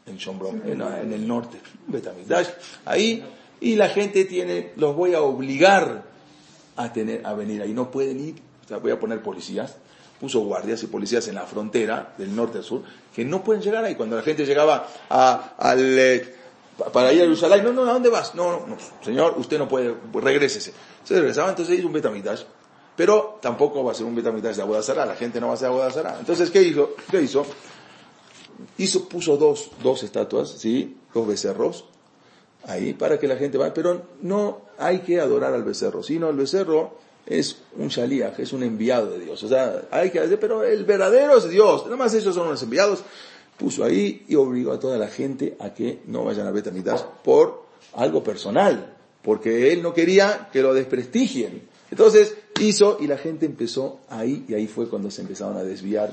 en 0.06 0.16
Shombrom, 0.16 0.60
en, 0.66 1.12
el 1.12 1.26
norte. 1.26 1.58
Un 1.86 1.92
Betamigdash 1.92 2.48
ahí. 2.84 3.24
Y 3.60 3.76
la 3.76 3.88
gente 3.88 4.24
tiene, 4.24 4.72
los 4.76 4.96
voy 4.96 5.14
a 5.14 5.22
obligar 5.22 6.04
a 6.76 6.92
tener, 6.92 7.24
a 7.24 7.34
venir 7.34 7.62
ahí. 7.62 7.72
No 7.72 7.90
pueden 7.90 8.18
ir. 8.20 8.34
O 8.64 8.68
sea, 8.68 8.78
voy 8.78 8.90
a 8.90 8.98
poner 8.98 9.22
policías. 9.22 9.76
Puso 10.20 10.40
guardias 10.40 10.82
y 10.82 10.86
policías 10.86 11.26
en 11.28 11.34
la 11.34 11.42
frontera 11.42 12.14
del 12.16 12.34
norte 12.34 12.58
al 12.58 12.64
sur 12.64 12.82
que 13.14 13.24
no 13.24 13.42
pueden 13.42 13.62
llegar 13.62 13.84
ahí. 13.84 13.94
Cuando 13.94 14.16
la 14.16 14.22
gente 14.22 14.46
llegaba 14.46 14.88
a, 15.10 15.54
al, 15.58 15.98
eh, 15.98 16.34
para 16.92 17.12
ir 17.12 17.20
a 17.20 17.24
Jerusalén. 17.24 17.64
No, 17.64 17.72
no, 17.72 17.88
¿a 17.88 17.92
dónde 17.92 18.08
vas? 18.08 18.34
No, 18.34 18.66
no, 18.66 18.76
señor, 19.04 19.34
usted 19.36 19.58
no 19.58 19.68
puede, 19.68 19.94
regrésese. 20.14 20.72
Se 21.04 21.14
regresaba, 21.14 21.50
entonces 21.50 21.78
hizo 21.78 21.86
un 21.86 21.92
betamitash. 21.92 22.42
Pero 22.96 23.38
tampoco 23.40 23.82
va 23.82 23.92
a 23.92 23.94
ser 23.94 24.06
un 24.06 24.14
betamitash 24.14 24.56
de 24.56 24.62
Abodazara, 24.62 25.06
la 25.06 25.16
gente 25.16 25.40
no 25.40 25.48
va 25.48 25.54
a 25.54 25.56
ser 25.56 25.68
Abodazara. 25.68 26.16
Entonces, 26.18 26.50
¿qué 26.50 26.62
hizo? 26.62 26.94
¿Qué 27.10 27.22
hizo? 27.22 27.46
Hizo, 28.78 29.08
puso 29.08 29.36
dos, 29.36 29.70
dos 29.82 30.02
estatuas, 30.02 30.50
¿sí? 30.50 30.98
Dos 31.14 31.26
becerros, 31.26 31.86
ahí, 32.64 32.92
para 32.92 33.18
que 33.18 33.26
la 33.26 33.36
gente 33.36 33.58
vaya. 33.58 33.72
Pero 33.72 34.02
no 34.20 34.62
hay 34.78 35.00
que 35.00 35.20
adorar 35.20 35.54
al 35.54 35.64
becerro, 35.64 36.02
sino 36.02 36.28
el 36.28 36.36
becerro 36.36 36.98
es 37.24 37.62
un 37.76 37.88
shaliach, 37.88 38.38
es 38.38 38.52
un 38.52 38.62
enviado 38.62 39.10
de 39.10 39.20
Dios. 39.20 39.42
O 39.42 39.48
sea, 39.48 39.82
hay 39.90 40.10
que 40.10 40.20
decir, 40.20 40.38
pero 40.38 40.62
el 40.62 40.84
verdadero 40.84 41.38
es 41.38 41.48
Dios. 41.48 41.84
Nada 41.84 41.96
más 41.96 42.12
esos 42.14 42.34
son 42.34 42.48
los 42.48 42.62
enviados 42.62 43.02
puso 43.62 43.84
ahí 43.84 44.24
y 44.28 44.34
obligó 44.34 44.72
a 44.72 44.80
toda 44.80 44.98
la 44.98 45.08
gente 45.08 45.56
a 45.60 45.72
que 45.72 46.00
no 46.06 46.24
vayan 46.24 46.46
a 46.46 46.50
Betamidash 46.50 47.02
por 47.22 47.62
algo 47.94 48.24
personal, 48.24 48.96
porque 49.22 49.72
él 49.72 49.82
no 49.82 49.94
quería 49.94 50.48
que 50.52 50.62
lo 50.62 50.74
desprestigien. 50.74 51.68
Entonces 51.92 52.34
hizo 52.58 52.96
y 53.00 53.06
la 53.06 53.18
gente 53.18 53.44
empezó 53.44 54.00
ahí 54.08 54.46
y 54.48 54.54
ahí 54.54 54.66
fue 54.66 54.88
cuando 54.88 55.10
se 55.10 55.20
empezaron 55.20 55.58
a 55.58 55.62
desviar, 55.62 56.10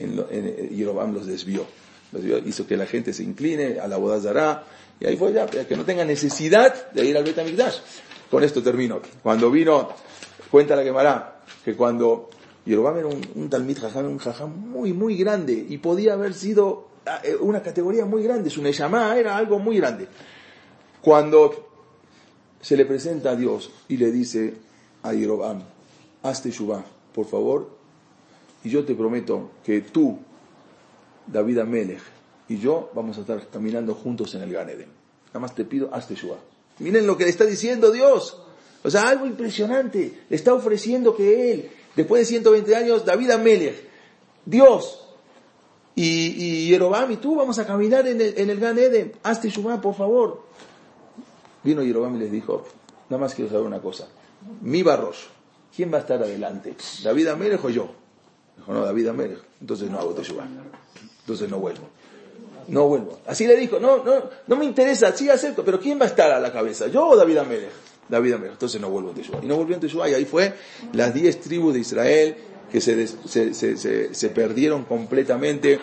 en, 0.00 0.20
en, 0.28 0.70
Yerobam 0.70 1.14
los 1.14 1.24
desvió. 1.24 1.64
Hizo 2.44 2.66
que 2.66 2.76
la 2.76 2.84
gente 2.84 3.12
se 3.12 3.22
incline 3.22 3.78
a 3.78 3.86
la 3.86 3.96
boda 3.96 4.64
y 4.98 5.06
ahí 5.06 5.16
fue 5.16 5.32
ya, 5.32 5.46
que 5.46 5.76
no 5.76 5.84
tenga 5.84 6.04
necesidad 6.04 6.90
de 6.90 7.04
ir 7.04 7.16
al 7.16 7.22
Betamigdash. 7.22 7.76
Con 8.28 8.42
esto 8.42 8.60
termino. 8.60 9.00
Cuando 9.22 9.52
vino, 9.52 9.90
cuenta 10.50 10.74
la 10.74 10.82
quemará, 10.82 11.42
que 11.64 11.76
cuando 11.76 12.28
Yerobam 12.66 12.98
era 12.98 13.06
un, 13.06 13.20
un 13.36 13.48
Talmid 13.48 13.78
Jajam, 13.78 14.06
un 14.06 14.18
Jajam 14.18 14.50
muy, 14.50 14.92
muy 14.92 15.16
grande 15.16 15.64
y 15.68 15.78
podía 15.78 16.14
haber 16.14 16.34
sido 16.34 16.88
ah, 17.06 17.20
eh, 17.22 17.36
una 17.36 17.62
categoría 17.62 18.04
muy 18.04 18.24
grande, 18.24 18.50
su 18.50 18.62
Neyamá 18.62 19.16
era 19.16 19.36
algo 19.36 19.60
muy 19.60 19.76
grande. 19.76 20.08
Cuando 21.00 21.68
se 22.60 22.76
le 22.76 22.84
presenta 22.84 23.30
a 23.30 23.36
Dios 23.36 23.70
y 23.88 23.96
le 23.96 24.10
dice 24.10 24.69
a 25.02 25.12
Yerobam, 25.12 25.62
hazte 26.22 26.50
Shubá, 26.50 26.84
por 27.14 27.26
favor, 27.26 27.70
y 28.62 28.70
yo 28.70 28.84
te 28.84 28.94
prometo 28.94 29.50
que 29.64 29.80
tú, 29.80 30.18
David 31.26 31.58
Amelech, 31.58 32.02
y 32.48 32.58
yo 32.58 32.90
vamos 32.94 33.16
a 33.16 33.20
estar 33.20 33.46
caminando 33.48 33.94
juntos 33.94 34.34
en 34.34 34.42
el 34.42 34.52
Ganeden. 34.52 34.88
Nada 35.28 35.38
más 35.38 35.54
te 35.54 35.64
pido, 35.64 35.88
hazte 35.94 36.14
Yeshua. 36.14 36.38
Miren 36.80 37.06
lo 37.06 37.16
que 37.16 37.24
le 37.24 37.30
está 37.30 37.44
diciendo 37.44 37.92
Dios. 37.92 38.42
O 38.82 38.90
sea, 38.90 39.08
algo 39.08 39.26
impresionante. 39.26 40.24
Le 40.28 40.36
está 40.36 40.52
ofreciendo 40.52 41.14
que 41.14 41.52
él, 41.52 41.70
después 41.94 42.22
de 42.22 42.26
120 42.26 42.74
años, 42.74 43.04
David 43.04 43.30
Amelech, 43.30 43.88
Dios, 44.44 45.06
y, 45.94 46.68
Yerobam 46.68 47.12
y 47.12 47.16
tú 47.18 47.36
vamos 47.36 47.58
a 47.58 47.66
caminar 47.66 48.08
en 48.08 48.20
el, 48.20 48.36
en 48.36 48.78
Eden. 48.78 49.12
Hazte 49.22 49.48
Yeshua, 49.48 49.80
por 49.80 49.94
favor. 49.94 50.42
Vino 51.62 51.84
Yerobam 51.84 52.16
y 52.16 52.18
les 52.18 52.32
dijo, 52.32 52.64
nada 53.08 53.20
más 53.20 53.34
quiero 53.34 53.50
saber 53.50 53.66
una 53.66 53.80
cosa. 53.80 54.08
Mi 54.62 54.82
barros, 54.82 55.28
¿quién 55.74 55.92
va 55.92 55.98
a 55.98 56.00
estar 56.00 56.22
adelante? 56.22 56.74
¿David 57.02 57.28
Amelech 57.28 57.64
o 57.64 57.70
yo? 57.70 57.90
Dijo, 58.56 58.72
no, 58.72 58.84
David 58.84 59.08
Amelech. 59.08 59.40
Entonces 59.60 59.90
no 59.90 59.98
hago 59.98 60.10
Teshuvah. 60.10 60.46
Entonces 61.20 61.48
no 61.48 61.58
vuelvo. 61.58 61.88
No 62.68 62.86
vuelvo. 62.86 63.18
Así 63.26 63.46
le 63.46 63.56
dijo, 63.56 63.78
no, 63.78 64.04
no, 64.04 64.22
no 64.46 64.56
me 64.56 64.64
interesa, 64.64 65.12
sí 65.16 65.28
acepto, 65.28 65.64
pero 65.64 65.80
¿quién 65.80 65.98
va 65.98 66.04
a 66.04 66.08
estar 66.08 66.30
a 66.30 66.40
la 66.40 66.52
cabeza? 66.52 66.86
¿Yo 66.86 67.08
o 67.08 67.16
David 67.16 67.38
Amelech? 67.38 67.70
David 68.08 68.34
Amelech. 68.34 68.52
Entonces 68.52 68.80
no 68.80 68.90
vuelvo 68.90 69.10
a 69.10 69.14
Teshuvah. 69.14 69.40
Y 69.42 69.46
no 69.46 69.56
volvió 69.56 69.76
a 69.76 69.80
Teshuvah 69.80 70.08
y 70.08 70.14
ahí 70.14 70.24
fue 70.24 70.54
las 70.92 71.14
diez 71.14 71.40
tribus 71.40 71.74
de 71.74 71.80
Israel 71.80 72.36
que 72.70 72.80
se, 72.80 73.06
se, 73.06 73.54
se, 73.54 74.14
se 74.14 74.28
perdieron 74.28 74.84
completamente 74.84 75.80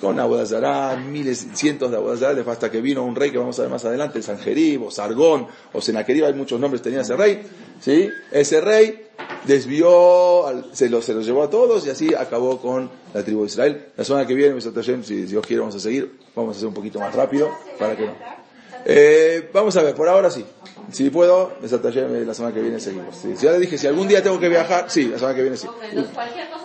con 0.00 0.18
Abodazará, 0.18 0.96
miles, 0.96 1.46
cientos 1.54 1.90
de 1.90 1.96
Abodazará, 1.96 2.50
hasta 2.50 2.70
que 2.70 2.80
vino 2.80 3.04
un 3.04 3.14
rey 3.14 3.30
que 3.30 3.38
vamos 3.38 3.58
a 3.58 3.62
ver 3.62 3.70
más 3.70 3.84
adelante, 3.84 4.22
Sanjerib, 4.22 4.84
o 4.84 4.90
Sargón, 4.90 5.46
o 5.72 5.80
Senaquerib, 5.80 6.24
hay 6.26 6.34
muchos 6.34 6.60
nombres 6.60 6.82
tenía 6.82 7.00
ese 7.00 7.16
rey, 7.16 7.42
¿sí? 7.80 8.08
Ese 8.30 8.60
rey 8.60 9.06
desvió, 9.44 10.44
se 10.72 10.88
los 10.88 11.04
se 11.04 11.14
los 11.14 11.24
llevó 11.26 11.42
a 11.42 11.50
todos 11.50 11.86
y 11.86 11.90
así 11.90 12.14
acabó 12.14 12.60
con 12.60 12.90
la 13.12 13.22
tribu 13.22 13.42
de 13.42 13.46
Israel. 13.46 13.86
La 13.96 14.04
semana 14.04 14.26
que 14.26 14.34
viene, 14.34 14.60
si 14.60 15.14
Dios 15.26 15.46
quiere, 15.46 15.60
vamos 15.60 15.76
a 15.76 15.80
seguir, 15.80 16.18
vamos 16.34 16.54
a 16.54 16.58
hacer 16.58 16.68
un 16.68 16.74
poquito 16.74 16.98
más 16.98 17.14
rápido, 17.14 17.50
para 17.78 17.96
que 17.96 18.06
no. 18.06 18.44
Eh, 18.86 19.48
vamos 19.52 19.76
a 19.76 19.82
ver, 19.82 19.94
por 19.94 20.08
ahora 20.08 20.30
sí. 20.30 20.44
Si 20.92 21.08
puedo. 21.10 21.52
Tashem, 21.82 22.26
la 22.26 22.34
semana 22.34 22.54
que 22.54 22.60
viene 22.60 22.78
seguimos. 22.78 23.16
Sí, 23.16 23.34
ya 23.40 23.52
le 23.52 23.58
dije, 23.58 23.78
si 23.78 23.86
algún 23.86 24.06
día 24.06 24.22
tengo 24.22 24.38
que 24.38 24.48
viajar, 24.48 24.90
sí, 24.90 25.04
la 25.04 25.18
semana 25.18 25.34
que 25.34 25.42
viene 25.42 25.56
sí. 25.56 25.66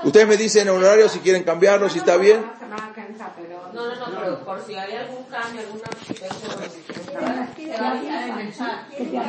Ustedes 0.04 0.28
me 0.28 0.36
dicen 0.36 0.68
en 0.68 0.70
horario 0.70 1.08
si 1.08 1.20
quieren 1.20 1.44
cambiarlo, 1.44 1.90
si 1.90 2.00
está 2.00 2.18
bien. 2.18 2.42
Entra, 2.70 3.34
pero- 3.36 3.72
No, 3.74 3.96
no, 3.96 3.96
no, 3.96 4.20
pero 4.20 4.46
por 4.46 4.62
si 4.62 4.76
hay 4.76 4.96
algún 4.96 5.24
cambio, 5.24 5.62
alguna 5.62 5.90
Se 6.06 7.82
va 7.82 7.88
a 7.88 7.92
avisar 7.92 8.30
en 8.30 8.40
el 8.40 8.54
chat. 8.56 8.90
Que 8.90 9.06
te 9.06 9.20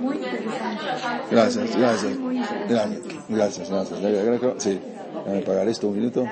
Muy 0.00 0.16
interesante. 0.16 0.84
Gracias, 1.30 1.76
gracias. 1.76 2.18
Gracias, 3.28 3.70
gracias, 3.70 4.00
gracias. 4.00 4.62
Sí, 4.62 4.80
déjame 5.24 5.42
pagar 5.42 5.68
esto 5.68 5.88
un 5.88 5.96
minuto. 5.96 6.26